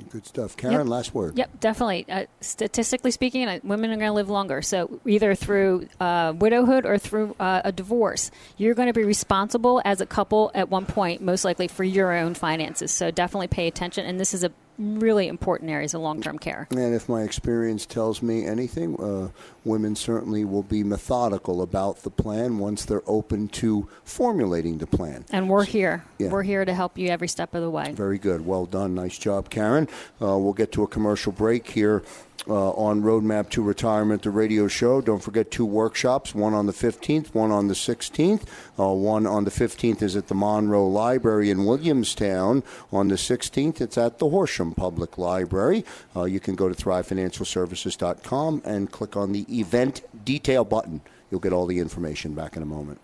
Good 0.09 0.25
stuff. 0.25 0.57
Karen, 0.57 0.77
yep. 0.77 0.87
last 0.87 1.13
word. 1.13 1.37
Yep, 1.37 1.59
definitely. 1.59 2.05
Uh, 2.09 2.25
statistically 2.41 3.11
speaking, 3.11 3.47
uh, 3.47 3.59
women 3.63 3.91
are 3.91 3.97
going 3.97 4.09
to 4.09 4.13
live 4.13 4.29
longer. 4.29 4.61
So 4.61 4.99
either 5.05 5.35
through 5.35 5.87
uh, 5.99 6.33
widowhood 6.35 6.85
or 6.85 6.97
through 6.97 7.35
uh, 7.39 7.61
a 7.63 7.71
divorce, 7.71 8.31
you're 8.57 8.75
going 8.75 8.87
to 8.87 8.93
be 8.93 9.03
responsible 9.03 9.81
as 9.85 10.01
a 10.01 10.05
couple 10.05 10.51
at 10.53 10.69
one 10.69 10.85
point, 10.85 11.21
most 11.21 11.45
likely 11.45 11.67
for 11.67 11.83
your 11.83 12.13
own 12.13 12.33
finances. 12.33 12.91
So 12.91 13.11
definitely 13.11 13.47
pay 13.47 13.67
attention. 13.67 14.05
And 14.05 14.19
this 14.19 14.33
is 14.33 14.43
a 14.43 14.51
really 14.79 15.27
important 15.27 15.69
areas 15.69 15.93
of 15.93 16.01
long-term 16.01 16.39
care. 16.39 16.67
And 16.71 16.93
if 16.93 17.09
my 17.09 17.21
experience 17.21 17.85
tells 17.85 18.21
me 18.21 18.45
anything, 18.45 18.95
uh, 18.99 19.29
women 19.65 19.95
certainly 19.95 20.45
will 20.45 20.63
be 20.63 20.83
methodical 20.83 21.61
about 21.61 22.03
the 22.03 22.09
plan 22.09 22.57
once 22.57 22.85
they're 22.85 23.03
open 23.05 23.49
to 23.49 23.87
formulating 24.03 24.77
the 24.77 24.87
plan. 24.87 25.25
And 25.31 25.49
we're 25.49 25.65
here. 25.65 26.05
Yeah. 26.17 26.29
We're 26.29 26.43
here 26.43 26.65
to 26.65 26.73
help 26.73 26.97
you 26.97 27.09
every 27.09 27.27
step 27.27 27.53
of 27.53 27.61
the 27.61 27.69
way. 27.69 27.91
Very 27.91 28.17
good. 28.17 28.45
Well 28.45 28.65
done. 28.65 28.95
Nice 28.95 29.17
job, 29.17 29.49
Karen. 29.49 29.87
Uh, 30.21 30.37
we'll 30.37 30.53
get 30.53 30.71
to 30.73 30.83
a 30.83 30.87
commercial 30.87 31.31
break 31.31 31.69
here 31.69 32.03
uh, 32.47 32.71
on 32.71 33.01
Roadmap 33.01 33.49
to 33.51 33.61
Retirement, 33.61 34.23
the 34.23 34.29
radio 34.29 34.67
show. 34.67 35.01
Don't 35.01 35.21
forget 35.21 35.51
two 35.51 35.65
workshops, 35.65 36.33
one 36.33 36.53
on 36.53 36.65
the 36.65 36.73
15th, 36.73 37.33
one 37.33 37.51
on 37.51 37.67
the 37.67 37.73
16th. 37.73 38.43
Uh, 38.79 38.93
one 38.93 39.25
on 39.25 39.43
the 39.45 39.51
15th 39.51 40.01
is 40.01 40.15
at 40.15 40.27
the 40.27 40.35
Monroe 40.35 40.87
Library 40.87 41.49
in 41.49 41.65
Williamstown. 41.65 42.63
On 42.91 43.07
the 43.07 43.15
16th, 43.15 43.81
it's 43.81 43.97
at 43.97 44.19
the 44.19 44.29
Horsham 44.29 44.73
Public 44.73 45.17
Library. 45.17 45.85
Uh, 46.15 46.23
you 46.23 46.39
can 46.39 46.55
go 46.55 46.69
to 46.69 46.75
thrivefinancialservices.com 46.75 48.61
and 48.65 48.91
click 48.91 49.17
on 49.17 49.31
the 49.31 49.45
event 49.59 50.01
detail 50.25 50.63
button. 50.63 51.01
You'll 51.31 51.41
get 51.41 51.53
all 51.53 51.65
the 51.65 51.79
information 51.79 52.33
back 52.33 52.55
in 52.55 52.63
a 52.63 52.65
moment. 52.65 52.99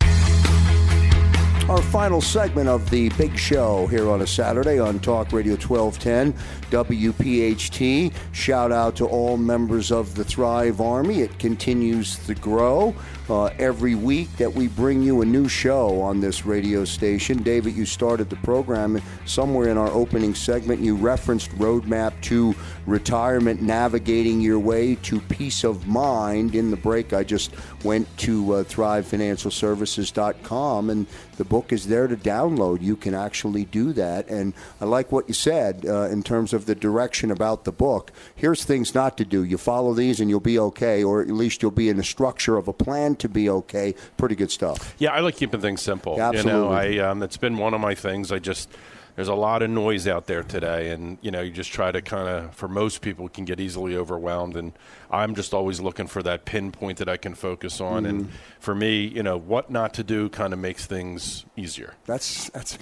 Our 1.67 1.81
final 1.81 2.21
segment 2.21 2.69
of 2.69 2.87
the 2.91 3.09
big 3.17 3.35
show 3.39 3.87
here 3.87 4.07
on 4.11 4.21
a 4.21 4.27
Saturday 4.27 4.77
on 4.77 4.99
Talk 4.99 5.31
Radio 5.33 5.53
1210 5.53 6.33
WPHT. 6.69 8.13
Shout 8.33 8.71
out 8.71 8.95
to 8.97 9.07
all 9.07 9.35
members 9.35 9.91
of 9.91 10.13
the 10.13 10.23
Thrive 10.23 10.79
Army. 10.79 11.21
It 11.21 11.39
continues 11.39 12.23
to 12.27 12.35
grow 12.35 12.93
uh, 13.29 13.45
every 13.57 13.95
week 13.95 14.31
that 14.37 14.53
we 14.53 14.67
bring 14.67 15.01
you 15.01 15.23
a 15.23 15.25
new 15.25 15.47
show 15.47 15.99
on 16.01 16.19
this 16.19 16.45
radio 16.45 16.85
station. 16.85 17.41
David, 17.41 17.75
you 17.75 17.87
started 17.87 18.29
the 18.29 18.35
program 18.37 19.01
somewhere 19.25 19.69
in 19.69 19.77
our 19.79 19.89
opening 19.89 20.35
segment. 20.35 20.81
You 20.81 20.95
referenced 20.95 21.49
Roadmap 21.57 22.13
to 22.21 22.53
Retirement, 22.85 23.61
navigating 23.61 24.41
your 24.41 24.59
way 24.59 24.95
to 24.95 25.21
peace 25.21 25.63
of 25.63 25.87
mind. 25.87 26.53
In 26.53 26.71
the 26.71 26.77
break, 26.77 27.13
I 27.13 27.23
just 27.23 27.51
went 27.83 28.05
to 28.19 28.53
uh, 28.53 28.63
thrivefinancialservices.com 28.63 30.89
and 30.89 31.07
the 31.37 31.45
book 31.45 31.73
is 31.73 31.87
there 31.87 32.07
to 32.07 32.15
download. 32.15 32.81
You 32.81 32.95
can 32.95 33.13
actually 33.13 33.65
do 33.65 33.93
that. 33.93 34.29
And 34.29 34.53
I 34.79 34.85
like 34.85 35.11
what 35.11 35.27
you 35.27 35.33
said 35.33 35.85
uh, 35.87 36.09
in 36.09 36.23
terms 36.23 36.53
of 36.53 36.65
the 36.65 36.75
direction 36.75 37.31
about 37.31 37.63
the 37.63 37.71
book. 37.71 38.11
Here's 38.35 38.63
things 38.63 38.93
not 38.93 39.17
to 39.17 39.25
do. 39.25 39.43
You 39.43 39.57
follow 39.57 39.93
these 39.93 40.19
and 40.19 40.29
you'll 40.29 40.39
be 40.39 40.59
okay, 40.59 41.03
or 41.03 41.21
at 41.21 41.29
least 41.29 41.61
you'll 41.61 41.71
be 41.71 41.89
in 41.89 41.97
the 41.97 42.03
structure 42.03 42.57
of 42.57 42.67
a 42.67 42.73
plan 42.73 43.15
to 43.17 43.29
be 43.29 43.49
okay. 43.49 43.95
Pretty 44.17 44.35
good 44.35 44.51
stuff. 44.51 44.95
Yeah, 44.99 45.11
I 45.11 45.21
like 45.21 45.35
keeping 45.35 45.61
things 45.61 45.81
simple. 45.81 46.21
Absolutely. 46.21 46.51
You 46.51 46.57
know, 46.57 46.71
I 46.71 47.09
um, 47.09 47.23
it's 47.23 47.37
been 47.37 47.57
one 47.57 47.73
of 47.73 47.81
my 47.81 47.95
things. 47.95 48.31
I 48.31 48.39
just 48.39 48.69
there's 49.15 49.27
a 49.27 49.35
lot 49.35 49.61
of 49.61 49.69
noise 49.69 50.07
out 50.07 50.27
there 50.27 50.43
today 50.43 50.89
and 50.89 51.17
you 51.21 51.31
know 51.31 51.41
you 51.41 51.51
just 51.51 51.71
try 51.71 51.91
to 51.91 52.01
kind 52.01 52.27
of 52.27 52.53
for 52.53 52.67
most 52.67 53.01
people 53.01 53.27
can 53.29 53.45
get 53.45 53.59
easily 53.59 53.95
overwhelmed 53.95 54.55
and 54.55 54.73
i'm 55.09 55.35
just 55.35 55.53
always 55.53 55.79
looking 55.79 56.07
for 56.07 56.21
that 56.21 56.45
pinpoint 56.45 56.97
that 56.97 57.09
i 57.09 57.17
can 57.17 57.33
focus 57.33 57.81
on 57.81 58.03
mm-hmm. 58.03 58.19
and 58.19 58.29
for 58.59 58.75
me 58.75 59.05
you 59.05 59.23
know 59.23 59.37
what 59.37 59.69
not 59.69 59.93
to 59.93 60.03
do 60.03 60.29
kind 60.29 60.53
of 60.53 60.59
makes 60.59 60.85
things 60.85 61.45
easier 61.55 61.93
that's 62.05 62.49
that's 62.51 62.77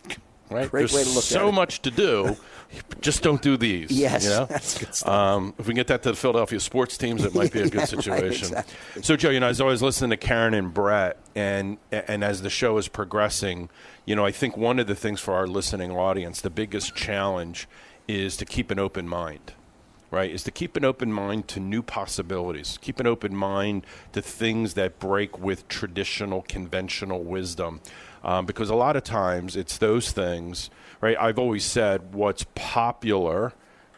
right? 0.54 0.70
Great 0.70 0.82
There's 0.82 0.94
way 0.94 1.04
to 1.04 1.10
look 1.10 1.24
so 1.24 1.52
much 1.52 1.82
to 1.84 1.92
do. 1.92 2.38
just 3.02 3.22
don't 3.22 3.42
do 3.42 3.58
these. 3.58 3.92
Yes, 3.92 4.24
you 4.24 4.30
know? 4.32 4.46
that's 4.46 4.78
good 4.78 4.96
stuff. 4.96 5.10
Um, 5.10 5.54
if 5.58 5.68
we 5.68 5.72
can 5.72 5.76
get 5.76 5.88
that 5.88 6.04
to 6.04 6.12
the 6.12 6.16
Philadelphia 6.16 6.60
sports 6.60 6.98
teams, 6.98 7.24
it 7.24 7.36
might 7.36 7.52
be 7.52 7.62
a 7.62 7.64
good 7.70 7.74
yeah, 7.82 7.86
situation. 7.86 8.54
Right, 8.54 8.66
exactly. 8.66 9.04
So, 9.04 9.16
Joe, 9.16 9.30
you 9.30 9.40
know, 9.40 9.48
I 9.48 9.50
was 9.50 9.62
always 9.62 9.82
listening 9.82 10.12
to 10.12 10.18
Karen 10.18 10.54
and 10.54 10.74
Brett, 10.74 11.18
and 11.36 11.78
and 11.92 12.24
as 12.24 12.42
the 12.42 12.50
show 12.50 12.78
is 12.78 12.88
progressing, 12.88 13.70
you 14.06 14.16
know, 14.16 14.26
I 14.26 14.32
think 14.32 14.58
one 14.58 14.80
of 14.80 14.88
the 14.88 14.96
things 14.96 15.20
for 15.20 15.34
our 15.34 15.48
listening 15.48 15.92
audience, 15.92 16.42
the 16.42 16.50
biggest 16.50 16.96
challenge 16.96 17.68
is 18.08 18.38
to 18.38 18.46
keep 18.46 18.72
an 18.72 18.80
open 18.80 19.08
mind 19.08 19.54
right, 20.14 20.30
is 20.30 20.44
to 20.44 20.52
keep 20.52 20.78
an 20.78 20.86
open 20.86 21.12
mind 21.12 21.48
to 21.48 21.60
new 21.60 21.82
possibilities, 21.82 22.78
keep 22.82 23.00
an 23.00 23.08
open 23.08 23.36
mind 23.36 23.84
to 24.12 24.22
things 24.22 24.76
that 24.76 25.00
break 25.00 25.40
with 25.40 25.68
traditional, 25.68 26.44
conventional 26.44 27.24
wisdom. 27.24 27.82
Um, 28.24 28.46
because 28.46 28.70
a 28.70 28.76
lot 28.76 28.96
of 28.96 29.04
times 29.04 29.56
it's 29.56 29.78
those 29.78 30.12
things, 30.12 30.70
right? 31.02 31.18
I've 31.20 31.38
always 31.38 31.66
said 31.66 32.14
what's 32.14 32.46
popular 32.56 33.54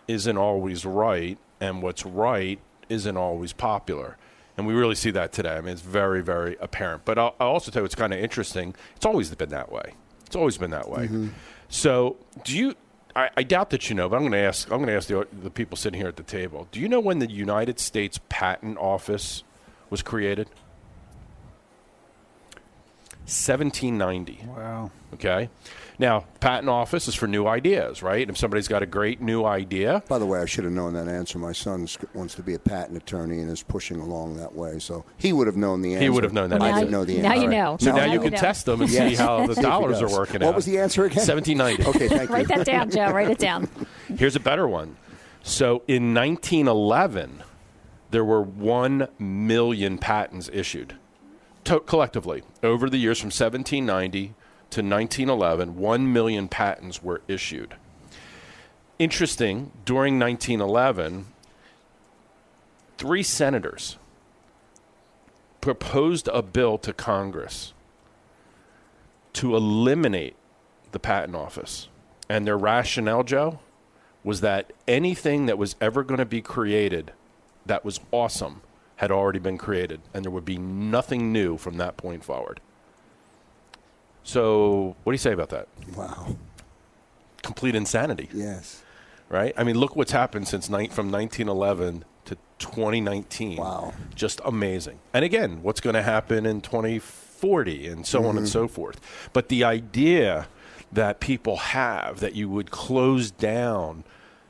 isn't 0.07 0.37
always 0.37 0.85
right, 0.85 1.37
and 1.59 1.81
what's 1.81 2.05
right 2.05 2.59
isn't 2.89 3.17
always 3.17 3.53
popular. 3.53 4.17
And 4.57 4.65
we 4.65 4.73
really 4.73 4.95
see 4.95 5.11
that 5.11 5.31
today. 5.31 5.55
I 5.55 5.61
mean, 5.61 5.73
it's 5.73 5.81
very, 5.81 6.21
very 6.23 6.55
apparent. 6.61 7.03
But 7.05 7.17
I'll, 7.19 7.35
I'll 7.39 7.49
also 7.49 7.71
tell 7.71 7.81
you 7.81 7.85
it's 7.85 7.95
kind 7.95 8.13
of 8.13 8.19
interesting. 8.19 8.73
It's 8.95 9.05
always 9.05 9.33
been 9.35 9.49
that 9.49 9.71
way 9.71 9.93
It's 10.25 10.35
always 10.35 10.57
been 10.57 10.71
that 10.71 10.89
way. 10.89 11.07
So, 11.69 12.17
do 12.43 12.57
you? 12.57 12.75
I, 13.15 13.29
I 13.37 13.43
doubt 13.43 13.69
that 13.71 13.89
you 13.89 13.95
know, 13.95 14.07
but 14.09 14.15
I'm 14.17 14.21
going 14.23 14.31
to 14.33 14.37
ask. 14.39 14.69
I'm 14.71 14.77
going 14.77 14.87
to 14.87 14.95
ask 14.95 15.07
the, 15.07 15.27
the 15.41 15.49
people 15.49 15.77
sitting 15.77 15.99
here 15.99 16.07
at 16.07 16.15
the 16.15 16.23
table. 16.23 16.67
Do 16.71 16.79
you 16.79 16.87
know 16.89 16.99
when 16.99 17.19
the 17.19 17.29
United 17.29 17.79
States 17.79 18.19
Patent 18.29 18.77
Office 18.77 19.43
was 19.89 20.01
created? 20.01 20.49
1790. 23.25 24.45
Wow. 24.47 24.91
Okay. 25.13 25.49
Now, 25.97 26.25
patent 26.41 26.67
office 26.69 27.07
is 27.07 27.15
for 27.15 27.25
new 27.25 27.47
ideas, 27.47 28.03
right? 28.03 28.29
If 28.29 28.37
somebody's 28.37 28.67
got 28.67 28.83
a 28.83 28.85
great 28.85 29.21
new 29.21 29.45
idea, 29.45 30.03
By 30.09 30.19
the 30.19 30.25
way, 30.25 30.39
I 30.41 30.45
should 30.45 30.65
have 30.65 30.73
known 30.73 30.93
that 30.93 31.07
answer. 31.07 31.39
My 31.39 31.53
son 31.53 31.87
wants 32.13 32.35
to 32.35 32.43
be 32.43 32.53
a 32.53 32.59
patent 32.59 32.97
attorney 32.97 33.39
and 33.39 33.49
is 33.49 33.63
pushing 33.63 34.01
along 34.01 34.35
that 34.37 34.53
way, 34.53 34.77
so 34.79 35.05
he 35.17 35.31
would 35.31 35.47
have 35.47 35.55
known 35.55 35.81
the 35.81 35.93
answer. 35.93 36.03
He 36.03 36.09
would 36.09 36.23
have 36.25 36.33
known 36.33 36.49
that 36.49 36.61
I 36.61 36.67
answer. 36.69 36.79
didn't 36.81 36.91
know 36.91 37.05
the 37.05 37.21
Now 37.21 37.31
answer. 37.31 37.43
you 37.43 37.49
know. 37.49 37.77
so 37.79 37.91
No, 37.91 37.95
now 37.97 38.11
you 38.11 38.19
can 38.19 38.31
know. 38.33 38.37
test 38.37 38.65
them 38.65 38.81
and 38.81 38.89
Yes. 38.89 39.09
see 39.11 39.15
how 39.15 39.37
the 39.47 39.53
See 39.55 39.59
if 39.61 39.65
he 39.65 39.71
dollars 39.71 40.01
are 40.01 40.07
does. 40.07 40.17
working 40.17 40.41
What 40.41 40.49
out. 40.49 40.55
was 40.55 40.65
the 40.65 40.79
answer 40.79 41.05
again? 41.05 41.23
1790. 41.25 41.85
Okay, 41.89 42.07
thank 42.09 42.29
you. 42.29 42.35
Write 42.35 42.47
that 42.49 42.65
down, 42.65 42.89
Joe. 42.89 43.11
Write 43.11 43.29
it 43.29 43.37
down. 43.39 43.69
Here's 44.17 44.35
a 44.35 44.39
better 44.41 44.67
one. 44.67 44.97
So 45.43 45.83
in 45.87 46.13
1911, 46.13 47.41
there 48.11 48.25
were 48.25 48.41
1 48.41 49.07
million 49.17 49.97
patents 49.97 50.49
issued 50.51 50.95
to- 51.65 51.81
collectively. 51.81 52.43
Over 52.63 52.89
the 52.89 52.97
years 52.97 53.19
from 53.19 53.27
1790 53.27 54.33
to 54.71 54.81
1911, 54.81 55.75
1 55.75 56.13
million 56.13 56.47
patents 56.47 57.03
were 57.03 57.21
issued. 57.27 57.75
Interesting, 58.97 59.71
during 59.83 60.17
1911, 60.17 61.25
three 62.97 63.23
senators 63.23 63.97
proposed 65.59 66.29
a 66.29 66.41
bill 66.41 66.77
to 66.77 66.93
Congress 66.93 67.73
to 69.33 69.55
eliminate 69.55 70.35
the 70.91 70.99
patent 70.99 71.35
office. 71.35 71.89
And 72.29 72.47
their 72.47 72.57
rationale, 72.57 73.23
Joe, 73.23 73.59
was 74.23 74.41
that 74.41 74.71
anything 74.87 75.45
that 75.45 75.57
was 75.57 75.75
ever 75.81 76.03
going 76.03 76.19
to 76.19 76.25
be 76.25 76.41
created 76.41 77.11
that 77.65 77.83
was 77.83 77.99
awesome 78.11 78.61
had 78.97 79.11
already 79.11 79.39
been 79.39 79.57
created, 79.57 80.01
and 80.13 80.23
there 80.23 80.31
would 80.31 80.45
be 80.45 80.57
nothing 80.57 81.31
new 81.31 81.57
from 81.57 81.77
that 81.77 81.97
point 81.97 82.23
forward. 82.23 82.61
So, 84.23 84.95
what 85.03 85.11
do 85.11 85.13
you 85.13 85.19
say 85.19 85.33
about 85.33 85.49
that? 85.49 85.67
Wow. 85.95 86.35
Complete 87.43 87.75
insanity, 87.75 88.29
Yes. 88.33 88.81
right? 89.29 89.53
I 89.55 89.63
mean, 89.63 89.77
look 89.77 89.95
what's 89.95 90.13
happened 90.13 90.47
since 90.47 90.69
ni- 90.69 90.87
from 90.87 91.11
1911 91.11 92.05
to 92.25 92.35
2019. 92.57 93.57
Wow. 93.57 93.93
Just 94.15 94.41
amazing. 94.43 94.99
And 95.13 95.23
again, 95.23 95.61
what's 95.61 95.79
going 95.79 95.93
to 95.93 96.01
happen 96.01 96.45
in 96.45 96.61
2040 96.61 97.87
and 97.87 98.05
so 98.05 98.25
on 98.25 98.29
and 98.29 98.39
mm-hmm. 98.39 98.45
so 98.47 98.67
forth. 98.67 98.99
But 99.31 99.49
the 99.49 99.63
idea 99.63 100.47
that 100.91 101.19
people 101.19 101.57
have 101.57 102.19
that 102.21 102.35
you 102.35 102.49
would 102.49 102.71
close 102.71 103.29
down 103.29 104.03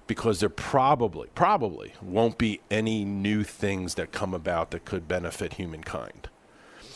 because 0.08 0.40
there 0.40 0.50
probably, 0.50 1.30
probably 1.36 1.94
won't 2.02 2.38
be 2.38 2.62
any 2.70 3.04
new 3.04 3.44
things 3.44 3.96
that 3.96 4.12
come 4.12 4.34
about 4.34 4.72
that 4.72 4.86
could 4.86 5.08
benefit 5.08 5.54
humankind. 5.54 6.30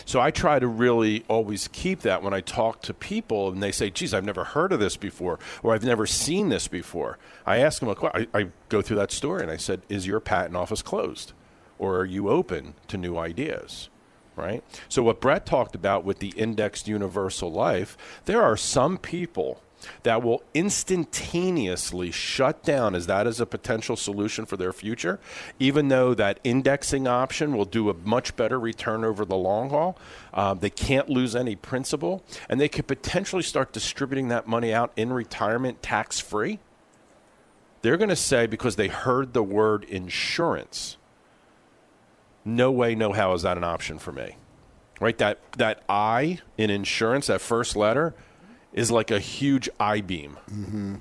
So 0.06 0.20
I 0.20 0.32
try 0.32 0.58
to 0.58 0.68
really 0.68 1.24
always 1.28 1.68
keep 1.68 2.02
that 2.02 2.24
when 2.24 2.34
I 2.34 2.42
talk 2.42 2.82
to 2.84 2.96
people 2.96 3.50
and 3.52 3.62
they 3.62 3.72
say, 3.72 3.92
geez, 3.92 4.12
I've 4.12 4.26
never 4.26 4.44
heard 4.44 4.72
of 4.72 4.80
this 4.80 4.98
before 4.98 5.38
or 5.62 5.76
I've 5.76 5.84
never 5.84 6.08
seen 6.08 6.50
this 6.50 6.68
before. 6.68 7.20
I 7.46 7.58
ask 7.58 7.80
them 7.80 7.90
a 7.90 7.96
question. 7.96 8.28
I, 8.34 8.40
I 8.40 8.48
go 8.70 8.82
through 8.82 8.98
that 8.98 9.12
story 9.12 9.44
and 9.44 9.52
I 9.52 9.58
said, 9.58 9.84
is 9.88 10.08
your 10.08 10.20
patent 10.20 10.56
office 10.56 10.82
closed 10.82 11.34
or 11.78 11.98
are 11.98 12.06
you 12.06 12.28
open 12.30 12.74
to 12.88 12.98
new 12.98 13.18
ideas? 13.18 13.90
Right? 14.36 14.64
So, 14.88 15.04
what 15.04 15.20
Brett 15.20 15.46
talked 15.46 15.76
about 15.76 16.06
with 16.06 16.20
the 16.20 16.30
indexed 16.30 16.88
universal 16.88 17.52
life, 17.52 17.98
there 18.24 18.42
are 18.42 18.56
some 18.56 18.98
people 18.98 19.62
that 20.04 20.24
will 20.24 20.44
instantaneously 20.54 22.12
shut 22.12 22.64
down 22.64 22.96
as 22.96 23.08
that 23.08 23.28
is 23.28 23.40
a 23.40 23.46
potential 23.46 23.96
solution 23.96 24.46
for 24.46 24.58
their 24.58 24.74
future, 24.74 25.20
even 25.60 25.88
though 25.88 26.14
that 26.14 26.40
indexing 26.44 27.08
option 27.08 27.56
will 27.56 27.66
do 27.66 27.90
a 27.90 27.94
much 27.94 28.36
better 28.36 28.60
return 28.60 29.04
over 29.04 29.26
the 29.26 29.38
long 29.38 29.70
haul. 29.70 29.98
Um, 30.34 30.60
they 30.60 30.70
can't 30.70 31.10
lose 31.10 31.36
any 31.36 31.56
principal, 31.56 32.24
and 32.48 32.60
they 32.60 32.70
could 32.70 32.88
potentially 32.88 33.44
start 33.44 33.74
distributing 33.74 34.28
that 34.30 34.48
money 34.48 34.74
out 34.74 34.92
in 34.96 35.14
retirement 35.14 35.82
tax 35.82 36.20
free. 36.20 36.60
They're 37.82 37.98
going 37.98 38.10
to 38.10 38.16
say, 38.16 38.46
because 38.46 38.76
they 38.76 38.90
heard 38.90 39.34
the 39.34 39.44
word 39.44 39.86
insurance, 39.86 40.98
no 42.44 42.72
way, 42.72 42.96
no 42.96 43.14
how 43.14 43.34
is 43.34 43.44
that 43.44 43.58
an 43.58 43.64
option 43.64 44.00
for 44.00 44.12
me. 44.12 44.36
Right? 45.00 45.18
That 45.18 45.40
that 45.54 45.82
I 45.88 46.40
in 46.58 46.70
insurance, 46.70 47.28
that 47.28 47.40
first 47.40 47.78
letter, 47.78 48.14
is 48.72 48.92
like 48.92 49.10
a 49.10 49.20
huge 49.20 49.68
I 49.80 50.02
beam, 50.02 50.38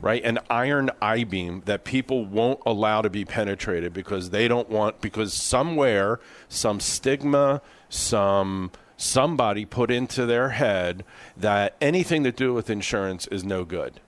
right? 0.00 0.22
An 0.24 0.38
iron 0.48 0.90
I 1.02 1.24
beam 1.24 1.62
that 1.66 1.84
people 1.84 2.24
won't 2.24 2.60
allow 2.64 3.02
to 3.02 3.10
be 3.10 3.24
penetrated 3.24 3.92
because 3.92 4.30
they 4.30 4.48
don't 4.48 4.70
want 4.70 5.00
because 5.00 5.34
somewhere 5.34 6.18
some 6.48 6.80
stigma, 6.80 7.60
some 7.88 8.70
somebody 8.96 9.64
put 9.64 9.90
into 9.90 10.26
their 10.26 10.50
head 10.50 11.04
that 11.36 11.76
anything 11.80 12.24
to 12.24 12.32
do 12.32 12.54
with 12.54 12.70
insurance 12.70 13.26
is 13.28 13.44
no 13.44 13.64
good. 13.64 14.00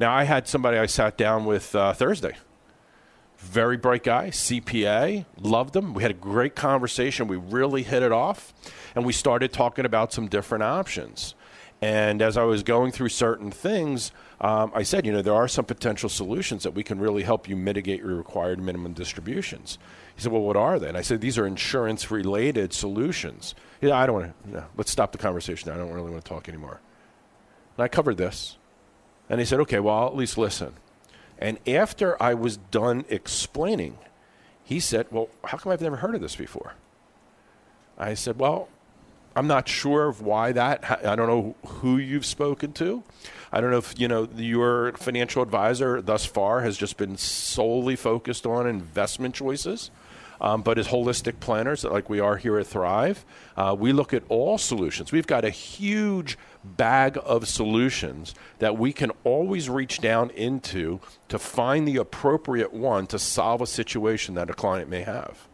Now 0.00 0.12
I 0.14 0.24
had 0.24 0.48
somebody 0.48 0.78
I 0.78 0.86
sat 0.86 1.16
down 1.18 1.44
with 1.44 1.74
uh, 1.74 1.92
Thursday 1.92 2.36
very 3.38 3.76
bright 3.76 4.02
guy, 4.02 4.28
CPA, 4.30 5.24
loved 5.40 5.76
him. 5.76 5.94
We 5.94 6.02
had 6.02 6.10
a 6.10 6.14
great 6.14 6.56
conversation. 6.56 7.28
We 7.28 7.36
really 7.36 7.84
hit 7.84 8.02
it 8.02 8.10
off, 8.10 8.52
and 8.94 9.06
we 9.06 9.12
started 9.12 9.52
talking 9.52 9.84
about 9.84 10.12
some 10.12 10.26
different 10.26 10.64
options. 10.64 11.34
And 11.80 12.20
as 12.22 12.36
I 12.36 12.42
was 12.42 12.64
going 12.64 12.90
through 12.90 13.10
certain 13.10 13.52
things, 13.52 14.10
um, 14.40 14.72
I 14.74 14.82
said, 14.82 15.06
you 15.06 15.12
know, 15.12 15.22
there 15.22 15.34
are 15.34 15.46
some 15.46 15.64
potential 15.64 16.08
solutions 16.08 16.64
that 16.64 16.72
we 16.72 16.82
can 16.82 16.98
really 16.98 17.22
help 17.22 17.48
you 17.48 17.54
mitigate 17.54 18.00
your 18.00 18.16
required 18.16 18.58
minimum 18.58 18.94
distributions. 18.94 19.78
He 20.16 20.22
said, 20.22 20.32
well, 20.32 20.42
what 20.42 20.56
are 20.56 20.80
they? 20.80 20.88
And 20.88 20.96
I 20.96 21.02
said, 21.02 21.20
these 21.20 21.38
are 21.38 21.46
insurance 21.46 22.10
related 22.10 22.72
solutions. 22.72 23.54
Yeah, 23.80 23.96
I 23.96 24.06
don't 24.06 24.14
want 24.16 24.44
to, 24.44 24.50
no, 24.50 24.64
let's 24.76 24.90
stop 24.90 25.12
the 25.12 25.18
conversation. 25.18 25.70
I 25.70 25.76
don't 25.76 25.92
really 25.92 26.10
want 26.10 26.24
to 26.24 26.28
talk 26.28 26.48
anymore. 26.48 26.80
And 27.76 27.84
I 27.84 27.88
covered 27.88 28.16
this. 28.16 28.58
And 29.28 29.38
he 29.38 29.46
said, 29.46 29.60
okay, 29.60 29.78
well, 29.78 29.94
I'll 29.94 30.06
at 30.08 30.16
least 30.16 30.36
listen. 30.36 30.74
And 31.38 31.58
after 31.68 32.20
I 32.20 32.34
was 32.34 32.56
done 32.56 33.04
explaining, 33.08 33.98
he 34.68 34.80
said, 34.80 35.06
Well, 35.10 35.28
how 35.44 35.56
come 35.56 35.72
I've 35.72 35.80
never 35.80 35.96
heard 35.96 36.14
of 36.14 36.20
this 36.20 36.36
before? 36.36 36.74
I 37.96 38.14
said, 38.14 38.38
Well, 38.38 38.68
I'm 39.36 39.46
not 39.46 39.68
sure 39.68 40.08
of 40.08 40.20
why 40.20 40.52
that. 40.52 41.04
I 41.04 41.14
don't 41.14 41.28
know 41.28 41.54
who 41.66 41.96
you've 41.98 42.26
spoken 42.26 42.72
to. 42.74 43.02
I 43.52 43.60
don't 43.60 43.70
know 43.70 43.78
if 43.78 43.98
you 43.98 44.08
know 44.08 44.28
your 44.36 44.92
financial 44.92 45.42
advisor 45.42 46.02
thus 46.02 46.24
far 46.24 46.62
has 46.62 46.76
just 46.76 46.96
been 46.96 47.16
solely 47.16 47.96
focused 47.96 48.46
on 48.46 48.66
investment 48.66 49.34
choices. 49.34 49.90
Um, 50.40 50.62
but 50.62 50.78
as 50.78 50.88
holistic 50.88 51.40
planners, 51.40 51.84
like 51.84 52.08
we 52.08 52.20
are 52.20 52.36
here 52.36 52.58
at 52.58 52.66
Thrive, 52.66 53.24
uh, 53.56 53.74
we 53.76 53.92
look 53.92 54.14
at 54.14 54.22
all 54.28 54.56
solutions. 54.56 55.10
We've 55.10 55.26
got 55.26 55.44
a 55.44 55.50
huge 55.50 56.38
bag 56.62 57.18
of 57.24 57.48
solutions 57.48 58.34
that 58.58 58.78
we 58.78 58.92
can 58.92 59.10
always 59.24 59.68
reach 59.68 60.00
down 60.00 60.30
into 60.30 61.00
to 61.28 61.38
find 61.38 61.88
the 61.88 61.96
appropriate 61.96 62.72
one 62.72 63.06
to 63.08 63.18
solve 63.18 63.60
a 63.60 63.66
situation 63.66 64.34
that 64.34 64.48
a 64.48 64.54
client 64.54 64.88
may 64.88 65.02
have. 65.02 65.48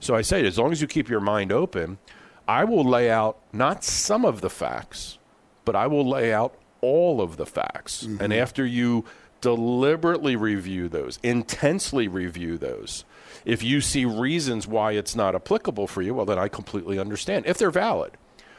So 0.00 0.14
I 0.14 0.22
say, 0.22 0.44
as 0.44 0.58
long 0.58 0.72
as 0.72 0.80
you 0.80 0.88
keep 0.88 1.08
your 1.08 1.20
mind 1.20 1.52
open, 1.52 1.98
I 2.46 2.64
will 2.64 2.84
lay 2.84 3.10
out 3.10 3.38
not 3.52 3.84
some 3.84 4.24
of 4.24 4.40
the 4.40 4.50
facts, 4.50 5.18
but 5.64 5.74
I 5.74 5.86
will 5.86 6.08
lay 6.08 6.32
out 6.32 6.54
all 6.80 7.20
of 7.20 7.36
the 7.36 7.46
facts. 7.46 8.04
Mm-hmm. 8.04 8.22
And 8.22 8.32
after 8.32 8.66
you 8.66 9.04
deliberately 9.40 10.36
review 10.36 10.88
those, 10.88 11.18
intensely 11.22 12.08
review 12.08 12.58
those, 12.58 13.04
if 13.44 13.62
you 13.62 13.80
see 13.80 14.04
reasons 14.04 14.66
why 14.66 14.92
it's 14.92 15.16
not 15.16 15.34
applicable 15.34 15.86
for 15.86 16.02
you, 16.02 16.14
well, 16.14 16.26
then 16.26 16.38
I 16.38 16.48
completely 16.48 16.98
understand 16.98 17.46
if 17.46 17.58
they're 17.58 17.70
valid. 17.70 18.12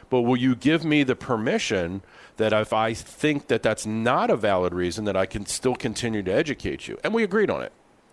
But 0.09 0.21
will 0.21 0.37
you 0.37 0.55
give 0.55 0.85
me 0.85 1.03
the 1.03 1.15
permission 1.15 2.03
that 2.37 2.53
if 2.53 2.71
I 2.73 2.93
think 2.93 3.47
that 3.47 3.63
that's 3.63 3.85
not 3.85 4.29
a 4.29 4.35
valid 4.35 4.73
reason, 4.73 5.05
that 5.05 5.17
I 5.17 5.25
can 5.25 5.45
still 5.45 5.75
continue 5.75 6.21
to 6.23 6.31
educate 6.31 6.87
you? 6.87 6.99
And 7.03 7.13
we 7.13 7.23
agreed 7.23 7.49
on 7.49 7.63
it. 7.63 7.71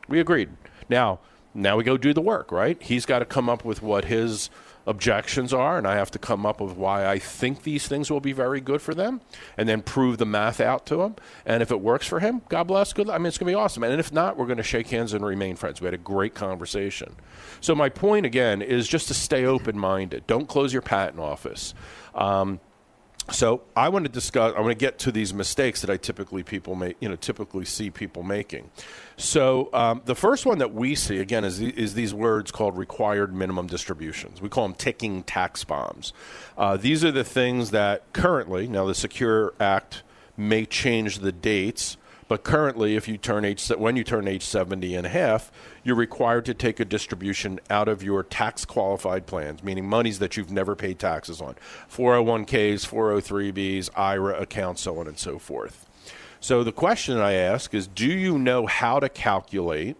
We 0.08 0.18
agreed. 0.18 0.50
Now, 0.88 1.20
now 1.54 1.76
we 1.76 1.84
go 1.84 1.98
do 1.98 2.14
the 2.14 2.22
work, 2.22 2.50
right? 2.50 2.82
He's 2.82 3.04
got 3.04 3.18
to 3.18 3.26
come 3.26 3.50
up 3.50 3.64
with 3.64 3.82
what 3.82 4.06
his 4.06 4.48
objections 4.86 5.52
are, 5.52 5.78
and 5.78 5.86
I 5.86 5.94
have 5.94 6.10
to 6.12 6.18
come 6.18 6.44
up 6.44 6.60
with 6.60 6.76
why 6.76 7.06
I 7.06 7.18
think 7.18 7.62
these 7.62 7.86
things 7.86 8.10
will 8.10 8.20
be 8.20 8.32
very 8.32 8.60
good 8.60 8.82
for 8.82 8.94
them, 8.94 9.20
and 9.56 9.68
then 9.68 9.82
prove 9.82 10.18
the 10.18 10.26
math 10.26 10.60
out 10.60 10.86
to 10.86 11.02
him. 11.02 11.16
And 11.46 11.62
if 11.62 11.70
it 11.70 11.80
works 11.80 12.06
for 12.06 12.20
him, 12.20 12.42
God 12.48 12.64
bless. 12.64 12.92
Good. 12.92 13.08
I 13.08 13.18
mean, 13.18 13.26
it's 13.26 13.38
going 13.38 13.52
to 13.52 13.56
be 13.56 13.62
awesome. 13.62 13.82
And 13.82 14.00
if 14.00 14.12
not, 14.12 14.36
we're 14.36 14.46
going 14.46 14.56
to 14.56 14.62
shake 14.62 14.88
hands 14.88 15.12
and 15.12 15.24
remain 15.24 15.56
friends. 15.56 15.80
We 15.80 15.86
had 15.86 15.94
a 15.94 15.98
great 15.98 16.34
conversation. 16.34 17.14
So 17.60 17.74
my 17.74 17.88
point 17.88 18.26
again 18.26 18.62
is 18.62 18.88
just 18.88 19.08
to 19.08 19.14
stay 19.14 19.44
open-minded. 19.44 20.26
Don't 20.26 20.48
close 20.48 20.72
your 20.72 20.82
patent 20.82 21.20
office. 21.20 21.74
Um, 22.14 22.60
so 23.30 23.62
I 23.76 23.88
want 23.88 24.04
to 24.04 24.10
discuss. 24.10 24.54
I 24.56 24.60
want 24.60 24.72
to 24.72 24.74
get 24.74 24.98
to 25.00 25.12
these 25.12 25.32
mistakes 25.32 25.80
that 25.82 25.90
I 25.90 25.96
typically 25.96 26.42
people 26.42 26.74
make. 26.74 26.96
You 27.00 27.08
know, 27.08 27.16
typically 27.16 27.64
see 27.64 27.90
people 27.90 28.22
making. 28.22 28.70
So 29.16 29.70
um, 29.72 30.02
the 30.04 30.14
first 30.14 30.44
one 30.44 30.58
that 30.58 30.74
we 30.74 30.94
see 30.94 31.18
again 31.18 31.44
is 31.44 31.60
is 31.60 31.94
these 31.94 32.12
words 32.12 32.50
called 32.50 32.76
required 32.76 33.34
minimum 33.34 33.68
distributions. 33.68 34.40
We 34.40 34.48
call 34.48 34.66
them 34.66 34.74
ticking 34.74 35.22
tax 35.22 35.62
bombs. 35.62 36.12
Uh, 36.56 36.76
these 36.76 37.04
are 37.04 37.12
the 37.12 37.24
things 37.24 37.70
that 37.70 38.12
currently 38.12 38.66
now 38.66 38.86
the 38.86 38.94
Secure 38.94 39.54
Act 39.60 40.02
may 40.36 40.66
change 40.66 41.20
the 41.20 41.32
dates. 41.32 41.96
But 42.32 42.44
currently, 42.44 42.96
if 42.96 43.08
you 43.08 43.18
turn 43.18 43.44
age 43.44 43.68
when 43.68 43.94
you 43.94 44.04
turn 44.04 44.26
age 44.26 44.42
70 44.42 44.94
and 44.94 45.04
a 45.04 45.10
half, 45.10 45.52
you're 45.84 45.94
required 45.94 46.46
to 46.46 46.54
take 46.54 46.80
a 46.80 46.84
distribution 46.86 47.60
out 47.68 47.88
of 47.88 48.02
your 48.02 48.22
tax 48.22 48.64
qualified 48.64 49.26
plans, 49.26 49.62
meaning 49.62 49.86
monies 49.86 50.18
that 50.20 50.34
you've 50.34 50.50
never 50.50 50.74
paid 50.74 50.98
taxes 50.98 51.42
on, 51.42 51.56
401ks, 51.90 52.88
403bs, 52.88 53.90
IRA 53.94 54.40
accounts, 54.40 54.80
so 54.80 54.98
on 54.98 55.08
and 55.08 55.18
so 55.18 55.38
forth. 55.38 55.84
So 56.40 56.64
the 56.64 56.72
question 56.72 57.18
I 57.18 57.32
ask 57.32 57.74
is, 57.74 57.86
do 57.86 58.06
you 58.06 58.38
know 58.38 58.64
how 58.64 58.98
to 58.98 59.10
calculate 59.10 59.98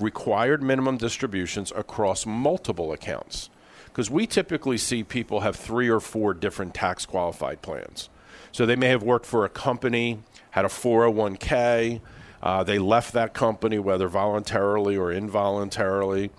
required 0.00 0.64
minimum 0.64 0.96
distributions 0.96 1.72
across 1.76 2.26
multiple 2.26 2.90
accounts? 2.90 3.50
Because 3.84 4.10
we 4.10 4.26
typically 4.26 4.78
see 4.78 5.04
people 5.04 5.42
have 5.42 5.54
three 5.54 5.88
or 5.88 6.00
four 6.00 6.34
different 6.34 6.74
tax 6.74 7.06
qualified 7.06 7.62
plans. 7.62 8.08
So 8.52 8.66
they 8.66 8.76
may 8.76 8.88
have 8.88 9.02
worked 9.02 9.26
for 9.26 9.44
a 9.44 9.48
company, 9.48 10.20
had 10.50 10.64
a 10.64 10.68
401k, 10.68 12.00
uh, 12.42 12.62
they 12.64 12.78
left 12.78 13.12
that 13.14 13.34
company, 13.34 13.78
whether 13.78 14.08
voluntarily 14.08 14.96
or 14.96 15.12
involuntarily. 15.12 16.30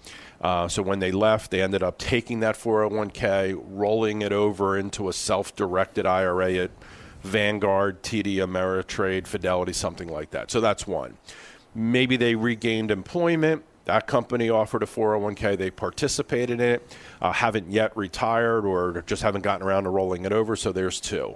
Uh, 0.41 0.67
so 0.67 0.81
when 0.81 0.99
they 0.99 1.11
left, 1.11 1.51
they 1.51 1.61
ended 1.61 1.83
up 1.83 1.97
taking 1.97 2.39
that 2.39 2.55
401k, 2.55 3.61
rolling 3.65 4.21
it 4.21 4.31
over 4.31 4.77
into 4.77 5.09
a 5.09 5.13
self 5.13 5.55
directed 5.55 6.05
IRA 6.05 6.53
at 6.53 6.71
Vanguard, 7.21 8.01
TD 8.01 8.35
Ameritrade, 8.35 9.27
Fidelity, 9.27 9.73
something 9.73 10.07
like 10.07 10.31
that. 10.31 10.49
So 10.49 10.61
that's 10.61 10.87
one. 10.87 11.17
Maybe 11.75 12.15
they 12.15 12.35
regained 12.35 12.91
employment. 12.91 13.65
That 13.83 14.07
company 14.07 14.49
offered 14.49 14.83
a 14.83 14.85
401k. 14.85 15.57
They 15.57 15.71
participated 15.71 16.51
in 16.51 16.61
it, 16.61 16.97
uh, 17.21 17.33
haven't 17.33 17.69
yet 17.69 17.95
retired 17.97 18.65
or 18.65 19.03
just 19.05 19.21
haven't 19.21 19.41
gotten 19.41 19.67
around 19.67 19.83
to 19.83 19.89
rolling 19.89 20.23
it 20.23 20.31
over. 20.31 20.55
So 20.55 20.71
there's 20.71 21.01
two. 21.01 21.35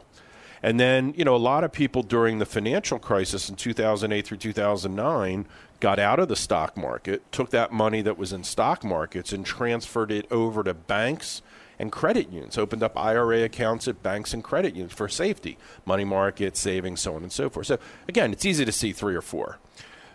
And 0.64 0.80
then, 0.80 1.14
you 1.18 1.26
know, 1.26 1.36
a 1.36 1.38
lot 1.38 1.66
of 1.66 1.74
people 1.74 2.02
during 2.04 2.40
the 2.40 2.46
financial 2.46 2.98
crisis 2.98 3.50
in 3.50 3.56
2008 3.56 4.26
through 4.26 4.38
2009 4.38 5.46
got 5.82 6.00
out 6.00 6.20
of 6.20 6.30
the 6.30 6.38
stock 6.38 6.78
market, 6.78 7.30
took 7.34 7.50
that 7.50 7.74
money 7.74 8.02
that 8.02 8.18
was 8.18 8.32
in 8.32 8.46
stock 8.46 8.84
markets 8.84 9.34
and 9.34 9.46
transferred 9.46 10.10
it 10.10 10.26
over 10.32 10.64
to 10.64 10.74
banks 10.74 11.42
and 11.78 11.92
credit 11.92 12.32
unions, 12.32 12.58
opened 12.58 12.82
up 12.82 12.98
IRA 12.98 13.44
accounts 13.44 13.90
at 13.90 14.02
banks 14.02 14.34
and 14.34 14.42
credit 14.42 14.74
unions 14.74 14.94
for 14.94 15.10
safety, 15.10 15.58
money 15.86 16.06
market, 16.06 16.56
savings, 16.56 17.02
so 17.02 17.16
on 17.16 17.24
and 17.24 17.32
so 17.32 17.50
forth. 17.50 17.68
So, 17.68 17.78
again, 18.08 18.32
it's 18.32 18.46
easy 18.46 18.64
to 18.64 18.72
see 18.72 18.94
three 18.94 19.16
or 19.16 19.22
four. 19.22 19.60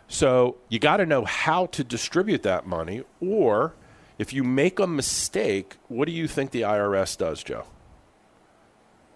So 0.08 0.56
you 0.70 0.78
got 0.78 0.96
to 0.96 1.06
know 1.06 1.26
how 1.26 1.66
to 1.66 1.84
distribute 1.84 2.42
that 2.44 2.66
money, 2.66 3.02
or 3.20 3.74
if 4.18 4.32
you 4.32 4.42
make 4.42 4.78
a 4.78 4.86
mistake, 4.86 5.76
what 5.88 6.06
do 6.06 6.12
you 6.12 6.26
think 6.26 6.50
the 6.50 6.62
IRS 6.62 7.18
does, 7.18 7.42
Joe? 7.42 7.64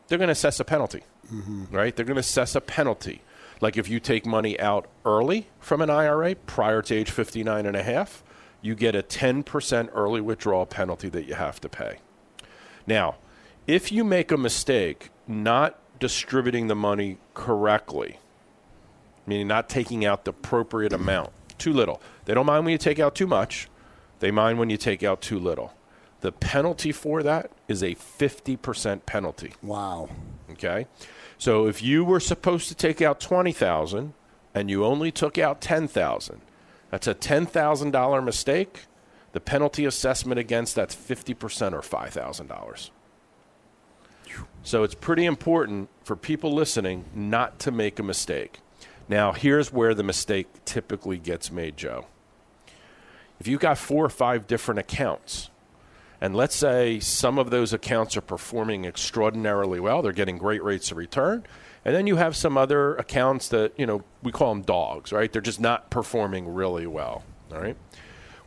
They're 0.06 0.18
going 0.18 0.28
to 0.28 0.32
assess 0.32 0.60
a 0.60 0.64
penalty, 0.64 1.02
mm-hmm. 1.30 1.64
right? 1.74 1.94
They're 1.94 2.04
going 2.04 2.16
to 2.16 2.20
assess 2.20 2.54
a 2.54 2.60
penalty. 2.60 3.22
Like 3.60 3.76
if 3.76 3.88
you 3.88 4.00
take 4.00 4.26
money 4.26 4.58
out 4.58 4.88
early 5.04 5.48
from 5.60 5.80
an 5.80 5.90
IRA 5.90 6.34
prior 6.34 6.82
to 6.82 6.94
age 6.94 7.10
59 7.10 7.66
and 7.66 7.76
a 7.76 7.82
half, 7.82 8.24
you 8.60 8.74
get 8.74 8.94
a 8.94 9.02
10% 9.02 9.88
early 9.92 10.20
withdrawal 10.20 10.66
penalty 10.66 11.08
that 11.08 11.26
you 11.26 11.34
have 11.34 11.60
to 11.60 11.68
pay. 11.68 11.98
Now, 12.86 13.16
if 13.66 13.92
you 13.92 14.04
make 14.04 14.32
a 14.32 14.36
mistake 14.36 15.10
not 15.26 15.78
distributing 16.00 16.66
the 16.66 16.74
money 16.74 17.18
correctly, 17.34 18.18
meaning 19.26 19.46
not 19.46 19.68
taking 19.68 20.04
out 20.04 20.24
the 20.24 20.30
appropriate 20.30 20.92
amount. 20.92 21.30
Too 21.58 21.72
little. 21.72 22.00
They 22.24 22.34
don't 22.34 22.46
mind 22.46 22.64
when 22.64 22.72
you 22.72 22.78
take 22.78 22.98
out 22.98 23.14
too 23.14 23.26
much, 23.26 23.68
they 24.18 24.30
mind 24.30 24.58
when 24.58 24.70
you 24.70 24.76
take 24.76 25.02
out 25.02 25.20
too 25.20 25.38
little. 25.38 25.74
The 26.20 26.32
penalty 26.32 26.92
for 26.92 27.22
that 27.22 27.50
is 27.68 27.82
a 27.82 27.94
50% 27.94 29.06
penalty. 29.06 29.54
Wow. 29.62 30.08
Okay? 30.52 30.86
So 31.38 31.66
if 31.66 31.82
you 31.82 32.04
were 32.04 32.20
supposed 32.20 32.68
to 32.68 32.74
take 32.74 33.02
out 33.02 33.20
20,000 33.20 34.14
and 34.54 34.70
you 34.70 34.84
only 34.84 35.10
took 35.10 35.38
out 35.38 35.60
10,000, 35.60 36.40
that's 36.90 37.06
a 37.06 37.14
$10,000 37.14 38.24
mistake. 38.24 38.80
The 39.32 39.40
penalty 39.40 39.86
assessment 39.86 40.38
against 40.38 40.74
that's 40.74 40.94
50% 40.94 41.72
or 41.72 41.80
$5,000. 41.80 42.90
So 44.62 44.82
it's 44.82 44.94
pretty 44.94 45.24
important 45.24 45.88
for 46.04 46.16
people 46.16 46.52
listening 46.52 47.06
not 47.14 47.58
to 47.60 47.70
make 47.70 47.98
a 47.98 48.02
mistake. 48.02 48.60
Now, 49.08 49.32
here's 49.32 49.72
where 49.72 49.94
the 49.94 50.02
mistake 50.02 50.46
typically 50.64 51.18
gets 51.18 51.50
made, 51.50 51.76
Joe. 51.76 52.06
If 53.40 53.48
you've 53.48 53.60
got 53.60 53.78
four 53.78 54.04
or 54.04 54.10
five 54.10 54.46
different 54.46 54.78
accounts, 54.78 55.50
and 56.22 56.36
let's 56.36 56.54
say 56.54 57.00
some 57.00 57.36
of 57.36 57.50
those 57.50 57.72
accounts 57.72 58.16
are 58.16 58.20
performing 58.20 58.84
extraordinarily 58.84 59.80
well, 59.80 60.02
they're 60.02 60.12
getting 60.12 60.38
great 60.38 60.62
rates 60.62 60.92
of 60.92 60.96
return, 60.96 61.42
and 61.84 61.96
then 61.96 62.06
you 62.06 62.14
have 62.14 62.36
some 62.36 62.56
other 62.56 62.94
accounts 62.94 63.48
that, 63.48 63.72
you 63.76 63.86
know, 63.86 64.04
we 64.22 64.30
call 64.30 64.54
them 64.54 64.62
dogs, 64.62 65.10
right? 65.10 65.32
They're 65.32 65.42
just 65.42 65.58
not 65.58 65.90
performing 65.90 66.54
really 66.54 66.86
well, 66.86 67.24
all 67.52 67.60
right? 67.60 67.76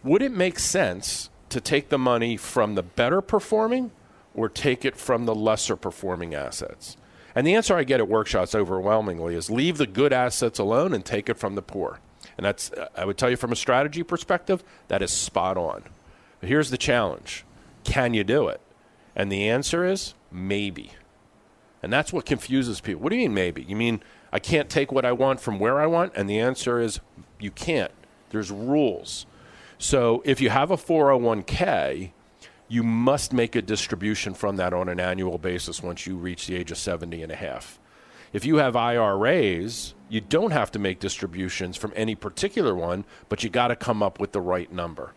Would 0.05 0.21
it 0.21 0.31
make 0.31 0.57
sense 0.57 1.29
to 1.49 1.59
take 1.59 1.89
the 1.89 1.97
money 1.97 2.37
from 2.37 2.75
the 2.75 2.81
better 2.81 3.19
performing 3.19 3.91
or 4.33 4.47
take 4.47 4.85
it 4.85 4.95
from 4.95 5.25
the 5.25 5.35
lesser 5.35 5.75
performing 5.75 6.33
assets? 6.33 6.95
And 7.35 7.45
the 7.45 7.55
answer 7.55 7.75
I 7.75 7.83
get 7.83 7.99
at 7.99 8.07
workshops 8.07 8.55
overwhelmingly 8.55 9.35
is 9.35 9.49
leave 9.49 9.77
the 9.77 9.85
good 9.85 10.13
assets 10.13 10.59
alone 10.59 10.93
and 10.93 11.03
take 11.03 11.27
it 11.27 11.37
from 11.37 11.55
the 11.55 11.61
poor. 11.61 11.99
And 12.37 12.45
that's, 12.45 12.71
I 12.95 13.03
would 13.03 13.17
tell 13.17 13.29
you 13.29 13.35
from 13.35 13.51
a 13.51 13.57
strategy 13.57 14.01
perspective, 14.01 14.63
that 14.87 15.01
is 15.01 15.11
spot 15.11 15.57
on. 15.57 15.83
But 16.39 16.47
here's 16.47 16.69
the 16.69 16.77
challenge 16.77 17.43
can 17.85 18.13
you 18.13 18.23
do 18.23 18.49
it? 18.49 18.59
And 19.15 19.31
the 19.31 19.47
answer 19.47 19.85
is 19.85 20.13
maybe. 20.31 20.91
And 21.81 21.93
that's 21.93 22.11
what 22.11 22.25
confuses 22.25 22.81
people. 22.81 23.01
What 23.01 23.11
do 23.11 23.15
you 23.15 23.23
mean 23.23 23.33
maybe? 23.33 23.63
You 23.63 23.75
mean 23.75 24.01
I 24.33 24.39
can't 24.39 24.69
take 24.69 24.91
what 24.91 25.05
I 25.05 25.13
want 25.13 25.39
from 25.39 25.59
where 25.59 25.79
I 25.79 25.85
want? 25.85 26.13
And 26.15 26.29
the 26.29 26.39
answer 26.39 26.79
is 26.79 26.99
you 27.39 27.51
can't. 27.51 27.91
There's 28.31 28.51
rules. 28.51 29.25
So 29.77 30.21
if 30.25 30.41
you 30.41 30.49
have 30.49 30.71
a 30.71 30.77
401k, 30.77 32.11
you 32.67 32.83
must 32.83 33.31
make 33.31 33.55
a 33.55 33.61
distribution 33.61 34.33
from 34.33 34.55
that 34.55 34.73
on 34.73 34.89
an 34.89 34.99
annual 34.99 35.37
basis 35.37 35.83
once 35.83 36.07
you 36.07 36.17
reach 36.17 36.47
the 36.47 36.55
age 36.55 36.71
of 36.71 36.77
70 36.77 37.21
and 37.21 37.31
a 37.31 37.35
half. 37.35 37.79
If 38.33 38.45
you 38.45 38.57
have 38.57 38.75
IRAs, 38.75 39.93
you 40.09 40.19
don't 40.19 40.51
have 40.51 40.71
to 40.71 40.79
make 40.79 40.99
distributions 40.99 41.77
from 41.77 41.93
any 41.95 42.15
particular 42.15 42.75
one, 42.75 43.05
but 43.29 43.43
you 43.43 43.49
got 43.49 43.67
to 43.69 43.75
come 43.75 44.03
up 44.03 44.19
with 44.19 44.31
the 44.31 44.41
right 44.41 44.71
number. 44.71 45.13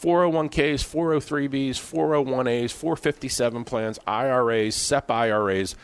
401ks, 0.00 0.84
403bs, 0.84 1.76
401as, 1.76 2.70
457 2.70 3.64
plans, 3.64 3.98
IRAs, 4.06 4.74
SEP 4.74 5.10
IRAs, 5.10 5.76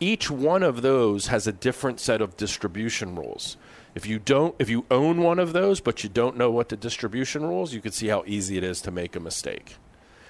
each 0.00 0.30
one 0.30 0.62
of 0.62 0.82
those 0.82 1.26
has 1.26 1.46
a 1.46 1.52
different 1.52 2.00
set 2.00 2.20
of 2.20 2.36
distribution 2.36 3.16
rules. 3.16 3.56
If 3.94 4.06
you 4.06 4.18
don't 4.18 4.54
if 4.58 4.68
you 4.68 4.84
own 4.90 5.22
one 5.22 5.38
of 5.38 5.52
those 5.52 5.80
but 5.80 6.04
you 6.04 6.08
don't 6.08 6.36
know 6.36 6.50
what 6.50 6.68
the 6.68 6.76
distribution 6.76 7.44
rules, 7.44 7.72
you 7.72 7.80
can 7.80 7.92
see 7.92 8.08
how 8.08 8.22
easy 8.26 8.56
it 8.56 8.64
is 8.64 8.80
to 8.82 8.90
make 8.90 9.16
a 9.16 9.20
mistake. 9.20 9.76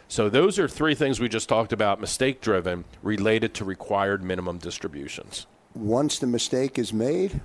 So 0.08 0.30
those 0.30 0.58
are 0.58 0.66
three 0.66 0.94
things 0.94 1.20
we 1.20 1.28
just 1.28 1.50
talked 1.50 1.72
about 1.72 2.00
mistake 2.00 2.40
driven 2.40 2.86
related 3.02 3.52
to 3.54 3.64
required 3.64 4.24
minimum 4.24 4.56
distributions. 4.56 5.46
Once 5.74 6.18
the 6.18 6.26
mistake 6.26 6.78
is 6.78 6.94
made, 6.94 7.42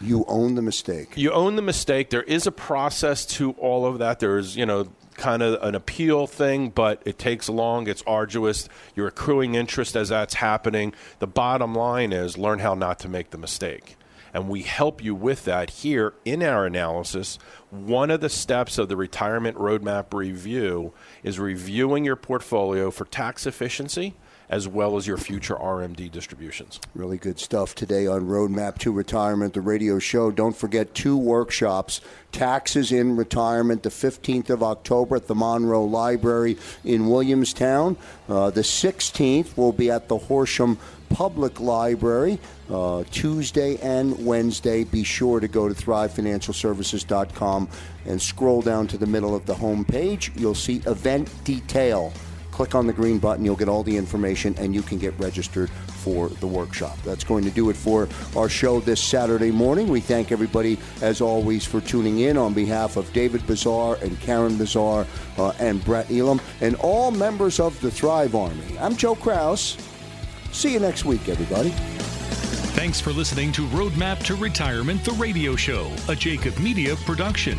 you 0.00 0.24
own 0.28 0.54
the 0.54 0.62
mistake. 0.62 1.16
You 1.16 1.32
own 1.32 1.56
the 1.56 1.62
mistake. 1.62 2.10
There 2.10 2.22
is 2.22 2.46
a 2.46 2.52
process 2.52 3.26
to 3.26 3.52
all 3.52 3.84
of 3.84 3.98
that. 3.98 4.20
There's, 4.20 4.56
you 4.56 4.64
know, 4.64 4.88
kind 5.14 5.42
of 5.42 5.62
an 5.62 5.74
appeal 5.74 6.26
thing, 6.26 6.70
but 6.70 7.02
it 7.04 7.18
takes 7.18 7.48
long, 7.48 7.88
it's 7.88 8.02
arduous. 8.06 8.68
You're 8.94 9.08
accruing 9.08 9.54
interest 9.54 9.96
as 9.96 10.08
that's 10.08 10.34
happening. 10.34 10.94
The 11.18 11.26
bottom 11.26 11.74
line 11.74 12.12
is 12.12 12.38
learn 12.38 12.58
how 12.58 12.74
not 12.74 12.98
to 13.00 13.08
make 13.08 13.30
the 13.30 13.38
mistake. 13.38 13.96
And 14.32 14.48
we 14.48 14.62
help 14.62 15.02
you 15.02 15.14
with 15.14 15.44
that 15.44 15.70
here 15.70 16.14
in 16.24 16.42
our 16.42 16.66
analysis. 16.66 17.38
One 17.70 18.10
of 18.10 18.20
the 18.20 18.28
steps 18.28 18.78
of 18.78 18.88
the 18.88 18.96
retirement 18.96 19.56
roadmap 19.56 20.12
review 20.12 20.92
is 21.22 21.38
reviewing 21.38 22.04
your 22.04 22.16
portfolio 22.16 22.90
for 22.90 23.04
tax 23.04 23.46
efficiency 23.46 24.14
as 24.48 24.68
well 24.68 24.96
as 24.96 25.06
your 25.06 25.16
future 25.16 25.54
RMD 25.54 26.10
distributions. 26.10 26.80
Really 26.94 27.18
good 27.18 27.38
stuff 27.38 27.74
today 27.74 28.06
on 28.06 28.22
Roadmap 28.22 28.78
to 28.78 28.92
Retirement, 28.92 29.54
the 29.54 29.60
radio 29.60 29.98
show. 29.98 30.30
Don't 30.30 30.56
forget 30.56 30.94
two 30.94 31.16
workshops 31.16 32.00
Taxes 32.34 32.90
in 32.90 33.16
Retirement, 33.16 33.84
the 33.84 33.90
15th 33.90 34.50
of 34.50 34.62
October 34.62 35.14
at 35.14 35.28
the 35.28 35.36
Monroe 35.36 35.84
Library 35.84 36.58
in 36.84 37.08
Williamstown. 37.08 37.96
Uh, 38.28 38.50
the 38.50 38.62
16th 38.62 39.56
will 39.56 39.72
be 39.72 39.88
at 39.88 40.08
the 40.08 40.18
Horsham 40.18 40.76
Public 41.10 41.60
Library 41.60 42.40
uh, 42.68 43.04
Tuesday 43.12 43.76
and 43.76 44.26
Wednesday. 44.26 44.82
Be 44.82 45.04
sure 45.04 45.38
to 45.38 45.46
go 45.46 45.68
to 45.68 45.74
thrivefinancialservices.com 45.74 47.68
and 48.06 48.20
scroll 48.20 48.62
down 48.62 48.88
to 48.88 48.98
the 48.98 49.06
middle 49.06 49.36
of 49.36 49.46
the 49.46 49.54
home 49.54 49.84
page. 49.84 50.32
You'll 50.34 50.56
see 50.56 50.82
event 50.86 51.30
detail. 51.44 52.12
Click 52.54 52.76
on 52.76 52.86
the 52.86 52.92
green 52.92 53.18
button, 53.18 53.44
you'll 53.44 53.56
get 53.56 53.68
all 53.68 53.82
the 53.82 53.96
information, 53.96 54.54
and 54.58 54.72
you 54.72 54.80
can 54.80 54.96
get 54.96 55.12
registered 55.18 55.68
for 55.70 56.28
the 56.28 56.46
workshop. 56.46 56.96
That's 57.04 57.24
going 57.24 57.42
to 57.42 57.50
do 57.50 57.68
it 57.68 57.74
for 57.74 58.08
our 58.36 58.48
show 58.48 58.78
this 58.78 59.02
Saturday 59.02 59.50
morning. 59.50 59.88
We 59.88 59.98
thank 59.98 60.30
everybody, 60.30 60.78
as 61.02 61.20
always, 61.20 61.64
for 61.64 61.80
tuning 61.80 62.20
in 62.20 62.38
on 62.38 62.54
behalf 62.54 62.96
of 62.96 63.12
David 63.12 63.44
Bazaar 63.48 63.96
and 64.02 64.20
Karen 64.20 64.56
Bazaar 64.56 65.04
uh, 65.36 65.52
and 65.58 65.84
Brett 65.84 66.08
Elam 66.12 66.40
and 66.60 66.76
all 66.76 67.10
members 67.10 67.58
of 67.58 67.78
the 67.80 67.90
Thrive 67.90 68.36
Army. 68.36 68.78
I'm 68.78 68.94
Joe 68.94 69.16
Kraus. 69.16 69.76
See 70.52 70.74
you 70.74 70.78
next 70.78 71.04
week, 71.04 71.28
everybody. 71.28 71.70
Thanks 72.76 73.00
for 73.00 73.10
listening 73.10 73.50
to 73.50 73.66
Roadmap 73.66 74.24
to 74.26 74.36
Retirement, 74.36 75.04
the 75.04 75.12
radio 75.14 75.56
show, 75.56 75.90
a 76.08 76.14
Jacob 76.14 76.56
Media 76.60 76.94
production. 76.94 77.58